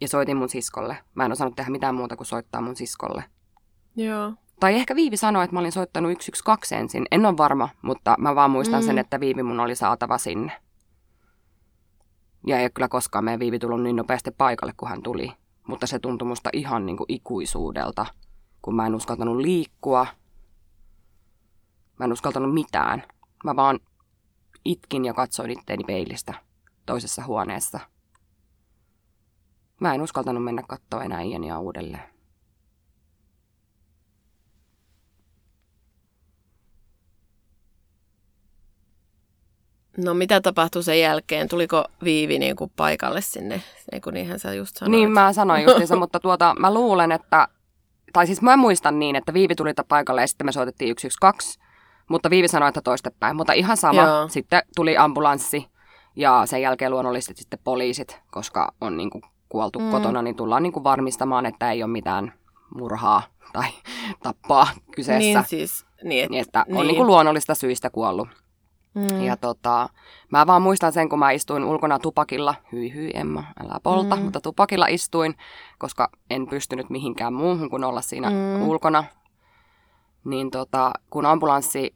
Ja 0.00 0.08
soitin 0.08 0.36
mun 0.36 0.48
siskolle. 0.48 0.96
Mä 1.14 1.24
en 1.24 1.32
osannut 1.32 1.56
tehdä 1.56 1.70
mitään 1.70 1.94
muuta 1.94 2.16
kuin 2.16 2.26
soittaa 2.26 2.60
mun 2.60 2.76
siskolle. 2.76 3.24
Joo. 3.96 4.32
Tai 4.60 4.74
ehkä 4.74 4.96
Viivi 4.96 5.16
sanoi, 5.16 5.44
että 5.44 5.54
mä 5.56 5.60
olin 5.60 5.72
soittanut 5.72 6.10
112 6.12 6.76
ensin. 6.76 7.06
En 7.10 7.26
ole 7.26 7.36
varma, 7.36 7.68
mutta 7.82 8.14
mä 8.18 8.34
vaan 8.34 8.50
muistan 8.50 8.80
mm. 8.80 8.86
sen, 8.86 8.98
että 8.98 9.20
Viivi 9.20 9.42
mun 9.42 9.60
oli 9.60 9.74
saatava 9.74 10.18
sinne. 10.18 10.52
Ja 12.46 12.58
ei 12.58 12.64
ole 12.64 12.70
kyllä 12.70 12.88
koskaan 12.88 13.24
meidän 13.24 13.40
Viivi 13.40 13.58
tullut 13.58 13.82
niin 13.82 13.96
nopeasti 13.96 14.30
paikalle, 14.30 14.74
kun 14.76 14.88
hän 14.88 15.02
tuli. 15.02 15.32
Mutta 15.68 15.86
se 15.86 15.98
tuntui 15.98 16.28
musta 16.28 16.50
ihan 16.52 16.86
niin 16.86 16.96
kuin 16.96 17.06
ikuisuudelta, 17.08 18.06
kun 18.62 18.76
mä 18.76 18.86
en 18.86 18.94
uskaltanut 18.94 19.36
liikkua. 19.36 20.06
Mä 21.98 22.04
en 22.04 22.12
uskaltanut 22.12 22.54
mitään. 22.54 23.02
Mä 23.44 23.56
vaan 23.56 23.80
itkin 24.64 25.04
ja 25.04 25.14
katsoin 25.14 25.50
itteeni 25.50 25.84
peilistä 25.84 26.34
toisessa 26.86 27.24
huoneessa. 27.24 27.80
Mä 29.80 29.94
en 29.94 30.02
uskaltanut 30.02 30.44
mennä 30.44 30.62
katsoa 30.68 31.04
enää 31.04 31.22
Iania 31.22 31.58
uudelleen. 31.58 32.13
No 39.96 40.14
mitä 40.14 40.40
tapahtui 40.40 40.82
sen 40.82 41.00
jälkeen? 41.00 41.48
Tuliko 41.48 41.84
Viivi 42.04 42.38
niin 42.38 42.56
kuin 42.56 42.72
paikalle 42.76 43.20
sinne, 43.20 43.62
niin 43.92 44.02
kuin 44.02 44.14
niinhän 44.14 44.38
sä 44.38 44.54
just 44.54 44.76
sanoit? 44.76 44.90
Niin 44.90 45.10
mä 45.10 45.32
sanoin 45.32 45.64
justiinsa, 45.64 45.96
mutta 45.96 46.20
tuota, 46.20 46.54
mä 46.58 46.74
luulen, 46.74 47.12
että, 47.12 47.48
tai 48.12 48.26
siis 48.26 48.42
mä 48.42 48.56
muistan 48.56 48.98
niin, 48.98 49.16
että 49.16 49.34
Viivi 49.34 49.54
tuli 49.54 49.72
paikalle 49.88 50.20
ja 50.20 50.26
sitten 50.26 50.46
me 50.46 50.52
soitettiin 50.52 50.94
112, 50.98 51.64
mutta 52.08 52.30
Viivi 52.30 52.48
sanoi, 52.48 52.68
että 52.68 52.82
toistepäin. 52.82 53.36
Mutta 53.36 53.52
ihan 53.52 53.76
sama, 53.76 54.02
Joo. 54.02 54.28
sitten 54.28 54.62
tuli 54.76 54.96
ambulanssi 54.96 55.66
ja 56.16 56.42
sen 56.46 56.62
jälkeen 56.62 56.90
luonnollisesti 56.90 57.34
sitten 57.42 57.58
poliisit, 57.64 58.20
koska 58.30 58.74
on 58.80 58.96
niin 58.96 59.10
kuin 59.10 59.22
kuoltu 59.48 59.78
mm. 59.78 59.90
kotona, 59.90 60.22
niin 60.22 60.36
tullaan 60.36 60.62
niin 60.62 60.72
kuin 60.72 60.84
varmistamaan, 60.84 61.46
että 61.46 61.72
ei 61.72 61.82
ole 61.82 61.90
mitään 61.90 62.32
murhaa 62.74 63.22
tai 63.52 63.68
tappaa 64.22 64.66
kyseessä. 64.94 65.18
Niin 65.18 65.44
siis, 65.46 65.86
niin, 66.04 66.24
et, 66.24 66.30
niin 66.30 66.42
että 66.42 66.64
niin. 66.68 66.76
on 66.76 66.86
niin 66.86 66.96
kuin 66.96 67.06
luonnollista 67.06 67.54
syistä 67.54 67.90
kuollut. 67.90 68.28
Mm. 68.94 69.24
Ja 69.24 69.36
tota, 69.36 69.88
mä 70.30 70.46
vaan 70.46 70.62
muistan 70.62 70.92
sen, 70.92 71.08
kun 71.08 71.18
mä 71.18 71.30
istuin 71.30 71.64
ulkona 71.64 71.98
tupakilla, 71.98 72.54
hyi 72.72 72.94
hyi 72.94 73.10
Emma, 73.14 73.44
älä 73.64 73.80
polta, 73.82 74.16
mm. 74.16 74.22
mutta 74.22 74.40
tupakilla 74.40 74.86
istuin, 74.86 75.34
koska 75.78 76.08
en 76.30 76.46
pystynyt 76.46 76.90
mihinkään 76.90 77.32
muuhun 77.32 77.70
kuin 77.70 77.84
olla 77.84 78.00
siinä 78.00 78.30
mm. 78.30 78.68
ulkona. 78.68 79.04
Niin 80.24 80.50
tota, 80.50 80.92
kun 81.10 81.26
ambulanssi 81.26 81.94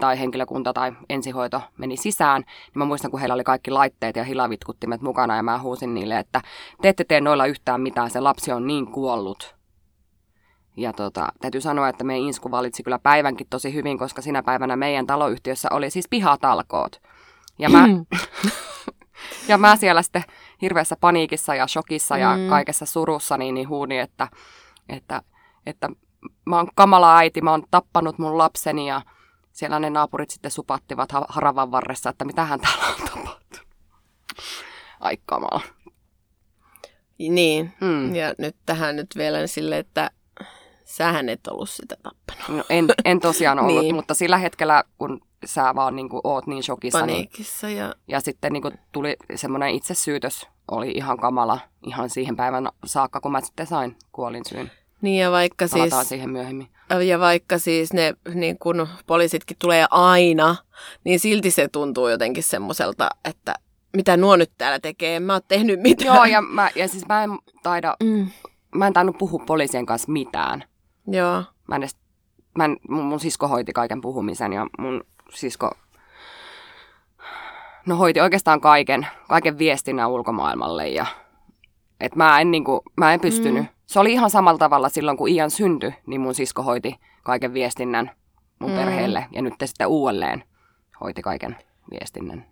tai 0.00 0.20
henkilökunta 0.20 0.72
tai 0.72 0.92
ensihoito 1.08 1.60
meni 1.78 1.96
sisään, 1.96 2.40
niin 2.42 2.72
mä 2.74 2.84
muistan, 2.84 3.10
kun 3.10 3.20
heillä 3.20 3.34
oli 3.34 3.44
kaikki 3.44 3.70
laitteet 3.70 4.16
ja 4.16 4.24
hilavitkuttimet 4.24 5.00
mukana 5.00 5.36
ja 5.36 5.42
mä 5.42 5.58
huusin 5.58 5.94
niille, 5.94 6.18
että 6.18 6.40
te 6.82 6.88
ette 6.88 7.04
tee 7.04 7.20
noilla 7.20 7.46
yhtään 7.46 7.80
mitään, 7.80 8.10
se 8.10 8.20
lapsi 8.20 8.52
on 8.52 8.66
niin 8.66 8.86
kuollut. 8.86 9.59
Ja 10.80 10.92
tota, 10.92 11.28
täytyy 11.40 11.60
sanoa, 11.60 11.88
että 11.88 12.04
meidän 12.04 12.26
Insku 12.26 12.50
valitsi 12.50 12.82
kyllä 12.82 12.98
päivänkin 12.98 13.46
tosi 13.50 13.74
hyvin, 13.74 13.98
koska 13.98 14.22
sinä 14.22 14.42
päivänä 14.42 14.76
meidän 14.76 15.06
taloyhtiössä 15.06 15.68
oli 15.72 15.90
siis 15.90 16.08
pihatalkoot. 16.10 17.02
Ja 17.58 17.68
mä, 17.68 17.88
ja 19.48 19.58
mä 19.58 19.76
siellä 19.76 20.02
sitten 20.02 20.24
hirveässä 20.62 20.96
paniikissa 21.00 21.54
ja 21.54 21.66
shokissa 21.66 22.16
ja 22.16 22.36
mm. 22.36 22.48
kaikessa 22.48 22.86
surussa 22.86 23.36
niin, 23.36 23.54
niin 23.54 23.68
huuni, 23.68 23.98
että, 23.98 24.28
että, 24.88 25.22
että 25.66 25.88
mä 26.44 26.56
oon 26.56 26.68
kamala 26.74 27.18
äiti, 27.18 27.40
mä 27.40 27.50
oon 27.50 27.64
tappanut 27.70 28.18
mun 28.18 28.38
lapseni 28.38 28.88
ja 28.88 29.02
siellä 29.52 29.78
ne 29.78 29.90
naapurit 29.90 30.30
sitten 30.30 30.50
supattivat 30.50 31.10
haravan 31.28 31.70
varressa, 31.70 32.10
että 32.10 32.24
mitähän 32.24 32.60
täällä 32.60 32.86
on 32.86 33.08
tapahtunut. 33.08 33.66
Ai 35.00 35.18
kamala. 35.26 35.60
Niin, 37.18 37.72
mm. 37.80 38.14
ja 38.14 38.34
nyt 38.38 38.56
tähän 38.66 38.96
nyt 38.96 39.08
vielä 39.16 39.46
sille, 39.46 39.78
että 39.78 40.10
sähän 40.90 41.28
et 41.28 41.46
ollut 41.46 41.70
sitä 41.70 41.96
tappanut. 42.02 42.58
No, 42.58 42.64
en, 42.68 42.86
en 43.04 43.20
tosiaan 43.20 43.58
ollut, 43.60 43.82
niin. 43.82 43.94
mutta 43.94 44.14
sillä 44.14 44.38
hetkellä, 44.38 44.84
kun 44.98 45.20
sä 45.44 45.74
vaan 45.74 45.96
niin 45.96 46.08
kuin, 46.08 46.20
oot 46.24 46.46
niin 46.46 46.62
shokissa. 46.62 47.06
Niin- 47.06 47.16
Paniikissa 47.16 47.66
niin, 47.66 47.78
ja... 47.78 47.94
Ja 48.08 48.20
sitten 48.20 48.52
niin 48.52 48.62
kuin, 48.62 48.78
tuli 48.92 49.16
semmoinen 49.34 49.70
itsesyytös, 49.70 50.48
oli 50.70 50.90
ihan 50.90 51.18
kamala 51.18 51.58
ihan 51.86 52.10
siihen 52.10 52.36
päivän 52.36 52.68
saakka, 52.84 53.20
kun 53.20 53.32
mä 53.32 53.40
sitten 53.40 53.66
sain 53.66 53.96
kuolin 54.12 54.44
syyn. 54.48 54.70
Niin 55.02 55.22
ja 55.22 55.30
vaikka 55.30 55.66
Palataan 55.70 55.90
siis... 55.90 56.08
siihen 56.08 56.30
myöhemmin. 56.30 56.68
ja 57.06 57.20
vaikka 57.20 57.58
siis 57.58 57.92
ne 57.92 58.14
niin 58.34 58.58
kun 58.58 58.88
poliisitkin 59.06 59.56
tulee 59.60 59.86
aina, 59.90 60.56
niin 61.04 61.20
silti 61.20 61.50
se 61.50 61.68
tuntuu 61.68 62.08
jotenkin 62.08 62.42
semmoiselta, 62.42 63.10
että 63.24 63.54
mitä 63.96 64.16
nuo 64.16 64.36
nyt 64.36 64.50
täällä 64.58 64.78
tekee, 64.78 65.16
en 65.16 65.22
mä 65.22 65.32
oon 65.32 65.42
tehnyt 65.48 65.80
mitään. 65.80 66.16
Joo, 66.16 66.24
ja, 66.24 66.42
mä, 66.42 66.70
ja 66.74 66.88
siis 66.88 67.06
mä 67.08 67.24
en 67.24 67.30
taida, 67.62 67.96
mm. 68.02 68.28
mä 68.74 68.86
en 68.86 68.92
tainnut 68.92 69.18
puhua 69.18 69.44
poliisien 69.46 69.86
kanssa 69.86 70.12
mitään. 70.12 70.64
Joo. 71.06 71.44
Mä 71.68 71.74
en 71.74 71.82
edes, 71.82 71.96
mä 72.58 72.64
en, 72.64 72.76
mun, 72.88 73.04
mun 73.04 73.20
sisko 73.20 73.48
hoiti 73.48 73.72
kaiken 73.72 74.00
puhumisen 74.00 74.52
ja 74.52 74.66
mun 74.78 75.04
sisko 75.34 75.70
no 77.86 77.96
hoiti 77.96 78.20
oikeastaan 78.20 78.60
kaiken, 78.60 79.06
kaiken 79.28 79.58
viestinnän 79.58 80.10
ulkomaailmalle 80.10 80.88
ja 80.88 81.06
et 82.00 82.16
mä 82.16 82.40
en, 82.40 82.50
niinku, 82.50 82.82
mä 82.96 83.14
en 83.14 83.20
pystynyt. 83.20 83.62
Mm. 83.62 83.68
Se 83.86 84.00
oli 84.00 84.12
ihan 84.12 84.30
samalla 84.30 84.58
tavalla 84.58 84.88
silloin, 84.88 85.16
kun 85.16 85.28
Ian 85.28 85.50
syntyi, 85.50 85.94
niin 86.06 86.20
mun 86.20 86.34
sisko 86.34 86.62
hoiti 86.62 86.96
kaiken 87.22 87.54
viestinnän 87.54 88.10
mun 88.58 88.70
mm. 88.70 88.76
perheelle 88.76 89.26
ja 89.32 89.42
nyt 89.42 89.54
sitten 89.64 89.86
uudelleen 89.86 90.44
hoiti 91.00 91.22
kaiken 91.22 91.56
viestinnän. 91.90 92.46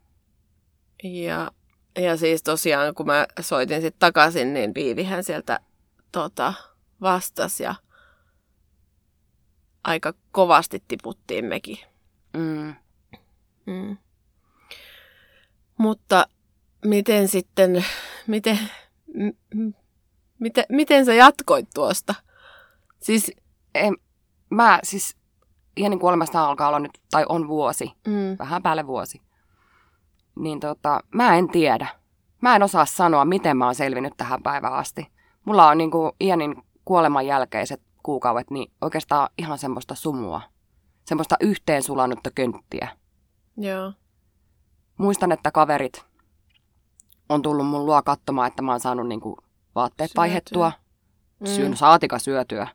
Ja, 1.04 1.50
ja 1.98 2.16
siis 2.16 2.42
tosiaan, 2.42 2.94
kun 2.94 3.06
mä 3.06 3.26
soitin 3.40 3.80
sitten 3.80 3.98
takaisin, 3.98 4.54
niin 4.54 4.74
Viivihän 4.74 5.24
sieltä 5.24 5.60
tota, 6.12 6.54
vastasi 7.00 7.62
ja 7.62 7.74
aika 9.84 10.12
kovasti 10.32 10.82
tiputtiin 10.88 11.44
mekin. 11.44 11.78
Mm. 12.32 12.74
Mm. 13.66 13.96
Mutta 15.78 16.26
miten 16.84 17.28
sitten, 17.28 17.84
miten, 18.26 18.58
m- 19.14 19.72
miten, 20.38 20.64
miten 20.68 21.04
sä 21.04 21.14
jatkoit 21.14 21.68
tuosta? 21.74 22.14
Siis 23.02 23.32
en, 23.74 23.96
mä 24.50 24.80
siis 24.82 25.16
Janin 25.76 25.98
kuolemasta 25.98 26.46
alkaa 26.46 26.68
olla 26.68 26.78
nyt, 26.78 26.98
tai 27.10 27.24
on 27.28 27.48
vuosi, 27.48 27.92
mm. 28.06 28.36
vähän 28.38 28.62
päälle 28.62 28.86
vuosi. 28.86 29.22
Niin 30.36 30.60
tota, 30.60 31.00
mä 31.14 31.36
en 31.36 31.48
tiedä. 31.48 31.86
Mä 32.40 32.56
en 32.56 32.62
osaa 32.62 32.86
sanoa, 32.86 33.24
miten 33.24 33.56
mä 33.56 33.64
oon 33.64 33.74
selvinnyt 33.74 34.14
tähän 34.16 34.42
päivään 34.42 34.74
asti. 34.74 35.06
Mulla 35.44 35.68
on 35.68 35.78
niin 35.78 35.90
kuin 35.90 36.12
Ianin 36.20 36.62
kuoleman 36.84 37.26
jälkeiset 37.26 37.80
kuukaudet, 38.08 38.50
niin 38.50 38.72
oikeastaan 38.80 39.28
ihan 39.38 39.58
semmoista 39.58 39.94
sumua. 39.94 40.40
Semmoista 41.04 41.36
yhteen 41.40 41.82
sulannutta 41.82 42.30
könttiä. 42.30 42.88
Joo. 43.56 43.92
Muistan, 44.98 45.32
että 45.32 45.50
kaverit 45.50 46.04
on 47.28 47.42
tullut 47.42 47.66
mun 47.66 47.86
luo 47.86 48.02
katsomaan, 48.02 48.48
että 48.48 48.62
mä 48.62 48.70
oon 48.70 48.80
saanut 48.80 49.08
niinku 49.08 49.36
vaatteet 49.74 50.10
syötyä. 50.10 50.20
vaihettua. 50.20 50.72
Mm. 51.40 51.46
Syyn, 51.46 51.76
saatika 51.76 52.18
syötyä. 52.18 52.68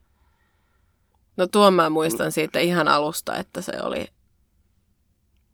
No 1.37 1.47
tuon 1.47 1.73
mä 1.73 1.89
muistan 1.89 2.31
siitä 2.31 2.59
ihan 2.59 2.87
alusta, 2.87 3.37
että 3.37 3.61
se 3.61 3.71
oli... 3.81 4.07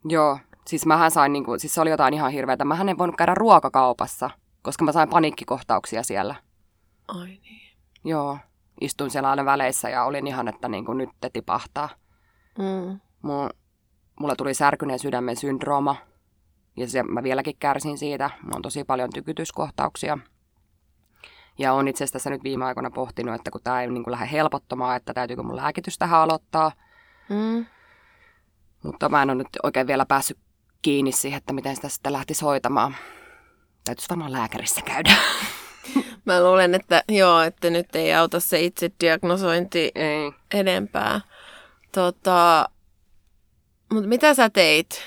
Joo, 0.05 0.39
siis 0.67 0.85
mähän 0.85 1.11
sain 1.11 1.33
niinku, 1.33 1.59
siis 1.59 1.73
se 1.73 1.81
oli 1.81 1.89
jotain 1.89 2.13
ihan 2.13 2.31
hirveätä. 2.31 2.65
Mähän 2.65 2.89
en 2.89 2.97
voinut 2.97 3.17
käydä 3.17 3.33
ruokakaupassa, 3.35 4.29
koska 4.61 4.85
mä 4.85 4.91
sain 4.91 5.09
paniikkikohtauksia 5.09 6.03
siellä. 6.03 6.35
Ai 7.07 7.27
niin. 7.27 7.77
Joo, 8.03 8.37
istuin 8.81 9.11
siellä 9.11 9.29
aina 9.29 9.45
väleissä 9.45 9.89
ja 9.89 10.03
olin 10.03 10.27
ihan, 10.27 10.47
että 10.47 10.69
niinku 10.69 10.93
nyt 10.93 11.09
te 11.21 11.29
tipahtaa. 11.29 11.89
Mm. 12.57 12.99
Mulla, 13.21 13.49
mulla 14.19 14.35
tuli 14.35 14.53
särkyneen 14.53 14.99
sydämen 14.99 15.35
syndrooma. 15.35 15.95
Ja 16.77 16.87
se, 16.87 17.03
mä 17.03 17.23
vieläkin 17.23 17.55
kärsin 17.59 17.97
siitä. 17.97 18.29
Mulla 18.41 18.55
on 18.55 18.61
tosi 18.61 18.83
paljon 18.83 19.09
tykytyskohtauksia. 19.13 20.17
Ja 21.57 21.73
on 21.73 21.87
itse 21.87 22.03
asiassa 22.03 22.13
tässä 22.13 22.29
nyt 22.29 22.43
viime 22.43 22.65
aikoina 22.65 22.91
pohtinut, 22.91 23.35
että 23.35 23.51
kun 23.51 23.61
tämä 23.63 23.81
ei 23.81 23.87
niin 23.87 24.03
kuin 24.03 24.11
lähde 24.11 24.31
helpottamaan, 24.31 24.95
että 24.95 25.13
täytyykö 25.13 25.43
mun 25.43 25.55
lääkitys 25.55 25.97
tähän 25.97 26.19
aloittaa. 26.19 26.71
Mm. 27.29 27.65
Mutta 28.83 29.09
mä 29.09 29.21
en 29.21 29.29
ole 29.29 29.37
nyt 29.37 29.47
oikein 29.63 29.87
vielä 29.87 30.05
päässyt 30.05 30.37
kiinni 30.81 31.11
siihen, 31.11 31.37
että 31.37 31.53
miten 31.53 31.75
sitä 31.75 31.89
sitten 31.89 32.13
lähtisi 32.13 32.45
hoitamaan. 32.45 32.95
Täytyisi 33.85 34.09
varmaan 34.09 34.31
lääkärissä 34.31 34.81
käydä. 34.81 35.11
Mä 36.25 36.43
luulen, 36.43 36.75
että 36.75 37.03
joo, 37.09 37.41
että 37.41 37.69
nyt 37.69 37.95
ei 37.95 38.13
auta 38.13 38.39
se 38.39 38.61
itse 38.61 38.91
diagnosointi 38.99 39.91
ei. 39.95 40.31
enempää. 40.53 41.21
Tota, 41.91 42.69
mutta 43.93 44.07
mitä 44.07 44.33
sä 44.33 44.49
teit? 44.49 45.03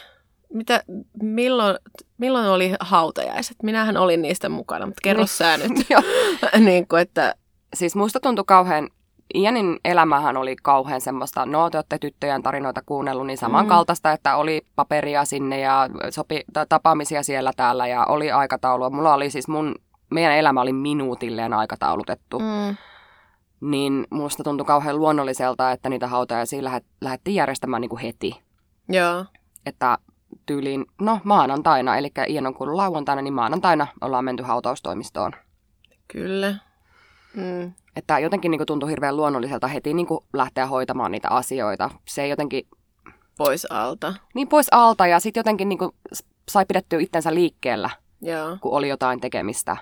Mitä, 0.52 0.82
milloin, 1.22 1.76
milloin 2.18 2.46
oli 2.46 2.74
hautajaiset? 2.80 3.56
Minähän 3.62 3.96
olin 3.96 4.22
niistä 4.22 4.48
mukana, 4.48 4.86
mutta 4.86 5.00
kerro 5.02 5.22
niin. 5.22 5.28
sä 5.28 5.56
nyt. 5.56 5.72
niin 6.66 6.88
kuin, 6.88 7.02
että... 7.02 7.34
Siis 7.74 7.96
musta 7.96 8.20
tuntui 8.20 8.44
kauhean, 8.46 8.88
Ianin 9.34 9.80
elämähän 9.84 10.36
oli 10.36 10.56
kauhean 10.62 11.00
semmoista, 11.00 11.46
no 11.46 11.70
te 11.70 11.78
olette 11.78 11.98
tyttöjen 11.98 12.42
tarinoita 12.42 12.82
kuunnellut, 12.86 13.26
niin 13.26 13.38
samankaltaista, 13.38 14.08
mm. 14.08 14.14
että 14.14 14.36
oli 14.36 14.62
paperia 14.76 15.24
sinne 15.24 15.60
ja 15.60 15.88
sopi, 16.10 16.40
tapaamisia 16.68 17.22
siellä 17.22 17.52
täällä 17.56 17.86
ja 17.86 18.06
oli 18.06 18.30
aikataulua. 18.30 18.90
Mulla 18.90 19.14
oli 19.14 19.30
siis 19.30 19.48
mun, 19.48 19.74
meidän 20.12 20.36
elämä 20.36 20.60
oli 20.60 20.72
minuutilleen 20.72 21.52
aikataulutettu. 21.52 22.38
Mm. 22.38 22.76
Niin 23.60 24.06
musta 24.10 24.44
tuntui 24.44 24.66
kauhean 24.66 24.98
luonnolliselta, 24.98 25.72
että 25.72 25.88
niitä 25.88 26.06
hautajaisia 26.06 26.64
lähet, 26.64 26.84
lähdettiin 27.00 27.34
järjestämään 27.34 27.80
niin 27.80 27.88
kuin 27.88 28.02
heti. 28.02 28.42
Joo. 28.88 29.24
Että 29.66 29.98
tyyliin, 30.46 30.86
no 31.00 31.20
maanantaina, 31.24 31.96
eli 31.96 32.10
Ian 32.28 32.46
on 32.46 32.54
kuullut 32.54 32.76
lauantaina, 32.76 33.22
niin 33.22 33.34
maanantaina 33.34 33.86
ollaan 34.00 34.24
menty 34.24 34.42
hautaustoimistoon. 34.42 35.32
Kyllä. 36.08 36.54
Mm. 37.36 37.72
Että 37.96 38.18
jotenkin 38.18 38.50
niin 38.50 38.58
kuin 38.58 38.66
tuntui 38.66 38.90
hirveän 38.90 39.16
luonnolliselta 39.16 39.66
heti 39.66 39.94
niin 39.94 40.06
kuin 40.06 40.24
lähteä 40.32 40.66
hoitamaan 40.66 41.12
niitä 41.12 41.28
asioita. 41.28 41.90
Se 42.08 42.22
ei 42.22 42.30
jotenkin... 42.30 42.68
Pois 43.38 43.66
alta. 43.70 44.14
Niin 44.34 44.48
pois 44.48 44.66
alta 44.70 45.06
ja 45.06 45.20
sitten 45.20 45.40
jotenkin 45.40 45.68
niin 45.68 45.78
kuin 45.78 45.90
sai 46.50 46.66
pidettyä 46.66 47.00
itsensä 47.00 47.34
liikkeellä, 47.34 47.90
Joo. 48.22 48.56
kun 48.60 48.72
oli 48.72 48.88
jotain 48.88 49.20
tekemistä. 49.20 49.76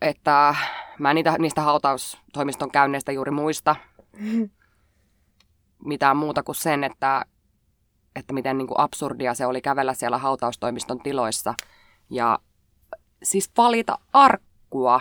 Että 0.00 0.54
mä 0.98 1.14
niitä, 1.14 1.36
niistä 1.38 1.60
hautaustoimiston 1.60 2.70
käynneistä 2.70 3.12
juuri 3.12 3.30
muista 3.30 3.76
mitään 5.84 6.16
muuta 6.16 6.42
kuin 6.42 6.56
sen, 6.56 6.84
että 6.84 7.24
että 8.16 8.32
miten 8.32 8.58
niin 8.58 8.68
kuin 8.68 8.80
absurdia 8.80 9.34
se 9.34 9.46
oli 9.46 9.60
kävellä 9.60 9.94
siellä 9.94 10.18
hautaustoimiston 10.18 11.00
tiloissa. 11.00 11.54
Ja 12.10 12.38
siis 13.22 13.50
valita 13.56 13.98
arkkua. 14.12 15.00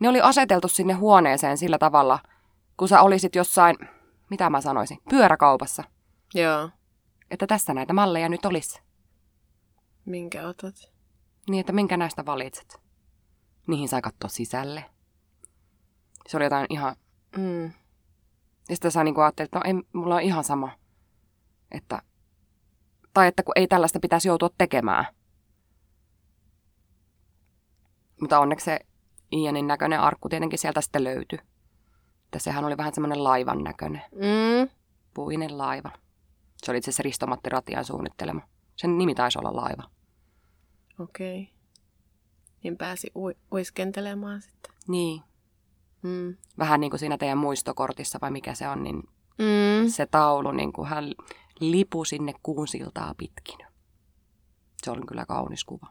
Ne 0.00 0.08
oli 0.08 0.20
aseteltu 0.20 0.68
sinne 0.68 0.92
huoneeseen 0.92 1.58
sillä 1.58 1.78
tavalla, 1.78 2.18
kun 2.76 2.88
sä 2.88 3.02
olisit 3.02 3.34
jossain, 3.34 3.76
mitä 4.30 4.50
mä 4.50 4.60
sanoisin, 4.60 4.98
pyöräkaupassa. 5.10 5.84
Joo. 6.34 6.70
Että 7.30 7.46
tässä 7.46 7.74
näitä 7.74 7.92
malleja 7.92 8.28
nyt 8.28 8.44
olisi. 8.44 8.80
Minkä 10.04 10.48
otat? 10.48 10.93
Niin, 11.48 11.60
että 11.60 11.72
minkä 11.72 11.96
näistä 11.96 12.26
valitset. 12.26 12.80
Niihin 13.66 13.88
sai 13.88 14.02
katsoa 14.02 14.28
sisälle. 14.28 14.84
Se 16.28 16.36
oli 16.36 16.44
jotain 16.44 16.66
ihan... 16.70 16.96
Mm. 17.36 17.64
Ja 18.68 18.76
sitten 18.76 18.90
sä 18.90 19.04
niin 19.04 19.18
ajattelit, 19.18 19.46
että 19.48 19.58
no 19.58 19.62
ei, 19.64 19.74
mulla 19.92 20.14
on 20.14 20.22
ihan 20.22 20.44
sama. 20.44 20.70
Että, 21.70 22.02
tai 23.14 23.26
että 23.26 23.42
kun 23.42 23.52
ei 23.56 23.66
tällaista 23.66 24.00
pitäisi 24.00 24.28
joutua 24.28 24.50
tekemään. 24.58 25.06
Mutta 28.20 28.38
onneksi 28.38 28.64
se 28.64 28.80
Ianin 29.32 29.66
näköinen 29.66 30.00
arkku 30.00 30.28
tietenkin 30.28 30.58
sieltä 30.58 30.80
sitten 30.80 31.04
löytyi. 31.04 31.38
Että 32.24 32.38
sehän 32.38 32.64
oli 32.64 32.76
vähän 32.76 32.94
semmoinen 32.94 33.24
laivan 33.24 33.64
näköinen. 33.64 34.02
Mm. 34.12 34.70
Puinen 35.14 35.58
laiva. 35.58 35.90
Se 36.56 36.70
oli 36.70 36.78
itse 36.78 36.90
asiassa 36.90 37.02
Risto-Matti 37.02 37.50
Ratian 37.50 37.84
suunnittelema. 37.84 38.40
Sen 38.76 38.98
nimi 38.98 39.14
taisi 39.14 39.38
olla 39.38 39.56
laiva. 39.56 39.82
Okei. 40.98 41.42
Okay. 41.42 41.54
Niin 42.62 42.76
pääsi 42.76 43.10
u- 43.16 43.54
uiskentelemaan 43.54 44.42
sitten. 44.42 44.72
Niin. 44.88 45.22
Mm. 46.02 46.36
Vähän 46.58 46.80
niin 46.80 46.90
kuin 46.90 47.00
siinä 47.00 47.18
teidän 47.18 47.38
muistokortissa 47.38 48.18
vai 48.22 48.30
mikä 48.30 48.54
se 48.54 48.68
on, 48.68 48.82
niin 48.82 48.96
mm. 49.38 49.88
se 49.88 50.06
taulu, 50.06 50.52
niin 50.52 50.72
kuin 50.72 50.88
hän 50.88 51.04
lipu 51.60 52.04
sinne 52.04 52.34
kuun 52.42 52.68
siltaa 52.68 53.14
pitkin. 53.18 53.58
Se 54.82 54.90
on 54.90 55.06
kyllä 55.06 55.26
kaunis 55.26 55.64
kuva. 55.64 55.86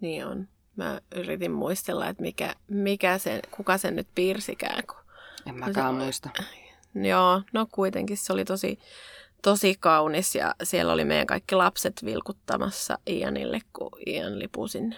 Niin 0.00 0.26
on. 0.26 0.48
Mä 0.76 1.00
yritin 1.14 1.52
muistella, 1.52 2.08
että 2.08 2.22
mikä, 2.22 2.54
mikä 2.68 3.18
sen, 3.18 3.40
kuka 3.56 3.78
sen 3.78 3.96
nyt 3.96 4.08
piirsikään. 4.14 4.82
Kun 4.86 4.96
en 5.46 5.58
mäkään 5.58 5.94
se, 5.94 6.00
muista. 6.00 6.30
Joo, 6.94 7.42
no 7.52 7.66
kuitenkin 7.72 8.16
se 8.16 8.32
oli 8.32 8.44
tosi, 8.44 8.78
tosi 9.42 9.74
kaunis 9.80 10.34
ja 10.34 10.54
siellä 10.62 10.92
oli 10.92 11.04
meidän 11.04 11.26
kaikki 11.26 11.54
lapset 11.54 12.04
vilkuttamassa 12.04 12.98
Ianille, 13.06 13.60
kun 13.72 13.90
Ian 14.06 14.38
lipui 14.38 14.68
sinne. 14.68 14.96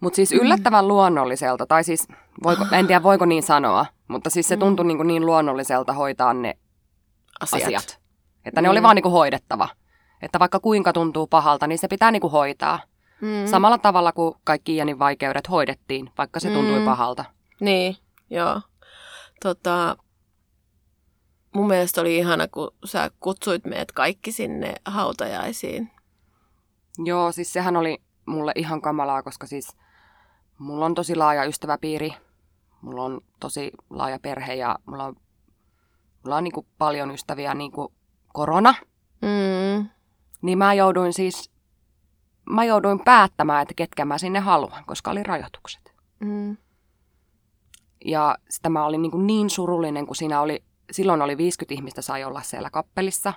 Mutta 0.00 0.16
siis 0.16 0.32
yllättävän 0.32 0.84
mm. 0.84 0.88
luonnolliselta, 0.88 1.66
tai 1.66 1.84
siis, 1.84 2.08
voiko, 2.42 2.64
en 2.72 2.86
tiedä 2.86 3.02
voiko 3.02 3.26
niin 3.26 3.42
sanoa, 3.42 3.86
mutta 4.08 4.30
siis 4.30 4.48
se 4.48 4.56
mm. 4.56 4.60
tuntui 4.60 4.86
niin, 4.86 5.06
niin 5.06 5.26
luonnolliselta 5.26 5.92
hoitaa 5.92 6.34
ne 6.34 6.58
asiat. 7.40 7.62
asiat. 7.62 7.98
Että 8.44 8.60
mm. 8.60 8.62
ne 8.62 8.70
oli 8.70 8.82
vaan 8.82 8.96
niin 8.96 9.02
kuin 9.02 9.12
hoidettava. 9.12 9.68
Että 10.22 10.38
vaikka 10.38 10.60
kuinka 10.60 10.92
tuntuu 10.92 11.26
pahalta, 11.26 11.66
niin 11.66 11.78
se 11.78 11.88
pitää 11.88 12.10
niin 12.10 12.20
kuin 12.20 12.30
hoitaa. 12.30 12.80
Mm. 13.20 13.46
Samalla 13.46 13.78
tavalla 13.78 14.12
kuin 14.12 14.34
kaikki 14.44 14.76
Ianin 14.76 14.98
vaikeudet 14.98 15.50
hoidettiin, 15.50 16.10
vaikka 16.18 16.40
se 16.40 16.50
tuntui 16.50 16.78
mm. 16.78 16.84
pahalta. 16.84 17.24
Niin, 17.60 17.96
joo. 18.30 18.60
Tota, 19.42 19.96
mun 21.58 21.66
mielestä 21.66 22.00
oli 22.00 22.16
ihana, 22.16 22.48
kun 22.48 22.70
sä 22.84 23.10
kutsuit 23.20 23.64
meidät 23.64 23.92
kaikki 23.92 24.32
sinne 24.32 24.74
hautajaisiin. 24.84 25.90
Joo, 26.98 27.32
siis 27.32 27.52
sehän 27.52 27.76
oli 27.76 28.02
mulle 28.26 28.52
ihan 28.54 28.80
kamalaa, 28.80 29.22
koska 29.22 29.46
siis 29.46 29.76
mulla 30.58 30.86
on 30.86 30.94
tosi 30.94 31.16
laaja 31.16 31.44
ystäväpiiri, 31.44 32.12
mulla 32.82 33.04
on 33.04 33.20
tosi 33.40 33.70
laaja 33.90 34.18
perhe 34.18 34.54
ja 34.54 34.78
mulla 34.86 35.04
on, 35.04 35.16
mulla 36.24 36.36
on 36.36 36.44
niin 36.44 36.52
kuin 36.52 36.66
paljon 36.78 37.10
ystäviä 37.10 37.54
niin 37.54 37.72
kuin 37.72 37.88
korona. 38.32 38.74
Mm. 39.22 39.88
Niin 40.42 40.58
mä 40.58 40.74
jouduin 40.74 41.12
siis, 41.12 41.50
mä 42.50 42.64
jouduin 42.64 43.00
päättämään, 43.04 43.62
että 43.62 43.74
ketkä 43.74 44.04
mä 44.04 44.18
sinne 44.18 44.38
haluan, 44.38 44.84
koska 44.84 45.10
oli 45.10 45.22
rajoitukset. 45.22 45.94
Mm. 46.20 46.56
Ja 48.04 48.38
sitä 48.50 48.68
mä 48.68 48.84
olin 48.84 49.02
niin, 49.02 49.12
kuin 49.12 49.26
niin 49.26 49.50
surullinen, 49.50 50.06
kun 50.06 50.16
siinä 50.16 50.40
oli, 50.40 50.67
silloin 50.92 51.22
oli 51.22 51.36
50 51.36 51.74
ihmistä 51.74 52.02
sai 52.02 52.24
olla 52.24 52.42
siellä 52.42 52.70
kappelissa. 52.70 53.32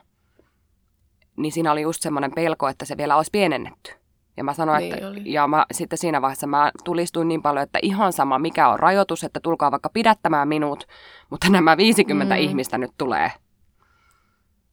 Niin 1.37 1.51
siinä 1.51 1.71
oli 1.71 1.81
just 1.81 2.01
semmoinen 2.01 2.31
pelko, 2.35 2.67
että 2.67 2.85
se 2.85 2.97
vielä 2.97 3.15
olisi 3.15 3.31
pienennetty. 3.31 3.91
Ja 4.37 4.43
mä 4.43 4.53
sanoin, 4.53 4.79
niin 4.79 4.93
että, 4.93 5.07
oli. 5.07 5.21
ja 5.25 5.47
mä, 5.47 5.65
sitten 5.71 5.97
siinä 5.97 6.21
vaiheessa 6.21 6.47
mä 6.47 6.71
tulistuin 6.83 7.27
niin 7.27 7.41
paljon, 7.41 7.63
että 7.63 7.79
ihan 7.81 8.13
sama 8.13 8.39
mikä 8.39 8.69
on 8.69 8.79
rajoitus, 8.79 9.23
että 9.23 9.39
tulkaa 9.39 9.71
vaikka 9.71 9.89
pidättämään 9.89 10.47
minut, 10.47 10.87
mutta 11.29 11.49
nämä 11.49 11.77
50 11.77 12.35
mm. 12.35 12.41
ihmistä 12.41 12.77
nyt 12.77 12.91
tulee. 12.97 13.31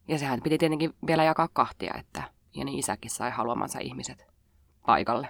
Ja 0.09 0.19
sehän 0.19 0.41
piti 0.43 0.59
tietenkin 0.59 0.95
vielä 1.07 1.25
jakaa 1.25 1.49
kahtia, 1.53 1.95
että 1.99 2.23
Jeni 2.55 2.79
isäkin 2.79 3.11
sai 3.11 3.31
haluamansa 3.31 3.79
ihmiset 3.79 4.27
paikalle. 4.87 5.29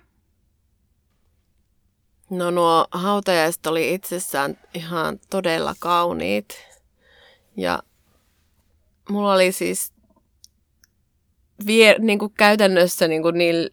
No 2.30 2.50
nuo 2.50 2.86
hautajaiset 2.90 3.66
oli 3.66 3.94
itsessään 3.94 4.58
ihan 4.74 5.18
todella 5.30 5.74
kauniit. 5.80 6.66
Ja 7.58 7.82
mulla 9.08 9.32
oli 9.32 9.52
siis 9.52 9.92
vie, 11.66 11.96
niin 11.98 12.18
kuin 12.18 12.32
käytännössä 12.32 13.08
niin 13.08 13.22
kuin 13.22 13.38
niillä 13.38 13.68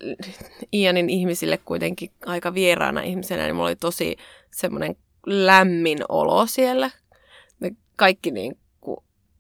Ianin 0.74 1.10
ihmisille 1.10 1.58
kuitenkin 1.58 2.12
aika 2.26 2.54
vieraana 2.54 3.02
ihmisenä, 3.02 3.44
niin 3.44 3.56
mulla 3.56 3.68
oli 3.68 3.76
tosi 3.76 4.18
semmoinen 4.52 4.96
lämmin 5.26 6.00
olo 6.10 6.46
siellä. 6.46 6.92
Me 7.60 7.72
kaikki 7.96 8.32
niin 8.32 8.58
kuin 8.82 8.98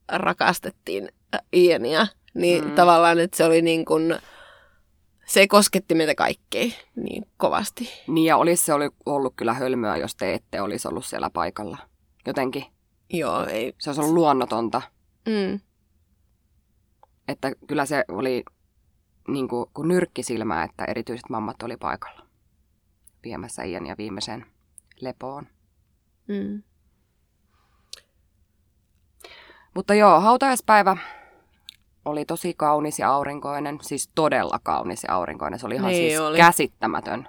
rakastettiin 0.07 1.09
Iania, 1.53 2.07
niin 2.33 2.65
mm. 2.65 2.71
tavallaan, 2.71 3.19
että 3.19 3.37
se 3.37 3.43
oli 3.43 3.61
niin 3.61 3.85
kuin, 3.85 4.15
se 5.25 5.47
kosketti 5.47 5.95
meitä 5.95 6.15
kaikkea 6.15 6.65
niin 6.95 7.25
kovasti. 7.37 7.89
Niin 8.07 8.25
ja 8.25 8.37
olisi 8.37 8.65
se 8.65 8.73
oli 8.73 8.89
ollut 9.05 9.33
kyllä 9.35 9.53
hölmöä, 9.53 9.97
jos 9.97 10.15
te 10.15 10.33
ette 10.33 10.61
olisi 10.61 10.87
ollut 10.87 11.05
siellä 11.05 11.29
paikalla. 11.29 11.77
Jotenkin. 12.27 12.74
Joo, 13.09 13.45
ei. 13.45 13.73
Se 13.79 13.89
olisi 13.89 14.01
ollut 14.01 14.13
luonnotonta. 14.13 14.81
Mm. 15.25 15.59
Että 17.27 17.51
kyllä 17.67 17.85
se 17.85 18.05
oli 18.07 18.43
niin 19.27 19.47
kuin, 19.47 19.69
kuin 19.73 19.87
nyrkkisilmää, 19.87 20.63
että 20.63 20.85
erityiset 20.85 21.29
mammat 21.29 21.63
oli 21.63 21.77
paikalla 21.77 22.25
viemässä 23.23 23.63
Ian 23.63 23.85
ja 23.85 23.95
viimeisen 23.97 24.45
lepoon. 25.01 25.47
Mm. 26.27 26.63
Mutta 29.75 29.93
joo, 29.93 30.19
hautajaispäivä 30.19 30.97
oli 32.05 32.25
tosi 32.25 32.53
kaunis 32.53 32.99
ja 32.99 33.11
aurinkoinen, 33.11 33.77
siis 33.81 34.09
todella 34.15 34.59
kaunis 34.63 35.03
ja 35.03 35.15
aurinkoinen. 35.15 35.59
Se 35.59 35.65
oli 35.65 35.75
ihan 35.75 35.87
niin 35.87 36.09
siis 36.09 36.19
oli. 36.19 36.37
käsittämätön, 36.37 37.27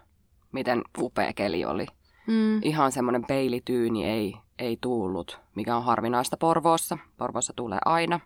miten 0.53 0.83
upea 0.99 1.33
keli 1.33 1.65
oli. 1.65 1.87
Mm. 2.27 2.61
Ihan 2.63 2.93
semmoinen 2.93 3.25
peilityyni 3.25 4.05
ei, 4.05 4.35
ei 4.59 4.79
tullut, 4.81 5.41
mikä 5.55 5.77
on 5.77 5.85
harvinaista 5.85 6.37
Porvoossa. 6.37 6.99
Porvoossa 7.17 7.53
tulee 7.57 7.79
aina. 7.85 8.21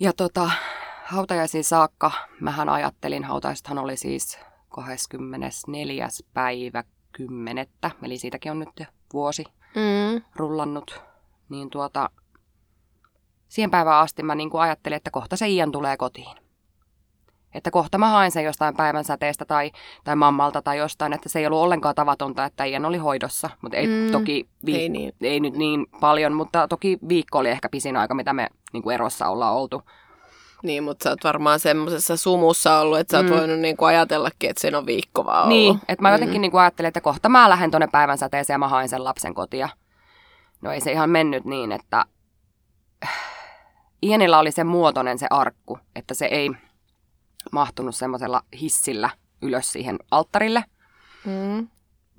Ja 0.00 0.12
tota, 0.12 0.50
hautajaisiin 1.04 1.64
saakka, 1.64 2.10
mähän 2.40 2.68
ajattelin, 2.68 3.24
hautajaisethan 3.24 3.78
oli 3.78 3.96
siis 3.96 4.38
24. 4.68 6.08
päivä 6.34 6.84
10. 7.12 7.66
Eli 8.02 8.18
siitäkin 8.18 8.52
on 8.52 8.58
nyt 8.58 8.82
vuosi 9.12 9.44
mm. 9.74 10.22
rullannut. 10.36 11.00
Niin 11.48 11.70
tuota, 11.70 12.10
siihen 13.48 13.70
päivään 13.70 14.00
asti 14.00 14.22
mä 14.22 14.34
niin 14.34 14.50
kuin 14.50 14.60
ajattelin, 14.60 14.96
että 14.96 15.10
kohta 15.10 15.36
se 15.36 15.48
Ian 15.48 15.72
tulee 15.72 15.96
kotiin. 15.96 16.43
Että 17.54 17.70
kohta 17.70 17.98
mä 17.98 18.08
haen 18.08 18.30
sen 18.30 18.44
jostain 18.44 18.76
päivän 18.76 19.04
säteestä 19.04 19.44
tai, 19.44 19.70
tai 20.04 20.16
mammalta 20.16 20.62
tai 20.62 20.78
jostain, 20.78 21.12
että 21.12 21.28
se 21.28 21.38
ei 21.38 21.46
ollut 21.46 21.60
ollenkaan 21.60 21.94
tavatonta, 21.94 22.44
että 22.44 22.64
Ian 22.64 22.84
oli 22.84 22.98
hoidossa. 22.98 23.50
Mutta 23.62 23.76
ei 23.76 23.86
mm, 23.86 24.12
toki, 24.12 24.48
vi- 24.66 24.76
ei, 24.76 24.88
niin. 24.88 25.12
ei 25.20 25.40
nyt 25.40 25.54
niin 25.56 25.86
paljon, 26.00 26.32
mutta 26.32 26.68
toki 26.68 26.98
viikko 27.08 27.38
oli 27.38 27.48
ehkä 27.48 27.68
pisin 27.68 27.96
aika, 27.96 28.14
mitä 28.14 28.32
me 28.32 28.48
niin 28.72 28.82
kuin 28.82 28.94
erossa 28.94 29.28
ollaan 29.28 29.54
oltu. 29.54 29.82
Niin, 30.62 30.84
mutta 30.84 31.04
sä 31.04 31.10
oot 31.10 31.24
varmaan 31.24 31.60
semmoisessa 31.60 32.16
sumussa 32.16 32.78
ollut, 32.78 32.98
että 32.98 33.10
sä 33.10 33.16
oot 33.18 33.26
mm. 33.26 33.32
voinut 33.36 33.58
niinku 33.58 33.84
ajatellakin, 33.84 34.50
että 34.50 34.60
sen 34.60 34.74
on 34.74 34.86
viikko 34.86 35.24
vaan 35.24 35.48
Niin, 35.48 35.70
ollut. 35.70 35.82
että 35.88 36.02
mä 36.02 36.12
jotenkin 36.12 36.38
mm. 36.38 36.40
niinku 36.40 36.56
ajattelin, 36.56 36.88
että 36.88 37.00
kohta 37.00 37.28
mä 37.28 37.50
lähden 37.50 37.70
tuonne 37.70 37.86
päivän 37.92 38.18
säteeseen 38.18 38.54
ja 38.54 38.58
mä 38.58 38.68
haen 38.68 38.88
sen 38.88 39.04
lapsen 39.04 39.34
kotia. 39.34 39.68
No 40.62 40.72
ei 40.72 40.80
se 40.80 40.92
ihan 40.92 41.10
mennyt 41.10 41.44
niin, 41.44 41.72
että 41.72 42.04
Ienillä 44.02 44.38
oli 44.38 44.52
se 44.52 44.64
muotoinen 44.64 45.18
se 45.18 45.26
arkku, 45.30 45.78
että 45.96 46.14
se 46.14 46.26
ei 46.26 46.50
mahtunut 47.52 47.96
semmoisella 47.96 48.42
hissillä 48.60 49.10
ylös 49.42 49.72
siihen 49.72 49.98
alttarille. 50.10 50.64
Mm. 51.24 51.68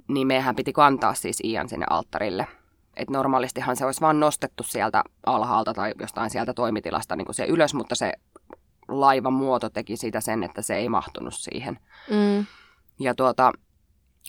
Niin 0.08 0.28
meidän 0.28 0.56
piti 0.56 0.74
kantaa 0.74 1.14
siis 1.14 1.40
Ian 1.44 1.70
sinne 1.70 1.86
alttarille. 1.90 2.48
Et 2.96 3.10
normaalistihan 3.10 3.76
se 3.76 3.86
olisi 3.86 4.02
vaan 4.02 4.20
nostettu 4.20 4.64
sieltä 4.64 5.04
alhaalta 5.26 5.74
tai 5.74 5.94
jostain 6.00 6.30
sieltä 6.30 6.54
toimitilasta 6.54 7.16
niin 7.16 7.26
kuin 7.26 7.36
se 7.36 7.46
ylös, 7.46 7.74
mutta 7.74 7.96
se 7.96 8.14
laivan 8.88 9.34
muoto 9.34 9.70
teki 9.70 9.98
siitä 9.98 10.22
sen, 10.22 10.44
että 10.44 10.62
se 10.62 10.76
ei 10.76 10.90
mahtunut 10.90 11.34
siihen. 11.34 11.80
Mm. 12.10 12.46
Ja 13.00 13.16
tuota, 13.16 13.52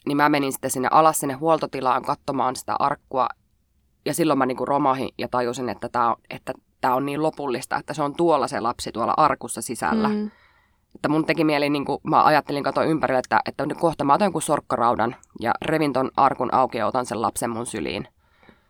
niin 0.07 0.17
mä 0.17 0.29
menin 0.29 0.53
sitten 0.53 0.71
sinne 0.71 0.89
alas 0.91 1.19
sinne 1.21 1.35
huoltotilaan 1.35 2.03
katsomaan 2.03 2.57
sitä 2.57 2.77
arkkua. 2.79 3.29
Ja 4.05 4.15
silloin 4.15 4.39
mä 4.39 4.47
niin 4.47 4.57
kuin 4.57 4.69
romahin 4.69 5.09
ja 5.19 5.29
tajusin, 5.29 5.69
että 5.69 5.89
tämä 5.89 6.15
että 6.31 6.53
tää 6.81 6.95
on 6.95 7.07
niin 7.07 7.23
lopullista, 7.23 7.77
että 7.77 7.95
se 7.95 8.03
on 8.03 8.15
tuolla 8.17 8.49
se 8.49 8.61
lapsi 8.61 8.93
tuolla 8.93 9.15
arkussa 9.17 9.63
sisällä. 9.63 10.09
Mm. 10.09 10.31
Että 10.97 11.09
mun 11.09 11.27
teki 11.27 11.45
mieli, 11.45 11.71
niin 11.71 11.85
kuin 11.85 11.99
mä 12.05 12.25
ajattelin 12.25 12.63
katoa 12.63 12.85
ympärille, 12.85 13.19
että, 13.19 13.41
että 13.47 13.65
kohta 13.81 14.05
mä 14.05 14.15
otan 14.15 14.27
jonkun 14.27 14.43
sorkkaraudan 14.43 15.17
ja 15.41 15.53
revin 15.63 15.93
ton 15.93 16.11
arkun 16.17 16.55
auki 16.55 16.79
ja 16.79 16.87
otan 16.87 17.07
sen 17.07 17.23
lapsen 17.23 17.51
mun 17.51 17.67
syliin 17.67 18.09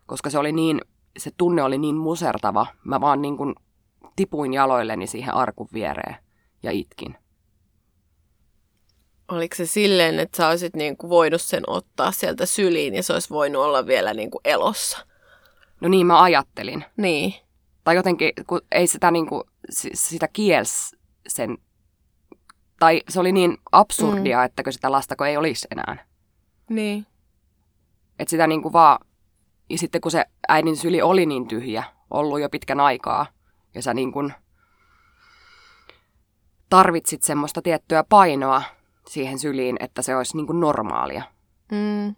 koska 0.06 0.30
se 0.30 0.38
oli 0.38 0.52
niin, 0.52 0.80
se 1.18 1.30
tunne 1.36 1.62
oli 1.62 1.78
niin 1.78 1.96
musertava. 1.96 2.66
Mä 2.84 3.00
vaan 3.00 3.22
niin 3.22 3.36
kuin 3.36 3.54
tipuin 4.16 4.52
jaloilleni 4.52 5.06
siihen 5.06 5.34
arkun 5.34 5.68
viereen 5.72 6.16
ja 6.62 6.70
itkin. 6.70 7.16
Oliko 9.28 9.56
se 9.56 9.66
silleen, 9.66 10.18
että 10.18 10.36
sä 10.36 10.48
olisit 10.48 10.76
niin 10.76 10.96
kuin 10.96 11.10
voinut 11.10 11.42
sen 11.42 11.62
ottaa 11.66 12.12
sieltä 12.12 12.46
syliin 12.46 12.94
ja 12.94 13.02
se 13.02 13.12
olisi 13.12 13.30
voinut 13.30 13.62
olla 13.62 13.86
vielä 13.86 14.14
niin 14.14 14.30
kuin 14.30 14.40
elossa? 14.44 15.06
No 15.80 15.88
niin, 15.88 16.06
mä 16.06 16.22
ajattelin. 16.22 16.84
Niin. 16.96 17.34
Tai 17.84 17.96
jotenkin, 17.96 18.32
kun 18.46 18.60
ei 18.72 18.86
sitä, 18.86 19.10
niin 19.10 19.26
kuin, 19.26 19.42
sitä 19.94 20.28
kiels 20.28 20.96
sen, 21.26 21.58
tai 22.78 23.02
se 23.08 23.20
oli 23.20 23.32
niin 23.32 23.58
absurdia, 23.72 24.38
mm. 24.38 24.44
että 24.44 24.62
kun 24.62 24.72
sitä 24.72 24.92
lastako 24.92 25.24
ei 25.24 25.36
olisi 25.36 25.68
enää. 25.70 26.06
Niin. 26.70 27.06
Että 28.18 28.30
sitä 28.30 28.46
niin 28.46 28.62
kuin 28.62 28.72
vaan 28.72 28.98
ja 29.70 29.78
sitten 29.78 30.00
kun 30.00 30.10
se 30.10 30.24
äidin 30.48 30.76
syli 30.76 31.02
oli 31.02 31.26
niin 31.26 31.48
tyhjä, 31.48 31.84
ollut 32.10 32.40
jo 32.40 32.48
pitkän 32.48 32.80
aikaa, 32.80 33.26
ja 33.74 33.82
sä 33.82 33.94
niin 33.94 34.12
kuin 34.12 34.34
tarvitsit 36.70 37.22
semmoista 37.22 37.62
tiettyä 37.62 38.04
painoa 38.08 38.62
siihen 39.08 39.38
syliin, 39.38 39.76
että 39.80 40.02
se 40.02 40.16
olisi 40.16 40.36
niin 40.36 40.46
kuin 40.46 40.60
normaalia. 40.60 41.22
Mm. 41.72 42.14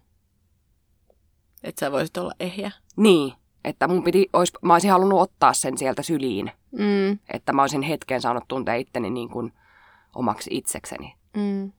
Että 1.63 1.79
sä 1.79 1.91
voisit 1.91 2.17
olla 2.17 2.33
ehjä. 2.39 2.71
Niin, 2.95 3.33
että 3.63 3.87
mun 3.87 4.03
piti, 4.03 4.29
ois, 4.33 4.53
mä 4.61 4.73
olisin 4.73 4.91
halunnut 4.91 5.21
ottaa 5.21 5.53
sen 5.53 5.77
sieltä 5.77 6.03
syliin. 6.03 6.51
Mm. 6.71 7.19
Että 7.33 7.53
mä 7.53 7.61
olisin 7.61 7.81
hetken 7.81 8.21
saanut 8.21 8.43
tuntea 8.47 8.75
itteni 8.75 9.09
niin 9.09 9.29
kuin 9.29 9.53
omaksi 10.15 10.49
itsekseni. 10.53 11.15
Mm. 11.37 11.71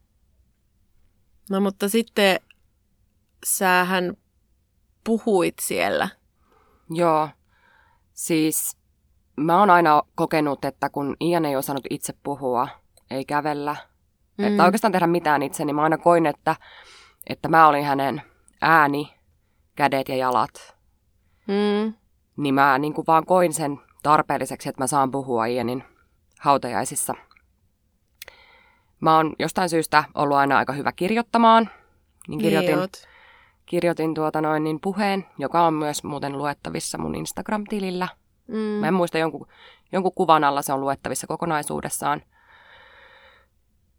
No 1.49 1.61
mutta 1.61 1.89
sitten 1.89 2.39
sähän 3.45 4.17
puhuit 5.03 5.55
siellä? 5.61 6.09
Joo, 6.89 7.29
siis 8.13 8.77
mä 9.35 9.59
oon 9.59 9.69
aina 9.69 10.03
kokenut, 10.15 10.65
että 10.65 10.89
kun 10.89 11.15
Ian 11.21 11.45
ei 11.45 11.55
osannut 11.55 11.85
itse 11.89 12.13
puhua, 12.23 12.67
ei 13.11 13.25
kävellä, 13.25 13.75
mm. 14.37 14.45
että 14.45 14.63
oikeastaan 14.63 14.91
tehdä 14.91 15.07
mitään 15.07 15.43
itse, 15.43 15.65
niin 15.65 15.75
mä 15.75 15.83
aina 15.83 15.97
koin, 15.97 16.25
että, 16.25 16.55
että 17.27 17.47
mä 17.47 17.67
olin 17.67 17.85
hänen 17.85 18.21
ääni, 18.61 19.13
kädet 19.75 20.09
ja 20.09 20.15
jalat. 20.15 20.77
Mm. 21.47 21.93
Niin 22.37 22.53
mä 22.53 22.77
niin 22.77 22.93
kuin 22.93 23.07
vaan 23.07 23.25
koin 23.25 23.53
sen 23.53 23.79
tarpeelliseksi, 24.03 24.69
että 24.69 24.81
mä 24.81 24.87
saan 24.87 25.11
puhua 25.11 25.45
Ianin 25.45 25.83
hautajaisissa. 26.39 27.13
Mä 29.01 29.15
oon 29.17 29.33
jostain 29.39 29.69
syystä 29.69 30.03
ollut 30.15 30.37
aina 30.37 30.57
aika 30.57 30.73
hyvä 30.73 30.91
kirjoittamaan. 30.91 31.69
Niin 32.27 32.39
kirjoitin, 32.39 32.77
Niin 32.77 32.89
kirjoitin 33.65 34.13
tuota 34.13 34.41
noin 34.41 34.63
niin 34.63 34.79
puheen, 34.81 35.25
joka 35.37 35.65
on 35.65 35.73
myös 35.73 36.03
muuten 36.03 36.37
luettavissa 36.37 36.97
mun 36.97 37.15
Instagram-tilillä. 37.15 38.07
Mm. 38.47 38.55
Mä 38.57 38.87
en 38.87 38.93
muista 38.93 39.17
jonkun, 39.17 39.47
jonkun 39.91 40.13
kuvan 40.15 40.43
alla 40.43 40.61
se 40.61 40.73
on 40.73 40.81
luettavissa 40.81 41.27
kokonaisuudessaan. 41.27 42.21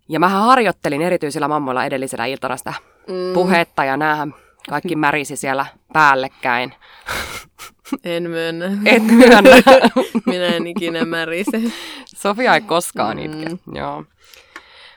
Ja 0.08 0.20
mä 0.20 0.28
harjoittelin 0.28 1.02
erityisillä 1.02 1.48
mammoilla 1.48 1.84
edellisellä 1.84 2.26
iltana 2.26 2.56
sitä 2.56 2.74
Mm. 3.08 3.34
puhetta 3.34 3.84
ja 3.84 3.96
näähän 3.96 4.34
kaikki 4.68 4.96
märisi 4.96 5.36
siellä 5.36 5.66
päällekkäin. 5.92 6.74
En 8.04 8.30
myönnä. 8.30 8.66
Et 8.84 9.02
myönnä. 9.02 9.50
Minä 10.26 10.46
en 10.46 10.66
ikinä 10.66 11.04
märise. 11.04 11.60
Sofia 12.06 12.54
ei 12.54 12.60
koskaan 12.60 13.16
Mm. 13.16 13.22
itke, 13.24 13.46
joo. 13.74 14.04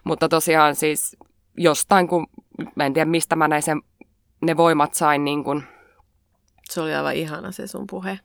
Mutta 0.05 0.29
tosiaan 0.29 0.75
siis 0.75 1.17
jostain, 1.57 2.07
kun 2.07 2.27
mä 2.75 2.85
en 2.85 2.93
tiedä 2.93 3.09
mistä 3.09 3.35
mä 3.35 3.47
näin 3.47 3.63
sen, 3.63 3.81
ne 4.41 4.57
voimat 4.57 4.93
sain 4.93 5.25
niin 5.25 5.43
kuin, 5.43 5.63
Se 6.69 6.81
oli 6.81 6.95
aivan 6.95 7.15
ihana 7.15 7.51
se 7.51 7.67
sun 7.67 7.87
puhe. 7.87 8.19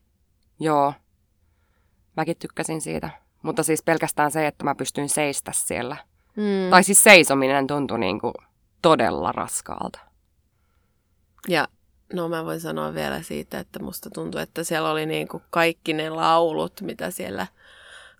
joo, 0.61 0.95
mäkin 2.17 2.37
tykkäsin 2.37 2.81
siitä. 2.81 3.11
Mutta 3.43 3.63
siis 3.63 3.83
pelkästään 3.83 4.31
se, 4.31 4.47
että 4.47 4.65
mä 4.65 4.75
pystyin 4.75 5.09
seistä 5.09 5.53
siellä. 5.55 5.97
Mm. 6.37 6.71
Tai 6.71 6.85
siis 6.85 7.03
seisominen 7.03 7.67
tuntui 7.67 7.99
niin 7.99 8.21
kuin 8.21 8.35
todella 8.83 9.33
raskaalta. 9.33 9.99
Ja 11.49 11.69
no 12.13 12.29
mä 12.29 12.45
voin 12.45 12.61
sanoa 12.61 12.95
vielä 12.95 13.23
siitä, 13.23 13.59
että 13.59 13.83
musta 13.83 14.11
tuntuu, 14.11 14.41
että 14.41 14.65
siellä 14.65 14.91
oli 14.91 15.07
niinku 15.07 15.43
kaikki 15.51 15.93
ne 15.93 16.11
laulut, 16.11 16.81
mitä 16.81 17.11
siellä 17.11 17.47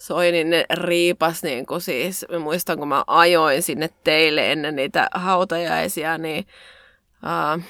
soi, 0.01 0.33
niin 0.33 0.51
ne 0.51 0.65
riipas 0.75 1.43
niinku 1.43 1.81
siis, 1.81 2.27
mä 2.33 2.39
muistan 2.39 2.79
kun 2.79 2.89
mä 2.89 3.05
ajoin 3.07 3.63
sinne 3.63 3.91
teille 4.05 4.53
ennen 4.53 4.77
niitä 4.77 5.09
hautajaisia, 5.15 6.19
niin 6.19 6.47
uh, 7.57 7.63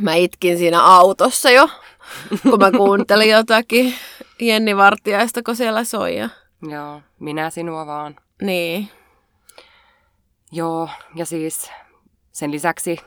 mä 0.00 0.14
itkin 0.14 0.58
siinä 0.58 0.82
autossa 0.82 1.50
jo, 1.50 1.68
kun 2.50 2.58
mä 2.58 2.70
kuuntelin 2.70 3.30
jotakin 3.30 3.94
Jenni 4.40 4.76
Vartiaista, 4.76 5.42
kun 5.42 5.56
siellä 5.56 5.84
soi. 5.84 6.16
Ja... 6.16 6.28
Joo, 6.70 7.00
minä 7.18 7.50
sinua 7.50 7.86
vaan. 7.86 8.16
Niin, 8.42 8.88
Joo, 10.52 10.88
ja 11.14 11.26
siis 11.26 11.70
sen 12.32 12.50
lisäksi, 12.50 12.98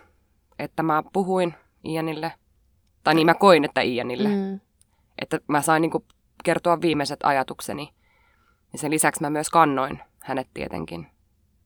että 0.60 0.84
mä 0.84 1.04
puhuin 1.14 1.56
Ianille, 1.84 2.34
tai 3.04 3.16
niin 3.16 3.26
mä 3.26 3.34
koin, 3.34 3.66
että 3.66 3.82
Ianille, 3.82 4.30
mm. 4.30 4.60
että 5.22 5.39
mä 5.47 5.62
sain 5.62 5.82
niin 5.82 5.91
kertoa 6.44 6.82
viimeiset 6.82 7.20
ajatukseni. 7.24 7.94
Ja 8.74 8.80
sen 8.80 8.92
lisäksi 8.92 9.22
mä 9.22 9.30
myös 9.30 9.50
kannoin 9.50 10.00
hänet 10.24 10.48
tietenkin 10.54 11.08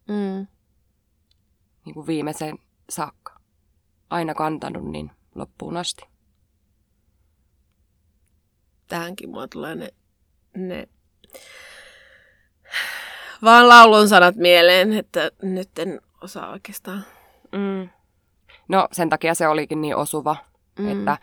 Mm. 0.07 0.47
niin 1.85 1.93
kuin 1.93 2.07
viimeisen 2.07 2.57
saakka. 2.89 3.33
Aina 4.09 4.33
kantanut 4.33 4.83
niin 4.91 5.11
loppuun 5.35 5.77
asti. 5.77 6.05
tähänkin 8.87 9.29
mulla 9.29 9.47
tulee 9.47 9.75
ne, 9.75 9.93
ne 10.57 10.87
vaan 13.43 13.69
laulun 13.69 14.09
sanat 14.09 14.35
mieleen, 14.35 14.93
että 14.93 15.31
nyt 15.41 15.79
en 15.79 16.01
osaa 16.21 16.49
oikeastaan. 16.51 17.05
Mm. 17.51 17.89
No 18.67 18.87
sen 18.91 19.09
takia 19.09 19.35
se 19.35 19.47
olikin 19.47 19.81
niin 19.81 19.95
osuva, 19.95 20.35
Mm. 20.79 20.87
että 20.91 21.17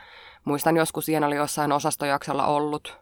muistan 0.44 0.76
joskus 0.76 1.08
Ian 1.08 1.24
oli 1.24 1.36
jossain 1.36 1.72
osastojaksolla 1.72 2.46
ollut. 2.46 2.98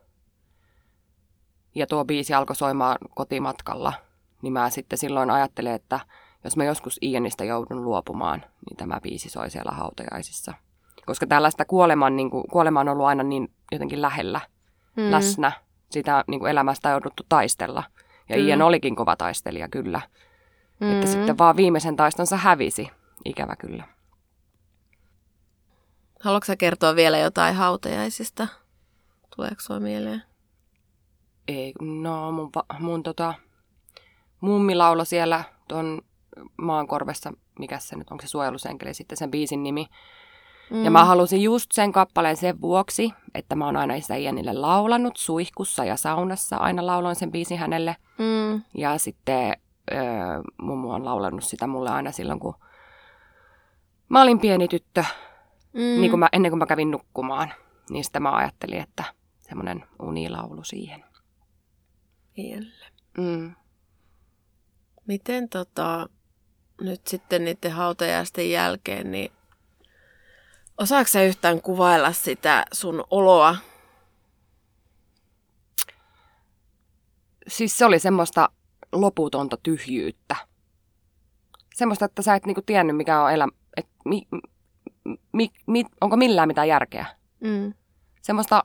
Ja 1.79 1.87
tuo 1.87 2.05
biisi 2.05 2.35
alkoi 2.35 2.57
soimaan 2.57 2.99
kotimatkalla. 3.14 3.93
Niin 4.43 4.53
mä 4.53 4.70
sitten 4.70 4.99
silloin 4.99 5.31
ajattelin, 5.31 5.72
että 5.72 6.01
jos 6.45 6.57
mä 6.57 6.64
joskus 6.64 6.99
Ianista 7.03 7.45
joudun 7.45 7.85
luopumaan, 7.85 8.41
niin 8.41 8.76
tämä 8.76 9.01
biisi 9.03 9.29
soi 9.29 9.51
siellä 9.51 9.72
hautajaisissa. 9.72 10.55
Koska 11.07 11.26
tällaista 11.26 11.64
kuoleman, 11.64 12.16
niin 12.16 12.31
kuin, 12.31 12.45
kuolema 12.53 12.81
on 12.81 12.89
ollut 12.89 13.07
aina 13.07 13.22
niin 13.22 13.51
jotenkin 13.72 14.03
lähellä, 14.03 14.41
Mm. 14.97 15.03
mm. 15.05 15.11
läsnä. 15.11 15.53
Sitä 15.91 16.24
niin 16.26 16.41
kuin 16.41 16.51
elämästä 16.51 16.89
on 16.89 16.93
jouduttu 16.93 17.22
taistella. 17.29 17.83
Ja 18.29 18.37
Kyllä. 18.37 18.49
Ian 18.49 18.62
olikin 18.62 18.97
kova 18.97 19.16
taistelija, 19.16 19.68
kyllä. 19.68 20.01
Mm. 20.81 20.93
Että 20.93 21.07
sitten 21.07 21.39
vaan 21.39 21.57
viimeisen 21.57 21.97
taistonsa 21.97 22.37
hävisi, 22.37 22.91
ikävä 23.24 23.57
kyllä. 23.57 23.85
Haluatko 26.20 26.45
sä 26.45 26.57
kertoa 26.57 26.97
vielä 26.97 27.18
jotain 27.18 27.55
hautajaisista? 27.55 28.49
Tuleeko 29.37 29.61
sua 29.61 29.81
mieleen? 29.81 30.22
Ei, 31.49 31.73
no 31.81 32.33
mun, 32.33 32.51
mun 32.79 33.03
tota, 33.03 33.35
mummi 34.41 34.75
lauloi 34.75 35.07
siellä 35.07 35.45
tuon 35.69 36.03
maankorvessa, 36.57 37.33
mikä 37.59 37.79
se 37.79 37.97
nyt, 37.97 38.11
onko 38.11 38.23
se 38.23 38.29
suojelusenkeli 38.29 38.95
sitten 38.95 39.19
sen 39.19 39.31
biisin 39.31 39.63
nimi. 39.63 39.87
Mm. 40.71 40.85
Ja 40.85 40.91
mä 40.91 41.05
halusin 41.05 41.43
just 41.43 41.73
sen 41.73 41.93
kappaleen 41.93 42.37
sen 42.37 42.61
vuoksi, 42.61 43.13
että 43.35 43.55
mä 43.57 43.65
oon 43.67 43.77
aina 43.77 44.01
sitä 44.01 44.15
Ianille 44.15 44.53
laulanut 44.53 45.17
suihkussa 45.17 45.85
ja 45.85 45.97
saunassa. 45.97 46.57
Aina 46.57 46.87
lauloin 46.87 47.17
sen 47.17 47.33
biisin 47.33 47.59
hänelle. 47.59 47.97
Mm. 48.19 48.63
Ja 48.75 48.99
sitten 48.99 49.53
öö, 49.93 49.99
mummu 50.63 50.91
on 50.91 51.05
laulanut 51.05 51.45
sitä 51.45 51.67
mulle 51.67 51.91
aina 51.91 52.13
silloin, 52.13 52.41
kun 52.41 52.55
mä 54.09 54.23
olin 54.23 54.41
pieni 54.41 54.69
tyttö, 54.69 55.05
Mm. 55.73 55.81
mm. 55.81 56.01
niin 56.01 56.11
kuin 56.11 56.21
mä, 56.21 56.29
ennen 56.33 56.51
kuin 56.51 56.59
mä 56.59 56.67
kävin 56.67 56.91
nukkumaan. 56.91 57.53
Niin 57.91 58.05
sitten 58.05 58.23
mä 58.23 58.37
ajattelin, 58.37 58.81
että 58.81 59.05
semmoinen 59.41 59.85
unilaulu 60.03 60.65
siihen. 60.65 61.05
Iälle. 62.39 62.86
Mm. 63.18 63.55
Miten 65.07 65.49
tota, 65.49 66.09
nyt 66.80 67.07
sitten 67.07 67.45
niiden 67.45 67.72
hautajaisten 67.72 68.51
jälkeen, 68.51 69.11
niin 69.11 69.32
osaako 70.78 71.09
sä 71.09 71.22
yhtään 71.22 71.61
kuvailla 71.62 72.12
sitä 72.12 72.64
sun 72.72 73.05
oloa? 73.11 73.57
Siis 77.49 77.78
se 77.78 77.84
oli 77.84 77.99
semmoista 77.99 78.49
loputonta 78.93 79.57
tyhjyyttä. 79.62 80.36
Semmoista, 81.74 82.05
että 82.05 82.22
sä 82.22 82.34
et 82.34 82.47
niinku 82.47 82.62
tiennyt, 82.62 82.97
mikä 82.97 83.22
on 83.22 83.32
elämä, 83.32 83.53
että 83.76 83.93
mi, 84.05 84.28
mi, 85.32 85.51
mi, 85.66 85.84
onko 86.01 86.16
millään 86.16 86.49
mitään 86.49 86.68
järkeä. 86.68 87.07
Mm. 87.41 87.74
Semmoista 88.22 88.62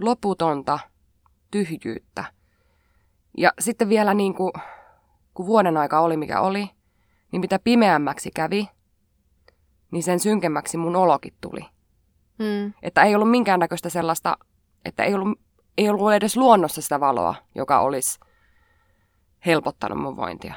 loputonta 0.00 0.78
tyhjyyttä. 1.54 2.24
Ja 3.38 3.52
sitten 3.58 3.88
vielä 3.88 4.14
niin 4.14 4.34
kuin, 4.34 4.52
kun 5.34 5.46
vuoden 5.46 5.76
aika 5.76 6.00
oli 6.00 6.16
mikä 6.16 6.40
oli, 6.40 6.70
niin 7.32 7.40
mitä 7.40 7.58
pimeämmäksi 7.58 8.30
kävi, 8.34 8.68
niin 9.90 10.02
sen 10.02 10.20
synkemmäksi 10.20 10.76
mun 10.76 10.96
olokin 10.96 11.34
tuli. 11.40 11.60
Mm. 12.38 12.72
Että 12.82 13.02
ei 13.02 13.14
ollut 13.14 13.30
minkäännäköistä 13.30 13.88
sellaista, 13.88 14.36
että 14.84 15.04
ei 15.04 15.14
ollut, 15.14 15.40
ei 15.78 15.88
ollut 15.88 16.12
edes 16.12 16.36
luonnossa 16.36 16.82
sitä 16.82 17.00
valoa, 17.00 17.34
joka 17.54 17.80
olisi 17.80 18.20
helpottanut 19.46 19.98
mun 19.98 20.16
vointia. 20.16 20.54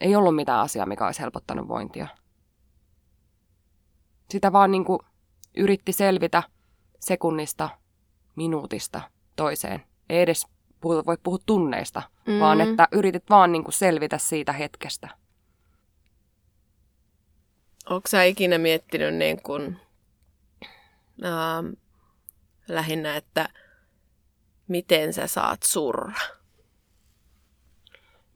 Ei 0.00 0.16
ollut 0.16 0.36
mitään 0.36 0.60
asiaa, 0.60 0.86
mikä 0.86 1.06
olisi 1.06 1.20
helpottanut 1.20 1.68
vointia. 1.68 2.06
Sitä 4.30 4.52
vaan 4.52 4.70
niin 4.70 4.84
kuin 4.84 4.98
yritti 5.56 5.92
selvitä 5.92 6.42
sekunnista, 7.00 7.68
minuutista 8.36 9.00
toiseen. 9.36 9.84
Ei 10.08 10.20
edes 10.20 10.46
puhuta, 10.80 11.06
voi 11.06 11.18
puhua 11.22 11.38
tunneista, 11.46 12.02
mm. 12.26 12.32
Mm. 12.32 12.40
vaan 12.40 12.60
että 12.60 12.88
yritit 12.92 13.30
vaan 13.30 13.52
niin 13.52 13.64
kuin 13.64 13.74
selvitä 13.74 14.18
siitä 14.18 14.52
hetkestä. 14.52 15.08
Onko 17.90 18.08
sä 18.08 18.22
ikinä 18.22 18.58
miettinyt 18.58 19.14
niin 19.14 19.42
kun, 19.42 19.76
ähm, 21.24 21.66
lähinnä, 22.68 23.16
että 23.16 23.48
miten 24.68 25.12
sä 25.12 25.26
saat 25.26 25.62
surra? 25.62 26.12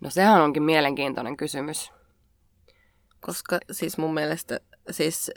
No 0.00 0.10
sehän 0.10 0.42
onkin 0.42 0.62
mielenkiintoinen 0.62 1.36
kysymys. 1.36 1.92
Koska 3.20 3.58
siis 3.70 3.98
mun 3.98 4.14
mielestä, 4.14 4.60
siis 4.90 5.30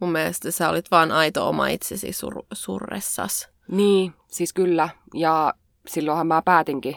mun 0.00 0.12
mielestä 0.12 0.50
sä 0.50 0.68
olit 0.68 0.90
vaan 0.90 1.12
aito 1.12 1.48
oma 1.48 1.68
itsesi 1.68 2.12
sur, 2.12 2.42
surressas. 2.52 3.51
Niin, 3.70 4.12
siis 4.28 4.52
kyllä. 4.52 4.88
Ja 5.14 5.54
silloinhan 5.86 6.26
mä 6.26 6.42
päätinkin, 6.44 6.96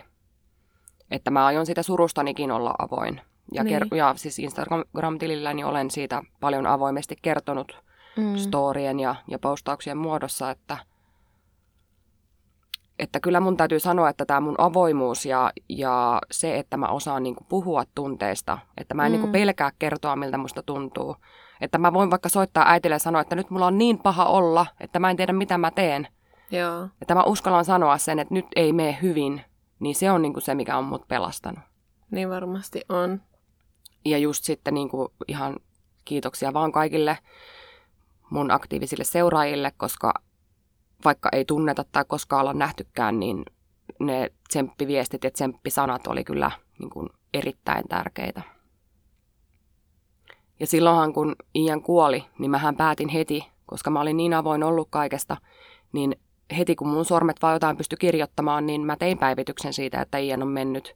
että 1.11 1.31
mä 1.31 1.45
aion 1.45 1.65
siitä 1.65 1.83
surustanikin 1.83 2.51
olla 2.51 2.73
avoin. 2.79 3.21
Ja, 3.53 3.63
Niin. 3.63 3.81
ker- 3.81 3.95
ja 3.95 4.13
siis 4.17 4.39
Instagram-tililläni 4.39 5.63
olen 5.63 5.91
siitä 5.91 6.21
paljon 6.39 6.67
avoimesti 6.67 7.15
kertonut 7.21 7.77
Mm. 8.17 8.37
storien 8.37 8.99
ja, 8.99 9.15
ja 9.27 9.39
postauksien 9.39 9.97
muodossa, 9.97 10.51
että, 10.51 10.77
että 12.99 13.19
kyllä 13.19 13.39
mun 13.39 13.57
täytyy 13.57 13.79
sanoa, 13.79 14.09
että 14.09 14.25
tämä 14.25 14.39
mun 14.41 14.55
avoimuus 14.57 15.25
ja, 15.25 15.51
ja 15.69 16.21
se, 16.31 16.57
että 16.59 16.77
mä 16.77 16.87
osaan 16.87 17.23
niinku 17.23 17.43
puhua 17.49 17.83
tunteista, 17.95 18.57
että 18.77 18.93
mä 18.95 19.05
en 19.05 19.11
Mm. 19.11 19.13
niinku 19.13 19.27
pelkää 19.31 19.71
kertoa, 19.79 20.15
miltä 20.15 20.37
musta 20.37 20.63
tuntuu. 20.63 21.15
Että 21.61 21.77
mä 21.77 21.93
voin 21.93 22.11
vaikka 22.11 22.29
soittaa 22.29 22.69
äitille 22.71 22.95
ja 22.95 22.99
sanoa, 22.99 23.21
että 23.21 23.35
nyt 23.35 23.49
mulla 23.49 23.67
on 23.67 23.77
niin 23.77 23.97
paha 23.99 24.25
olla, 24.25 24.65
että 24.79 24.99
mä 24.99 25.09
en 25.09 25.17
tiedä 25.17 25.33
mitä 25.33 25.57
mä 25.57 25.71
teen. 25.71 26.07
Joo. 26.51 26.87
Että 27.01 27.15
mä 27.15 27.23
uskallan 27.23 27.65
sanoa 27.65 27.97
sen, 27.97 28.19
että 28.19 28.33
nyt 28.33 28.45
ei 28.55 28.73
mene 28.73 28.97
hyvin, 29.01 29.41
niin 29.79 29.95
se 29.95 30.11
on 30.11 30.21
niin 30.21 30.33
kuin 30.33 30.43
se, 30.43 30.55
mikä 30.55 30.77
on 30.77 30.83
mut 30.83 31.07
pelastanut. 31.07 31.63
Niin 32.11 32.29
varmasti 32.29 32.81
on. 32.89 33.21
Ja 34.05 34.17
just 34.17 34.43
sitten 34.43 34.73
niin 34.73 34.89
kuin 34.89 35.07
ihan 35.27 35.55
kiitoksia 36.05 36.53
vaan 36.53 36.71
kaikille 36.71 37.17
mun 38.29 38.51
aktiivisille 38.51 39.03
seuraajille, 39.03 39.71
koska 39.77 40.13
vaikka 41.05 41.29
ei 41.31 41.45
tunneta 41.45 41.85
tai 41.91 42.05
koskaan 42.07 42.41
olla 42.41 42.53
nähtykään, 42.53 43.19
niin 43.19 43.45
ne 43.99 44.31
tsemppiviestit 44.47 45.23
ja 45.23 45.31
tsemppisanat 45.31 46.07
oli 46.07 46.23
kyllä 46.23 46.51
niin 46.79 46.89
kuin 46.89 47.09
erittäin 47.33 47.87
tärkeitä. 47.87 48.41
Ja 50.59 50.67
silloinhan 50.67 51.13
kun 51.13 51.35
Ian 51.55 51.81
kuoli, 51.81 52.25
niin 52.39 52.51
mähän 52.51 52.75
päätin 52.75 53.09
heti, 53.09 53.51
koska 53.65 53.89
mä 53.89 54.01
olin 54.01 54.17
niin 54.17 54.33
avoin 54.33 54.63
ollut 54.63 54.87
kaikesta, 54.91 55.37
niin 55.91 56.15
heti 56.57 56.75
kun 56.75 56.87
mun 56.87 57.05
sormet 57.05 57.41
vaan 57.41 57.53
jotain 57.53 57.77
pysty 57.77 57.95
kirjoittamaan, 57.95 58.65
niin 58.65 58.81
mä 58.81 58.95
tein 58.95 59.17
päivityksen 59.17 59.73
siitä, 59.73 60.01
että 60.01 60.17
Ian 60.17 60.41
on 60.41 60.47
mennyt. 60.47 60.95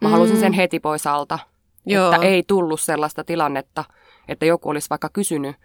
Mä 0.00 0.08
mm. 0.08 0.12
halusin 0.12 0.40
sen 0.40 0.52
heti 0.52 0.80
pois 0.80 1.06
alta, 1.06 1.38
Joo. 1.86 2.12
että 2.12 2.26
ei 2.26 2.42
tullut 2.46 2.80
sellaista 2.80 3.24
tilannetta, 3.24 3.84
että 4.28 4.46
joku 4.46 4.68
olisi 4.68 4.90
vaikka 4.90 5.08
kysynyt, 5.08 5.56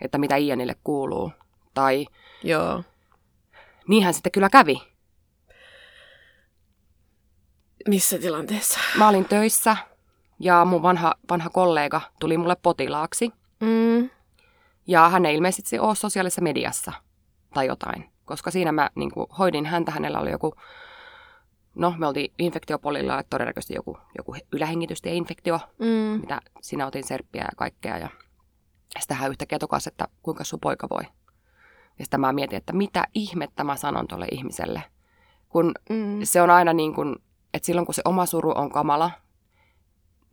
että 0.00 0.18
mitä 0.18 0.36
Ianille 0.36 0.76
kuuluu. 0.84 1.32
Tai 1.74 2.06
Joo. 2.42 2.82
niinhän 3.88 4.14
sitten 4.14 4.32
kyllä 4.32 4.48
kävi. 4.48 4.76
Missä 7.88 8.18
tilanteessa? 8.18 8.80
Mä 8.98 9.08
olin 9.08 9.24
töissä 9.24 9.76
ja 10.40 10.64
mun 10.64 10.82
vanha, 10.82 11.14
vanha 11.30 11.50
kollega 11.50 12.00
tuli 12.20 12.38
mulle 12.38 12.56
potilaaksi. 12.62 13.32
Mm. 13.60 14.10
Ja 14.86 15.08
hän 15.08 15.26
ei 15.26 15.34
ilmeisesti 15.34 15.78
ole 15.78 15.94
sosiaalisessa 15.94 16.42
mediassa 16.42 16.92
tai 17.54 17.66
jotain, 17.66 18.09
koska 18.30 18.50
siinä 18.50 18.72
mä 18.72 18.90
niin 18.94 19.10
kuin, 19.10 19.26
hoidin 19.38 19.66
häntä. 19.66 19.92
Hänellä 19.92 20.20
oli 20.20 20.30
joku, 20.30 20.54
no 21.74 21.94
me 21.98 22.06
oltiin 22.06 22.32
infektiopolilla, 22.38 23.18
että 23.18 23.30
todennäköisesti 23.30 23.74
joku, 23.74 23.98
joku 24.18 24.34
ylähengitystieinfektio, 24.52 25.60
mm. 25.78 26.20
mitä 26.20 26.40
siinä 26.60 26.86
otin 26.86 27.04
serppiä 27.04 27.42
ja 27.42 27.56
kaikkea. 27.56 27.98
Ja 27.98 28.08
sitten 28.98 29.16
hän 29.16 29.30
yhtäkkiä 29.30 29.58
tokas, 29.58 29.86
että 29.86 30.08
kuinka 30.22 30.44
sun 30.44 30.60
poika 30.60 30.88
voi. 30.90 31.02
Ja 31.98 32.04
sitten 32.04 32.20
mä 32.20 32.32
mietin, 32.32 32.56
että 32.56 32.72
mitä 32.72 33.04
ihmettä 33.14 33.64
mä 33.64 33.76
sanon 33.76 34.08
tuolle 34.08 34.26
ihmiselle. 34.30 34.82
Kun 35.48 35.72
mm. 35.90 36.20
se 36.24 36.42
on 36.42 36.50
aina 36.50 36.72
niin 36.72 36.94
kuin, 36.94 37.16
että 37.54 37.66
silloin 37.66 37.86
kun 37.86 37.94
se 37.94 38.02
oma 38.04 38.26
suru 38.26 38.52
on 38.54 38.70
kamala, 38.70 39.10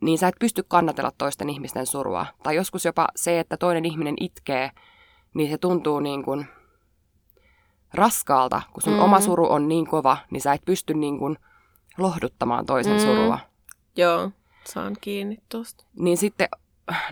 niin 0.00 0.18
sä 0.18 0.28
et 0.28 0.34
pysty 0.40 0.62
kannatella 0.68 1.12
toisten 1.18 1.50
ihmisten 1.50 1.86
surua. 1.86 2.26
Tai 2.42 2.56
joskus 2.56 2.84
jopa 2.84 3.08
se, 3.16 3.40
että 3.40 3.56
toinen 3.56 3.84
ihminen 3.84 4.14
itkee, 4.20 4.70
niin 5.34 5.50
se 5.50 5.58
tuntuu 5.58 6.00
niin 6.00 6.22
kuin 6.22 6.46
raskaalta. 7.94 8.62
Kun 8.72 8.82
sun 8.82 8.92
mm. 8.92 9.00
oma 9.00 9.20
suru 9.20 9.52
on 9.52 9.68
niin 9.68 9.86
kova, 9.86 10.16
niin 10.30 10.40
sä 10.40 10.52
et 10.52 10.64
pysty 10.64 10.94
niin 10.94 11.18
kuin 11.18 11.38
lohduttamaan 11.98 12.66
toisen 12.66 12.92
mm. 12.92 12.98
surua. 12.98 13.38
Joo, 13.96 14.30
saan 14.64 14.96
kiinni 15.00 15.38
tuosta. 15.48 15.84
Niin 15.98 16.16
sitten, 16.16 16.48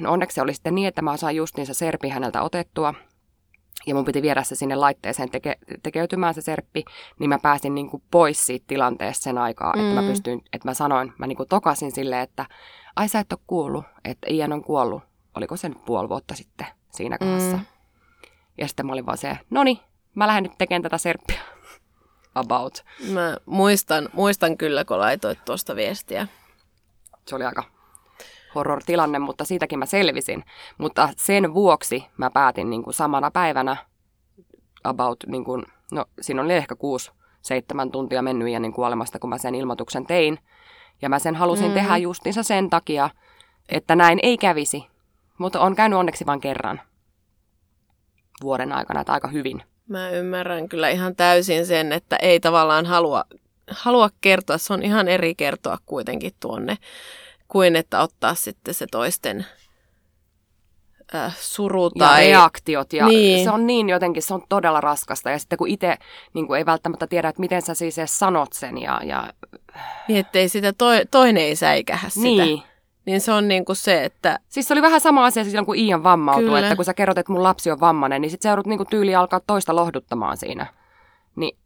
no 0.00 0.12
onneksi 0.12 0.40
oli 0.40 0.54
sitten 0.54 0.74
niin, 0.74 0.88
että 0.88 1.02
mä 1.02 1.16
sain 1.16 1.36
just 1.36 1.56
niin 1.56 1.66
se 1.66 1.74
serpi 1.74 2.08
häneltä 2.08 2.42
otettua– 2.42 2.94
ja 3.86 3.94
mun 3.94 4.04
piti 4.04 4.22
viedä 4.22 4.42
se 4.42 4.54
sinne 4.54 4.76
laitteeseen 4.76 5.30
teke, 5.30 5.58
tekeytymään 5.82 6.34
se 6.34 6.40
serppi, 6.40 6.84
niin 7.18 7.28
mä 7.28 7.38
pääsin 7.38 7.74
niin 7.74 7.90
kuin 7.90 8.02
pois 8.10 8.46
siitä 8.46 8.64
tilanteesta 8.66 9.22
sen 9.22 9.38
aikaa, 9.38 9.72
mm. 9.76 9.80
että 9.80 9.94
mä 9.94 10.02
mm. 10.02 10.08
pystyin, 10.08 10.42
että 10.52 10.68
mä 10.68 10.74
sanoin, 10.74 11.12
mä 11.18 11.26
niin 11.26 11.36
kuin 11.36 11.48
tokasin 11.48 11.92
silleen, 11.92 12.22
että 12.22 12.46
ai 12.96 13.08
sä 13.08 13.20
et 13.20 13.32
ole 13.32 13.40
kuullut, 13.46 13.84
että 14.04 14.26
Ian 14.30 14.52
on 14.52 14.64
kuollut. 14.64 15.02
Oliko 15.36 15.56
se 15.56 15.68
nyt 15.68 15.84
puoli 15.84 16.08
vuotta 16.08 16.34
sitten 16.34 16.66
siinä 16.90 17.18
kohdassa. 17.18 17.56
Mm. 17.56 17.64
Ja 18.58 18.68
sitten 18.68 18.86
mä 18.86 18.92
olin 18.92 19.06
vaan 19.06 19.18
se, 19.18 19.38
no 19.50 19.64
niin, 19.64 19.78
mä 20.16 20.26
lähden 20.26 20.42
nyt 20.42 20.58
tekemään 20.58 20.82
tätä 20.82 20.98
serppiä. 20.98 21.40
About. 22.34 22.84
Mä 23.12 23.36
muistan, 23.46 24.08
muistan 24.12 24.56
kyllä, 24.56 24.84
kun 24.84 24.98
laitoit 24.98 25.44
tuosta 25.44 25.76
viestiä. 25.76 26.26
Se 27.26 27.36
oli 27.36 27.44
aika 27.44 27.64
horror-tilanne, 28.54 29.18
mutta 29.18 29.44
siitäkin 29.44 29.78
mä 29.78 29.86
selvisin. 29.86 30.44
Mutta 30.78 31.08
sen 31.16 31.54
vuoksi 31.54 32.04
mä 32.16 32.30
päätin 32.30 32.70
niin 32.70 32.82
kuin 32.82 32.94
samana 32.94 33.30
päivänä 33.30 33.76
about, 34.84 35.16
niin 35.26 35.44
kuin, 35.44 35.64
no 35.92 36.04
siinä 36.20 36.42
oli 36.42 36.52
ehkä 36.52 36.76
kuusi, 36.76 37.10
seitsemän 37.42 37.90
tuntia 37.90 38.22
mennyt 38.22 38.48
ja 38.48 38.60
niin 38.60 38.72
kuolemasta, 38.72 39.18
kun 39.18 39.30
mä 39.30 39.38
sen 39.38 39.54
ilmoituksen 39.54 40.06
tein. 40.06 40.38
Ja 41.02 41.08
mä 41.08 41.18
sen 41.18 41.36
halusin 41.36 41.68
mm. 41.68 41.74
tehdä 41.74 41.96
justiinsa 41.96 42.42
sen 42.42 42.70
takia, 42.70 43.10
että 43.68 43.96
näin 43.96 44.18
ei 44.22 44.38
kävisi. 44.38 44.86
Mutta 45.38 45.60
on 45.60 45.76
käynyt 45.76 45.98
onneksi 45.98 46.26
vain 46.26 46.40
kerran 46.40 46.80
vuoden 48.42 48.72
aikana, 48.72 49.00
että 49.00 49.12
aika 49.12 49.28
hyvin. 49.28 49.62
Mä 49.88 50.10
ymmärrän 50.10 50.68
kyllä 50.68 50.88
ihan 50.88 51.16
täysin 51.16 51.66
sen, 51.66 51.92
että 51.92 52.16
ei 52.16 52.40
tavallaan 52.40 52.86
halua, 52.86 53.24
halua 53.70 54.10
kertoa. 54.20 54.58
Se 54.58 54.72
on 54.72 54.82
ihan 54.82 55.08
eri 55.08 55.34
kertoa 55.34 55.78
kuitenkin 55.86 56.32
tuonne 56.40 56.78
kuin 57.48 57.76
että 57.76 58.00
ottaa 58.00 58.34
sitten 58.34 58.74
se 58.74 58.86
toisten 58.90 59.46
äh, 61.14 61.36
suru 61.40 61.90
tai... 61.90 62.24
Ja 62.24 62.38
reaktiot. 62.38 62.92
Ja 62.92 63.06
niin. 63.06 63.44
Se 63.44 63.50
on 63.50 63.66
niin 63.66 63.88
jotenkin, 63.88 64.22
se 64.22 64.34
on 64.34 64.42
todella 64.48 64.80
raskasta. 64.80 65.30
Ja 65.30 65.38
sitten 65.38 65.58
kun 65.58 65.68
itse 65.68 65.96
niin 66.34 66.46
kuin 66.46 66.58
ei 66.58 66.66
välttämättä 66.66 67.06
tiedä, 67.06 67.28
että 67.28 67.40
miten 67.40 67.62
sä 67.62 67.74
siis 67.74 67.98
edes 67.98 68.18
sanot 68.18 68.52
sen. 68.52 68.78
Ja, 68.78 69.00
ja... 69.04 69.32
Niin, 70.08 70.20
ettei 70.20 70.48
sitä 70.48 70.72
to, 70.72 70.86
toinen 71.10 71.42
ei 71.42 71.56
säikähä 71.56 72.08
sitä. 72.08 72.44
Niin. 72.44 72.62
Niin 73.06 73.20
se 73.20 73.32
on 73.32 73.48
niin 73.48 73.64
kuin 73.64 73.76
se, 73.76 74.04
että... 74.04 74.38
Siis 74.48 74.68
se 74.68 74.74
oli 74.74 74.82
vähän 74.82 75.00
sama 75.00 75.24
asia 75.24 75.44
silloin, 75.44 75.66
kun 75.66 75.76
Ian 75.76 76.02
vammautui, 76.02 76.44
Kyllä. 76.44 76.58
että 76.60 76.76
kun 76.76 76.84
sä 76.84 76.94
kerrot, 76.94 77.18
että 77.18 77.32
mun 77.32 77.42
lapsi 77.42 77.70
on 77.70 77.80
vammainen, 77.80 78.22
niin 78.22 78.30
sit 78.30 78.42
sä 78.42 78.48
joudut 78.48 78.66
niin 78.66 78.76
kuin 78.76 78.88
tyyli 78.90 79.14
alkaa 79.14 79.40
toista 79.46 79.76
lohduttamaan 79.76 80.36
siinä. 80.36 80.66
Niin, 81.36 81.56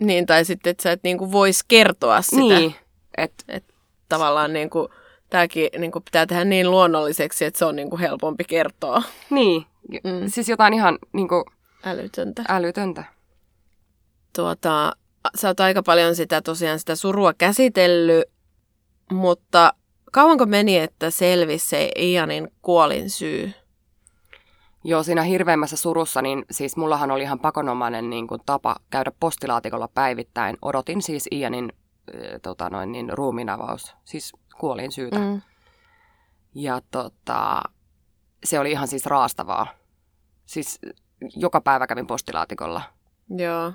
niin 0.00 0.26
tai 0.26 0.44
sitten, 0.44 0.70
että 0.70 0.82
sä 0.82 0.92
et 0.92 1.02
niin 1.02 1.18
kuin 1.18 1.32
vois 1.32 1.64
kertoa 1.64 2.22
sitä. 2.22 2.40
Niin. 2.40 2.74
Et, 3.16 3.32
et 3.48 3.64
tavallaan 4.08 4.52
niin 4.52 4.70
kuin 4.70 4.88
tämäkin 5.30 5.68
niin 5.78 5.92
kuin 5.92 6.04
pitää 6.04 6.26
tehdä 6.26 6.44
niin 6.44 6.70
luonnolliseksi, 6.70 7.44
että 7.44 7.58
se 7.58 7.64
on 7.64 7.76
niin 7.76 7.90
kuin 7.90 8.00
helpompi 8.00 8.44
kertoa. 8.44 9.02
Niin, 9.30 9.66
mm. 10.04 10.10
siis 10.26 10.48
jotain 10.48 10.74
ihan 10.74 10.98
niin 11.12 11.28
kuin 11.28 11.44
älytöntä. 11.84 12.44
älytöntä. 12.48 13.04
Tuota, 14.36 14.92
sä 15.34 15.48
oot 15.48 15.60
aika 15.60 15.82
paljon 15.82 16.16
sitä 16.16 16.42
tosiaan 16.42 16.78
sitä 16.78 16.96
surua 16.96 17.32
käsitellyt, 17.34 18.24
mutta 19.12 19.72
kauanko 20.16 20.46
meni, 20.46 20.78
että 20.78 21.10
selvisi 21.10 21.68
se 21.68 21.90
Ianin 21.98 22.48
kuolin 22.62 23.10
syy? 23.10 23.52
Joo, 24.84 25.02
siinä 25.02 25.22
hirveimmässä 25.22 25.76
surussa, 25.76 26.22
niin 26.22 26.44
siis 26.50 26.76
mullahan 26.76 27.10
oli 27.10 27.22
ihan 27.22 27.38
pakonomainen 27.38 28.10
niin 28.10 28.26
kuin 28.26 28.40
tapa 28.46 28.76
käydä 28.90 29.12
postilaatikolla 29.20 29.88
päivittäin. 29.88 30.56
Odotin 30.62 31.02
siis 31.02 31.28
Ianin 31.32 31.72
äh, 31.72 32.40
tota 32.42 32.70
noin, 32.70 32.92
niin, 32.92 33.12
ruumiinavaus, 33.12 33.94
siis 34.04 34.32
kuolin 34.60 34.92
syytä. 34.92 35.18
Mm. 35.18 35.40
Ja 36.54 36.80
tota, 36.90 37.62
se 38.44 38.58
oli 38.58 38.70
ihan 38.70 38.88
siis 38.88 39.06
raastavaa. 39.06 39.66
Siis 40.46 40.78
joka 41.36 41.60
päivä 41.60 41.86
kävin 41.86 42.06
postilaatikolla. 42.06 42.82
Joo. 43.30 43.72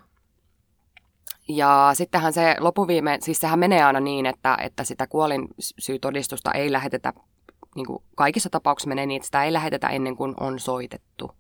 Ja 1.48 1.92
sittenhän 1.94 2.34
se 2.34 2.56
lopuviime, 2.60 3.18
siis 3.22 3.40
sehän 3.40 3.60
menee 3.60 3.84
aina 3.84 4.00
niin, 4.00 4.26
että, 4.26 4.58
että 4.62 4.84
sitä 4.84 5.08
kuolin 5.08 5.48
syytodistusta 5.60 6.52
ei 6.52 6.72
lähetetä, 6.72 7.14
niin 7.76 7.86
kuin 7.86 8.04
kaikissa 8.16 8.50
tapauksissa 8.50 8.90
menee 8.90 9.06
niin, 9.06 9.16
että 9.16 9.26
sitä 9.26 9.44
ei 9.44 9.54
lähetetä 9.54 9.88
ennen 9.88 10.16
kuin 10.16 10.34
on 10.40 10.60
soitettu. 10.60 11.32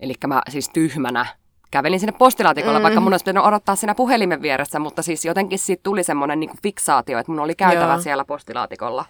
Eli 0.00 0.14
mä 0.26 0.42
siis 0.48 0.68
tyhmänä 0.68 1.26
kävelin 1.70 2.00
sinne 2.00 2.12
postilaatikolla, 2.18 2.78
mm. 2.78 2.82
vaikka 2.82 3.00
mun 3.00 3.12
olisi 3.12 3.22
pitänyt 3.22 3.44
odottaa 3.44 3.76
siinä 3.76 3.94
puhelimen 3.94 4.42
vieressä, 4.42 4.78
mutta 4.78 5.02
siis 5.02 5.24
jotenkin 5.24 5.58
siitä 5.58 5.82
tuli 5.82 6.04
semmoinen 6.04 6.40
niin 6.40 6.50
fiksaatio, 6.62 7.18
että 7.18 7.32
mun 7.32 7.40
oli 7.40 7.54
käytävä 7.54 7.92
Joo. 7.92 8.00
siellä 8.00 8.24
postilaatikolla. 8.24 9.04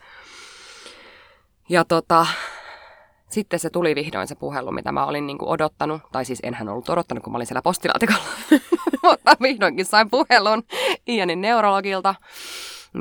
Ja 1.68 1.84
tota, 1.84 2.26
sitten 3.30 3.58
se 3.58 3.70
tuli 3.70 3.94
vihdoin 3.94 4.28
se 4.28 4.34
puhelu, 4.34 4.72
mitä 4.72 4.92
mä 4.92 5.06
olin 5.06 5.26
niin 5.26 5.38
kuin 5.38 5.48
odottanut. 5.48 6.02
Tai 6.12 6.24
siis 6.24 6.40
enhän 6.42 6.68
ollut 6.68 6.88
odottanut, 6.88 7.24
kun 7.24 7.32
mä 7.32 7.36
olin 7.36 7.46
siellä 7.46 7.62
postilaatikolla. 7.62 8.22
mutta 9.02 9.36
vihdoinkin 9.42 9.86
sain 9.86 10.10
puhelun 10.10 10.62
Ianin 11.08 11.40
neurologilta. 11.40 12.14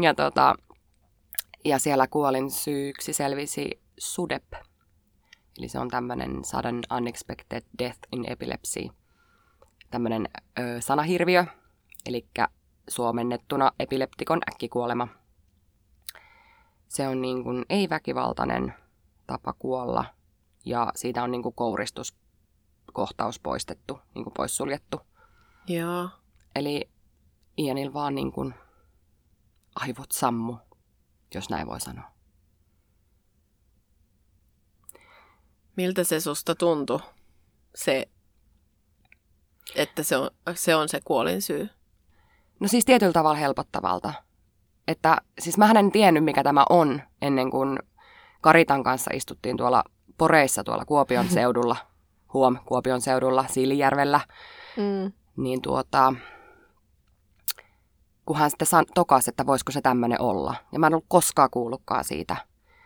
Ja, 0.01 0.13
tota, 0.13 0.55
ja 1.65 1.79
siellä 1.79 2.07
kuolin 2.07 2.51
syyksi 2.51 3.13
selvisi 3.13 3.81
SUDEP. 3.97 4.53
Eli 5.57 5.69
se 5.69 5.79
on 5.79 5.89
tämmöinen 5.89 6.45
sudden 6.45 6.81
unexpected 6.97 7.63
death 7.79 7.99
in 8.11 8.31
epilepsy 8.31 8.87
tämmöinen 9.91 10.29
sanahirviö, 10.79 11.45
eli 12.05 12.25
suomennettuna 12.87 13.71
epileptikon 13.79 14.41
äkkikuolema. 14.51 15.07
Se 16.87 17.07
on 17.07 17.21
niin 17.21 17.43
kuin 17.43 17.65
ei-väkivaltainen 17.69 18.73
tapa 19.27 19.53
kuolla 19.53 20.18
ja 20.69 20.91
siitä 20.95 21.23
on 21.23 21.31
niin 21.31 21.43
kuin 21.43 21.55
kouristuskohtaus 21.55 23.39
poistettu, 23.39 23.99
niin 24.15 24.23
kuin 24.23 24.33
poissuljettu. 24.33 25.01
Joo. 25.67 26.09
Eli 26.55 26.89
Ianil 27.57 27.93
vaan 27.93 28.15
niin 28.15 28.31
kuin 28.31 28.53
aivot 29.75 30.11
sammu, 30.11 30.57
jos 31.35 31.49
näin 31.49 31.67
voi 31.67 31.81
sanoa. 31.81 32.11
Miltä 35.75 36.03
se 36.03 36.19
susta 36.19 36.55
tuntui, 36.55 36.99
se 37.75 38.09
että 39.75 40.03
se 40.03 40.17
on 40.17 40.29
se, 40.53 40.75
on 40.75 40.89
se 40.89 40.99
kuolin 41.05 41.41
syy? 41.41 41.69
No 42.59 42.67
siis 42.67 42.85
tietyllä 42.85 43.13
tavalla 43.13 43.37
helpottavalta. 43.37 44.13
että 44.87 45.17
siis 45.39 45.57
mä 45.57 45.71
en 45.71 45.91
tiennyt, 45.91 46.23
mikä 46.23 46.43
tämä 46.43 46.65
on, 46.69 47.01
ennen 47.21 47.51
kuin 47.51 47.79
Karitan 48.41 48.83
kanssa 48.83 49.11
istuttiin 49.13 49.57
tuolla 49.57 49.83
Poreissa 50.19 50.63
tuolla 50.63 50.85
Kuopion 50.85 51.29
seudulla, 51.37 51.75
huom, 52.33 52.57
Kuopion 52.65 53.01
seudulla, 53.01 53.45
Siilijärvellä, 53.47 54.19
mm. 54.77 55.11
niin 55.37 55.61
tuota, 55.61 56.13
kun 58.25 58.37
hän 58.37 58.49
sitten 58.49 58.67
san, 58.67 58.85
tokasi, 58.95 59.29
että 59.29 59.45
voisiko 59.45 59.71
se 59.71 59.81
tämmöinen 59.81 60.21
olla. 60.21 60.55
Ja 60.71 60.79
mä 60.79 60.87
en 60.87 60.93
ollut 60.93 61.05
koskaan 61.07 61.49
kuullutkaan 61.49 62.03
siitä. 62.03 62.35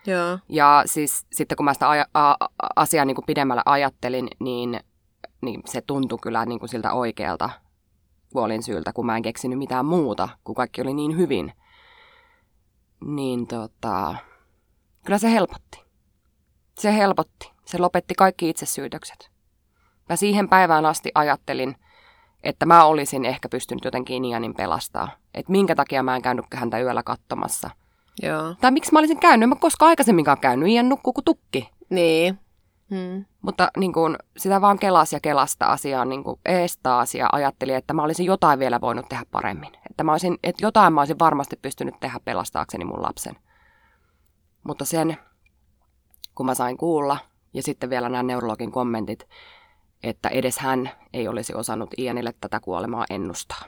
Joo. 0.07 0.39
Ja 0.49 0.83
siis 0.85 1.25
sitten 1.31 1.55
kun 1.55 1.65
mä 1.65 1.73
sitä 1.73 1.89
aja, 1.89 2.05
a, 2.13 2.35
asiaa 2.75 3.05
niin 3.05 3.15
kuin 3.15 3.25
pidemmällä 3.25 3.63
ajattelin, 3.65 4.27
niin, 4.39 4.79
niin 5.41 5.61
se 5.65 5.81
tuntui 5.81 6.19
kyllä 6.21 6.45
niin 6.45 6.59
kuin 6.59 6.69
siltä 6.69 6.93
oikealta 6.93 7.49
kuolin 8.33 8.63
syyltä, 8.63 8.93
kun 8.93 9.05
mä 9.05 9.15
en 9.15 9.21
keksinyt 9.21 9.59
mitään 9.59 9.85
muuta, 9.85 10.29
kun 10.43 10.55
kaikki 10.55 10.81
oli 10.81 10.93
niin 10.93 11.17
hyvin. 11.17 11.53
Niin 13.05 13.47
tota, 13.47 14.15
kyllä 15.05 15.17
se 15.17 15.31
helpotti. 15.31 15.83
Se 16.79 16.93
helpotti. 16.93 17.51
Se 17.65 17.77
lopetti 17.77 18.13
kaikki 18.15 18.49
itsesyytökset. 18.49 19.31
Mä 20.09 20.15
siihen 20.15 20.49
päivään 20.49 20.85
asti 20.85 21.11
ajattelin, 21.15 21.75
että 22.43 22.65
mä 22.65 22.85
olisin 22.85 23.25
ehkä 23.25 23.49
pystynyt 23.49 23.85
jotenkin 23.85 24.25
Ianin 24.25 24.55
pelastaa. 24.55 25.09
Että 25.33 25.51
minkä 25.51 25.75
takia 25.75 26.03
mä 26.03 26.15
en 26.15 26.21
käynyt 26.21 26.45
häntä 26.53 26.79
yöllä 26.79 27.03
katsomassa. 27.03 27.69
Joo. 28.21 28.55
Tai 28.61 28.71
miksi 28.71 28.93
mä 28.93 28.99
olisin 28.99 29.19
käynyt, 29.19 29.43
en 29.43 29.49
mä 29.49 29.55
koskaan 29.55 29.89
aikaisemminkaan 29.89 30.39
käynyt, 30.39 30.69
Ian 30.69 30.89
nukkuu 30.89 31.13
kuin 31.13 31.25
tukki. 31.25 31.69
Niin. 31.89 32.39
Hmm. 32.89 33.25
Mutta 33.41 33.71
niin 33.77 33.93
kun, 33.93 34.17
sitä 34.37 34.61
vaan 34.61 34.79
kelas 34.79 35.13
ja 35.13 35.19
kelasta 35.19 35.65
asiaa 35.65 36.05
niin 36.05 36.23
ees 36.45 36.77
taas 36.77 37.15
ja 37.15 37.29
ajattelin, 37.31 37.75
että 37.75 37.93
mä 37.93 38.03
olisin 38.03 38.25
jotain 38.25 38.59
vielä 38.59 38.81
voinut 38.81 39.09
tehdä 39.09 39.25
paremmin. 39.31 39.71
Että, 39.89 40.03
mä 40.03 40.11
olisin, 40.11 40.37
että 40.43 40.65
jotain 40.65 40.93
mä 40.93 41.01
olisin 41.01 41.19
varmasti 41.19 41.55
pystynyt 41.61 41.99
tehdä 41.99 42.19
pelastaakseni 42.25 42.85
mun 42.85 43.01
lapsen. 43.01 43.35
Mutta 44.63 44.85
sen, 44.85 45.17
kun 46.35 46.45
mä 46.45 46.55
sain 46.55 46.77
kuulla, 46.77 47.17
ja 47.53 47.63
sitten 47.63 47.89
vielä 47.89 48.09
nämä 48.09 48.23
neurologin 48.23 48.71
kommentit, 48.71 49.27
että 50.03 50.29
edes 50.29 50.59
hän 50.59 50.91
ei 51.13 51.27
olisi 51.27 51.53
osannut 51.53 51.89
Ianille 51.97 52.33
tätä 52.41 52.59
kuolemaa 52.59 53.05
ennustaa. 53.09 53.65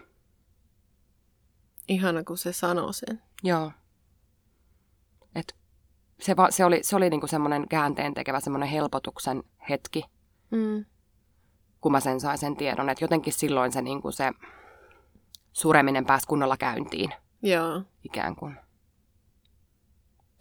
Ihana, 1.88 2.24
kun 2.24 2.38
se 2.38 2.54
sanoo 2.54 2.94
sen. 2.94 3.22
Joo. 3.44 3.72
Et 5.36 5.56
se, 6.20 6.36
va, 6.36 6.52
se 6.52 6.66
oli, 6.66 6.80
se 6.84 6.96
oli 6.96 7.10
niinku 7.10 7.28
semmoinen 7.28 7.68
käänteen 7.68 8.14
tekevä 8.14 8.40
semmoinen 8.40 8.70
helpotuksen 8.70 9.44
hetki, 9.70 10.04
mm. 10.52 10.86
kun 11.82 11.92
mä 11.92 12.00
sen 12.00 12.20
sain 12.20 12.38
sen 12.38 12.56
tiedon. 12.56 12.90
Että 12.90 13.04
jotenkin 13.04 13.34
silloin 13.34 13.72
se, 13.72 13.82
niinku 13.82 14.12
se 14.12 14.32
sureminen 15.54 16.06
pääsi 16.06 16.28
kunnolla 16.28 16.58
käyntiin. 16.58 17.14
Joo. 17.42 17.82
Ikään 18.04 18.36
kuin. 18.36 18.58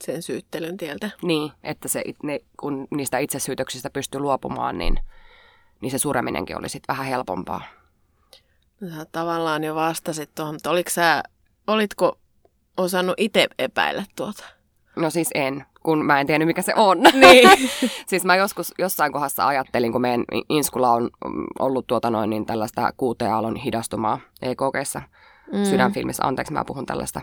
Sen 0.04 0.22
syyttelyn 0.22 0.76
tieltä. 0.76 1.10
Niin, 1.22 1.52
että 1.64 1.88
se, 1.88 2.04
ne, 2.22 2.40
kun 2.60 2.88
niistä 2.90 3.18
itsesyytöksistä 3.18 3.90
pystyi 3.90 4.20
luopumaan, 4.20 4.78
niin 4.78 4.98
niin 5.80 5.90
se 5.90 5.98
sureminenkin 5.98 6.58
oli 6.58 6.68
sitten 6.68 6.94
vähän 6.94 7.06
helpompaa. 7.06 7.62
No, 8.80 8.88
sä 8.88 9.06
tavallaan 9.12 9.64
jo 9.64 9.74
vastasit 9.74 10.30
tuohon, 10.34 10.54
mutta 10.54 10.70
oliko 10.70 10.90
sä, 10.90 11.22
olitko 11.66 12.18
osannut 12.76 13.14
itse 13.18 13.48
epäillä 13.58 14.04
tuota? 14.16 14.44
No 14.96 15.10
siis 15.10 15.30
en, 15.34 15.64
kun 15.82 16.04
mä 16.04 16.20
en 16.20 16.26
tiennyt 16.26 16.46
mikä 16.46 16.62
se 16.62 16.72
on. 16.76 16.98
Niin. 17.14 17.70
siis 18.06 18.24
mä 18.24 18.36
joskus 18.36 18.74
jossain 18.78 19.12
kohdassa 19.12 19.46
ajattelin, 19.46 19.92
kun 19.92 20.00
meidän 20.00 20.24
Inskulla 20.48 20.90
on 20.90 21.10
ollut 21.58 21.86
tuota 21.86 22.10
noin, 22.10 22.30
niin 22.30 22.46
tällaista 22.46 22.92
kuuteaalon 22.96 23.56
hidastumaa 23.56 24.20
EKGssä 24.42 25.02
mm. 25.52 25.64
sydänfilmissä. 25.64 26.26
Anteeksi, 26.26 26.52
mä 26.52 26.64
puhun 26.64 26.86
tällaista 26.86 27.20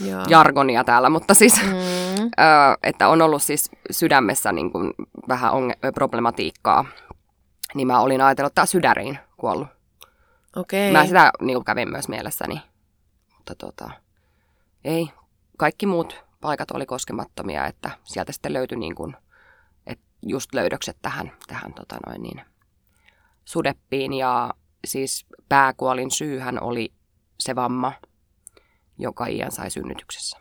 Joo. 0.00 0.24
jargonia 0.28 0.84
täällä, 0.84 1.08
mutta 1.08 1.34
siis, 1.34 1.62
mm. 1.62 1.70
ö, 2.40 2.78
että 2.82 3.08
on 3.08 3.22
ollut 3.22 3.42
siis 3.42 3.70
sydämessä 3.90 4.52
niin 4.52 4.72
kuin 4.72 4.92
vähän 5.28 5.52
onge- 5.52 5.92
problematiikkaa 5.94 6.84
niin 7.74 7.86
mä 7.86 8.00
olin 8.00 8.20
ajatellut, 8.20 8.50
että 8.50 8.54
tämä 8.54 8.66
sydäriin 8.66 9.18
kuollut. 9.36 9.68
Okei. 10.56 10.92
Mä 10.92 11.06
sitä 11.06 11.32
niin 11.40 11.64
kävin 11.64 11.90
myös 11.90 12.08
mielessäni. 12.08 12.62
Mutta 13.36 13.54
tota, 13.54 13.90
ei. 14.84 15.10
Kaikki 15.56 15.86
muut 15.86 16.24
paikat 16.40 16.70
oli 16.70 16.86
koskemattomia, 16.86 17.66
että 17.66 17.90
sieltä 18.04 18.32
sitten 18.32 18.52
löytyi 18.52 18.78
niin 18.78 18.94
kuin, 18.94 19.16
että 19.86 20.04
just 20.22 20.54
löydökset 20.54 20.96
tähän, 21.02 21.32
tähän 21.46 21.74
tota 21.74 21.96
noin 22.06 22.22
niin, 22.22 22.40
sudeppiin. 23.44 24.12
Ja 24.12 24.54
siis 24.86 25.26
pääkuolin 25.48 26.10
syyhän 26.10 26.62
oli 26.62 26.92
se 27.40 27.54
vamma, 27.56 27.92
joka 28.98 29.26
Ian 29.26 29.52
sai 29.52 29.70
synnytyksessä. 29.70 30.38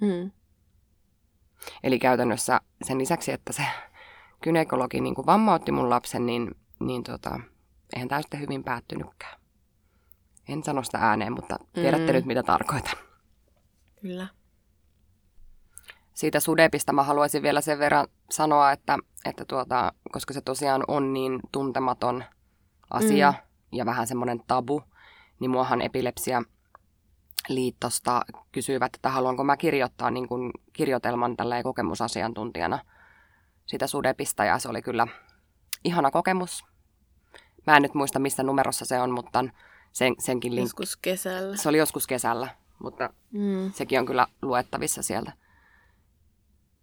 Mm. 0.00 0.30
Eli 1.82 1.98
käytännössä 1.98 2.60
sen 2.82 2.98
lisäksi, 2.98 3.32
että 3.32 3.52
se 3.52 3.62
kynekologi 4.42 5.00
niin 5.00 5.14
kuin 5.14 5.26
vammautti 5.26 5.72
mun 5.72 5.90
lapsen, 5.90 6.26
niin, 6.26 6.50
niin 6.80 7.02
tota, 7.02 7.40
eihän 7.94 8.08
tämä 8.08 8.22
sitten 8.22 8.40
hyvin 8.40 8.64
päättynytkään. 8.64 9.40
En 10.48 10.64
sano 10.64 10.82
sitä 10.82 10.98
ääneen, 10.98 11.32
mutta 11.32 11.56
tiedätte 11.72 12.12
mm. 12.12 12.16
nyt, 12.16 12.24
mitä 12.24 12.42
tarkoitan. 12.42 12.96
Kyllä. 14.00 14.26
Siitä 16.14 16.40
sudepista 16.40 16.92
mä 16.92 17.02
haluaisin 17.02 17.42
vielä 17.42 17.60
sen 17.60 17.78
verran 17.78 18.08
sanoa, 18.30 18.72
että, 18.72 18.98
että 19.24 19.44
tuota, 19.44 19.92
koska 20.12 20.34
se 20.34 20.40
tosiaan 20.40 20.84
on 20.88 21.12
niin 21.12 21.40
tuntematon 21.52 22.24
asia 22.90 23.30
mm. 23.30 23.38
ja 23.72 23.86
vähän 23.86 24.06
semmoinen 24.06 24.40
tabu, 24.46 24.82
niin 25.40 25.50
muahan 25.50 25.82
epilepsia 25.82 26.42
liittosta 27.48 28.22
kysyivät, 28.52 28.94
että 28.94 29.10
haluanko 29.10 29.44
mä 29.44 29.56
kirjoittaa 29.56 30.10
niin 30.10 30.28
kuin 30.28 30.50
kirjoitelman 30.72 31.36
tällä 31.36 31.62
kokemusasiantuntijana– 31.62 32.78
sitä 33.66 33.86
sudepista 33.86 34.44
ja 34.44 34.58
se 34.58 34.68
oli 34.68 34.82
kyllä 34.82 35.06
ihana 35.84 36.10
kokemus. 36.10 36.64
Mä 37.66 37.76
en 37.76 37.82
nyt 37.82 37.94
muista, 37.94 38.18
missä 38.18 38.42
numerossa 38.42 38.84
se 38.84 39.00
on, 39.00 39.10
mutta 39.10 39.44
sen, 39.92 40.14
senkin 40.18 40.54
link... 40.54 40.64
Joskus 40.64 40.96
kesällä. 40.96 41.56
Se 41.56 41.68
oli 41.68 41.78
joskus 41.78 42.06
kesällä, 42.06 42.48
mutta 42.78 43.10
mm. 43.30 43.72
sekin 43.72 43.98
on 43.98 44.06
kyllä 44.06 44.26
luettavissa 44.42 45.02
sieltä. 45.02 45.32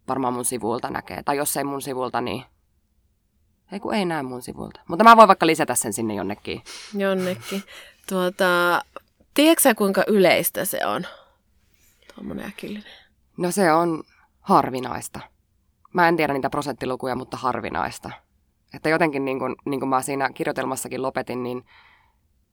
Varmaan 0.08 0.34
mun 0.34 0.44
sivuilta 0.44 0.90
näkee. 0.90 1.22
Tai 1.22 1.36
jos 1.36 1.56
ei 1.56 1.64
mun 1.64 1.82
sivulta, 1.82 2.20
niin... 2.20 2.44
Ei 3.72 3.80
kun 3.80 3.94
ei 3.94 4.04
näe 4.04 4.22
mun 4.22 4.42
sivulta. 4.42 4.80
Mutta 4.88 5.04
mä 5.04 5.16
voin 5.16 5.28
vaikka 5.28 5.46
lisätä 5.46 5.74
sen 5.74 5.92
sinne 5.92 6.14
jonnekin. 6.14 6.62
Jonnekin. 6.94 7.62
Tuota, 8.08 8.82
tiedätkö 9.34 9.74
kuinka 9.74 10.04
yleistä 10.06 10.64
se 10.64 10.86
on? 10.86 11.06
Tuommoinen 12.14 12.46
äkillinen. 12.46 12.92
No 13.36 13.50
se 13.50 13.72
on 13.72 14.02
harvinaista. 14.40 15.20
Mä 15.92 16.08
en 16.08 16.16
tiedä 16.16 16.32
niitä 16.32 16.50
prosenttilukuja, 16.50 17.16
mutta 17.16 17.36
harvinaista. 17.36 18.10
Että 18.74 18.88
jotenkin 18.88 19.24
niin 19.24 19.38
kuin, 19.38 19.56
niin 19.64 19.80
kuin 19.80 19.90
mä 19.90 20.02
siinä 20.02 20.30
kirjoitelmassakin 20.34 21.02
lopetin, 21.02 21.42
niin 21.42 21.64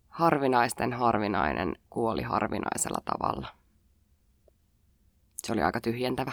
harvinaisten 0.10 0.94
harvinainen 0.94 1.76
kuoli 1.90 2.22
harvinaisella 2.22 3.02
tavalla. 3.06 3.48
Se 5.44 5.54
oli 5.54 5.62
aika 5.62 5.82
tyhjentävä. 5.82 6.32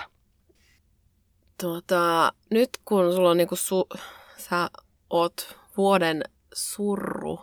Tuota, 1.60 2.32
nyt 2.50 2.70
kun 2.84 3.12
sulla 3.12 3.30
on 3.30 3.36
niinku 3.36 3.54
su- 3.54 4.00
sä 4.36 4.70
oot 5.10 5.56
vuoden 5.76 6.22
surru, 6.54 7.40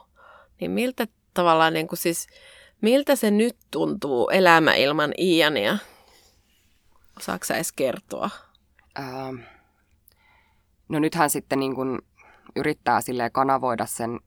niin 0.62 0.72
miltä 0.72 1.08
tavallaan 1.36 1.74
niinku 1.74 1.96
siis, 1.96 2.28
miltä 2.82 3.16
se 3.16 3.32
nyt 3.32 3.58
tuntuu 3.72 4.30
elämä 4.30 4.74
ilman 4.74 5.12
Iania? 5.18 5.78
Osaatko 7.18 7.46
sä 7.46 7.56
edes 7.56 7.72
kertoa? 7.72 8.30
Ähm, 9.00 9.36
No 10.90 11.00
nythän 11.00 11.30
sitten 11.30 11.60
niin 11.60 11.76
kuin 11.76 12.00
yrittää 12.56 13.02
sille 13.02 13.30
kanavoida 13.30 13.86
sen 13.86 14.20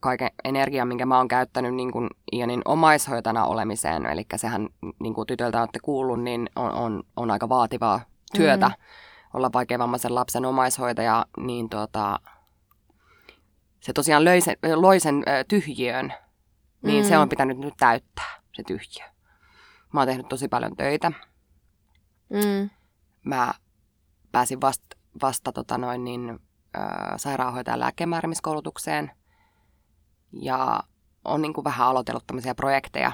kaiken 0.00 0.30
energian, 0.44 0.88
minkä 0.88 1.06
mä 1.06 1.16
oon 1.16 1.28
käyttänyt 1.28 1.74
niin 1.74 1.92
kuin 1.92 2.08
Ianin 2.32 2.62
omaishoitana 2.64 3.44
olemiseen. 3.44 4.06
Eli 4.06 4.26
sehän, 4.36 4.68
niin 5.00 5.14
kuin 5.14 5.26
tytöltä 5.26 5.60
olette 5.60 5.78
kuullut, 5.82 6.22
niin 6.22 6.50
on, 6.56 6.72
on, 6.72 7.02
on 7.16 7.30
aika 7.30 7.48
vaativaa 7.48 8.00
työtä 8.36 8.66
mm-hmm. 8.68 9.30
olla 9.34 9.50
vaikeavammaisen 9.52 10.14
lapsen 10.14 10.44
omaishoitaja. 10.44 11.26
Niin 11.36 11.68
tuota, 11.70 12.20
se 13.80 13.92
tosiaan 13.92 14.24
löi 14.24 14.40
sen, 14.40 14.56
loi 14.74 15.00
sen 15.00 15.24
tyhjiön, 15.48 16.12
niin 16.82 16.96
mm-hmm. 16.96 17.08
se 17.08 17.18
on 17.18 17.28
pitänyt 17.28 17.58
nyt 17.58 17.74
täyttää, 17.78 18.40
se 18.52 18.62
tyhjiö. 18.62 19.06
Mä 19.92 20.00
oon 20.00 20.08
tehnyt 20.08 20.28
tosi 20.28 20.48
paljon 20.48 20.76
töitä. 20.76 21.12
Mm. 22.28 22.70
Mä 23.24 23.54
pääsin 24.32 24.60
vasta 24.60 24.96
vasta 25.22 25.52
tota 25.52 25.78
noin, 25.78 26.04
niin, 26.04 26.40
ä, 26.76 26.82
sairaanhoitajan 27.16 27.80
lääkemääräämiskoulutukseen 27.80 29.10
ja 30.32 30.82
on 31.24 31.42
niin 31.42 31.52
kuin 31.52 31.64
vähän 31.64 31.86
aloitellut 31.86 32.26
tämmöisiä 32.26 32.54
projekteja, 32.54 33.12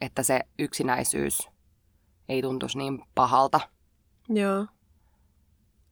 että 0.00 0.22
se 0.22 0.40
yksinäisyys 0.58 1.48
ei 2.28 2.42
tuntuisi 2.42 2.78
niin 2.78 3.02
pahalta. 3.14 3.60
Joo. 4.28 4.66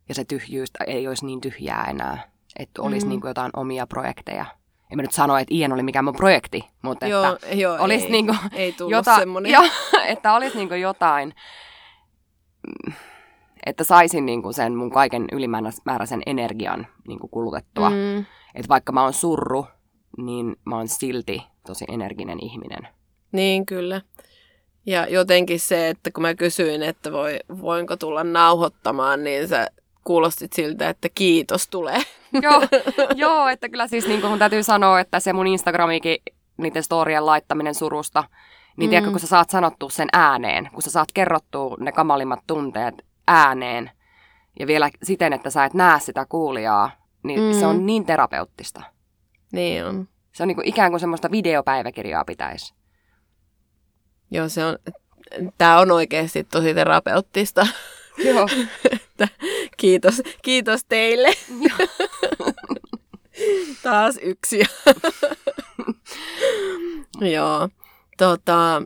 Ja 0.09 0.15
se 0.15 0.25
tyhjyys 0.25 0.71
ei 0.87 1.09
olisi 1.09 1.27
niin 1.27 1.41
tyhjää 1.41 1.85
enää, 1.85 2.31
että 2.59 2.83
olisi 2.83 3.07
mm. 3.07 3.11
niin 3.11 3.21
kuin 3.21 3.29
jotain 3.29 3.51
omia 3.57 3.87
projekteja. 3.87 4.47
En 4.93 4.97
mä 4.97 5.03
nyt 5.03 5.13
sano, 5.13 5.37
että 5.37 5.55
Ian 5.55 5.73
oli 5.73 5.83
mikään 5.83 6.05
mun 6.05 6.15
projekti, 6.15 6.65
mutta 6.83 7.07
Joo, 7.07 7.33
että 7.33 7.55
joo, 7.55 7.77
olisi 7.81 8.05
ei, 8.05 8.11
niinku 8.13 8.35
ei 8.53 8.75
jota, 8.89 9.17
jo, 9.53 9.61
että 10.07 10.35
olisi 10.35 10.57
niinku 10.57 10.75
jotain, 10.75 11.35
että 13.67 13.85
saisin 13.85 14.27
niinku 14.27 14.53
sen 14.53 14.75
mun 14.75 14.91
kaiken 14.91 15.25
ylimääräisen 15.33 16.23
energian 16.27 16.87
niinku 17.09 17.29
kulutettua. 17.29 17.91
Mm, 17.91 18.19
Että 18.55 18.69
vaikka 18.69 18.93
mä 18.93 19.03
oon 19.03 19.13
surru, 19.13 19.67
niin 20.19 20.57
mä 20.65 20.77
oon 20.77 20.89
silti 20.89 21.43
tosi 21.67 21.85
energinen 21.89 22.45
ihminen. 22.45 22.89
niin, 23.33 23.67
kyllä. 23.67 24.01
Ja 24.87 25.07
jotenkin 25.09 25.61
se, 25.61 25.89
että 25.89 26.11
kun 26.11 26.23
mä 26.23 26.35
kysyin, 26.35 26.83
että 26.83 27.13
voi, 27.13 27.39
voinko 27.61 27.97
tulla 27.97 28.25
nauhoittamaan, 28.25 29.25
niin 29.25 29.49
sä 29.49 29.69
kuulostit 30.05 30.53
siltä, 30.53 30.89
että 30.89 31.09
kiitos 31.15 31.69
tulee. 31.69 32.03
joo, 32.43 32.63
joo, 33.15 33.49
että 33.49 33.69
kyllä 33.69 33.87
siis 33.87 34.07
niin 34.07 34.27
mun 34.27 34.39
täytyy 34.39 34.63
sanoa, 34.63 35.01
että 35.01 35.21
se 35.21 35.33
mun 35.33 35.47
Instagramikin, 35.47 36.17
niiden 36.57 36.83
storien 36.83 37.27
laittaminen 37.27 37.75
surusta, 37.75 38.25
niin 38.77 38.89
mm. 38.89 38.91
tiedätkö, 38.91 39.11
kun 39.11 39.21
sä 39.21 39.27
saat 39.27 39.51
sanottua 39.51 39.91
sen 39.91 40.09
ääneen, 40.13 40.71
kun 40.73 40.83
sä 40.83 40.91
saat 40.91 41.09
kerrottua 41.15 41.77
ne 41.81 41.93
kamalimmat 41.93 42.41
tunteet 42.47 42.95
ääneen, 43.29 43.91
ja 44.61 44.67
vielä 44.67 44.91
siten, 45.03 45.33
että 45.33 45.51
sä 45.51 45.65
et 45.65 45.75
näe 45.75 46.01
sitä 46.01 46.27
kuulijaa, 46.29 46.91
niin 47.23 47.41
mm. 47.41 47.53
se 47.61 47.67
on 47.67 47.87
niin 47.87 48.07
terapeuttista. 48.07 48.83
Niin 49.53 49.85
on. 49.85 50.09
Se 50.33 50.43
on 50.43 50.49
niin 50.49 50.57
kuin 50.57 50.69
ikään 50.69 50.91
kuin 50.91 51.01
semmoista 51.01 51.31
videopäiväkirjaa 51.31 52.25
pitäisi. 52.25 52.75
Joo, 54.31 54.49
se 54.49 54.65
on, 54.65 54.79
tää 55.59 55.79
on 55.79 55.91
oikeasti 55.91 56.45
tosi 56.45 56.75
terapeuttista. 56.75 57.67
Joo. 58.25 58.49
Että 59.23 59.47
kiitos, 59.77 60.23
kiitos 60.43 60.81
teille. 60.89 61.33
Taas 63.83 64.19
yksi. 64.23 64.63
Joo. 67.35 67.69
Tota, 68.19 68.83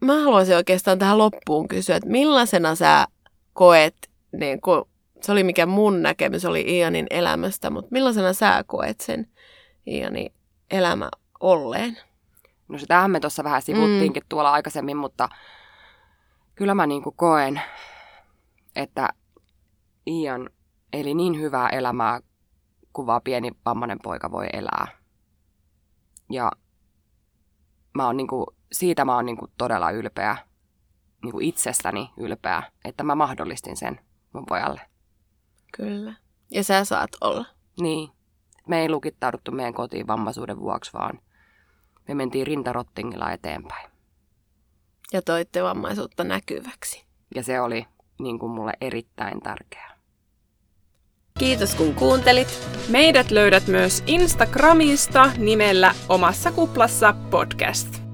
mä 0.00 0.24
haluaisin 0.24 0.56
oikeastaan 0.56 0.98
tähän 0.98 1.18
loppuun 1.18 1.68
kysyä, 1.68 1.96
että 1.96 2.08
millaisena 2.08 2.74
sä 2.74 3.06
koet, 3.52 4.10
niin 4.32 4.60
kun, 4.60 4.88
se 5.20 5.32
oli 5.32 5.44
mikä 5.44 5.66
mun 5.66 6.02
näkemys 6.02 6.44
oli 6.44 6.76
Ianin 6.76 7.06
elämästä, 7.10 7.70
mutta 7.70 7.88
millaisena 7.90 8.32
sä 8.32 8.64
koet 8.66 9.00
sen 9.00 9.26
Ianin 9.86 10.32
elämä 10.70 11.08
olleen? 11.40 11.98
No 12.68 12.78
sitähän 12.78 13.10
me 13.10 13.20
tuossa 13.20 13.44
vähän 13.44 13.62
sivuttiinkin 13.62 14.22
mm. 14.22 14.26
tuolla 14.28 14.52
aikaisemmin, 14.52 14.96
mutta 14.96 15.28
kyllä 16.54 16.74
mä 16.74 16.86
niin 16.86 17.02
koen, 17.16 17.60
että 18.76 19.08
Ian 20.06 20.50
eli 20.92 21.14
niin 21.14 21.40
hyvää 21.40 21.68
elämää 21.68 22.20
kuin 22.92 23.06
vaan 23.06 23.22
pieni 23.22 23.50
vammainen 23.64 23.98
poika 24.02 24.30
voi 24.30 24.46
elää. 24.52 24.86
Ja 26.30 26.52
mä 27.94 28.06
oon 28.06 28.16
niin 28.16 28.28
kuin, 28.28 28.46
siitä 28.72 29.04
mä 29.04 29.14
oon 29.14 29.26
niin 29.26 29.36
kuin 29.36 29.52
todella 29.58 29.90
ylpeä, 29.90 30.36
niin 31.22 31.32
kuin 31.32 31.44
itsestäni 31.44 32.10
ylpeä, 32.16 32.62
että 32.84 33.04
mä 33.04 33.14
mahdollistin 33.14 33.76
sen 33.76 34.00
mun 34.32 34.46
pojalle. 34.46 34.80
Kyllä. 35.76 36.14
Ja 36.50 36.64
sä 36.64 36.84
saat 36.84 37.10
olla. 37.20 37.44
Niin. 37.80 38.10
Me 38.68 38.80
ei 38.80 38.88
lukittauduttu 38.88 39.52
meidän 39.52 39.74
kotiin 39.74 40.06
vammaisuuden 40.06 40.60
vuoksi, 40.60 40.92
vaan 40.92 41.20
me 42.08 42.14
mentiin 42.14 42.46
rintarottingilla 42.46 43.32
eteenpäin. 43.32 43.90
Ja 45.12 45.22
toitte 45.22 45.62
vammaisuutta 45.62 46.24
näkyväksi. 46.24 47.06
Ja 47.34 47.42
se 47.42 47.60
oli 47.60 47.86
niin 48.22 48.38
kuin 48.38 48.52
mulle 48.52 48.72
erittäin 48.80 49.40
tärkeää. 49.40 49.90
Kiitos 51.38 51.74
kun 51.74 51.94
kuuntelit. 51.94 52.48
Meidät 52.88 53.30
löydät 53.30 53.66
myös 53.66 54.02
Instagramista 54.06 55.30
nimellä 55.38 55.94
Omassa 56.08 56.52
kuplassa 56.52 57.14
podcast. 57.30 58.09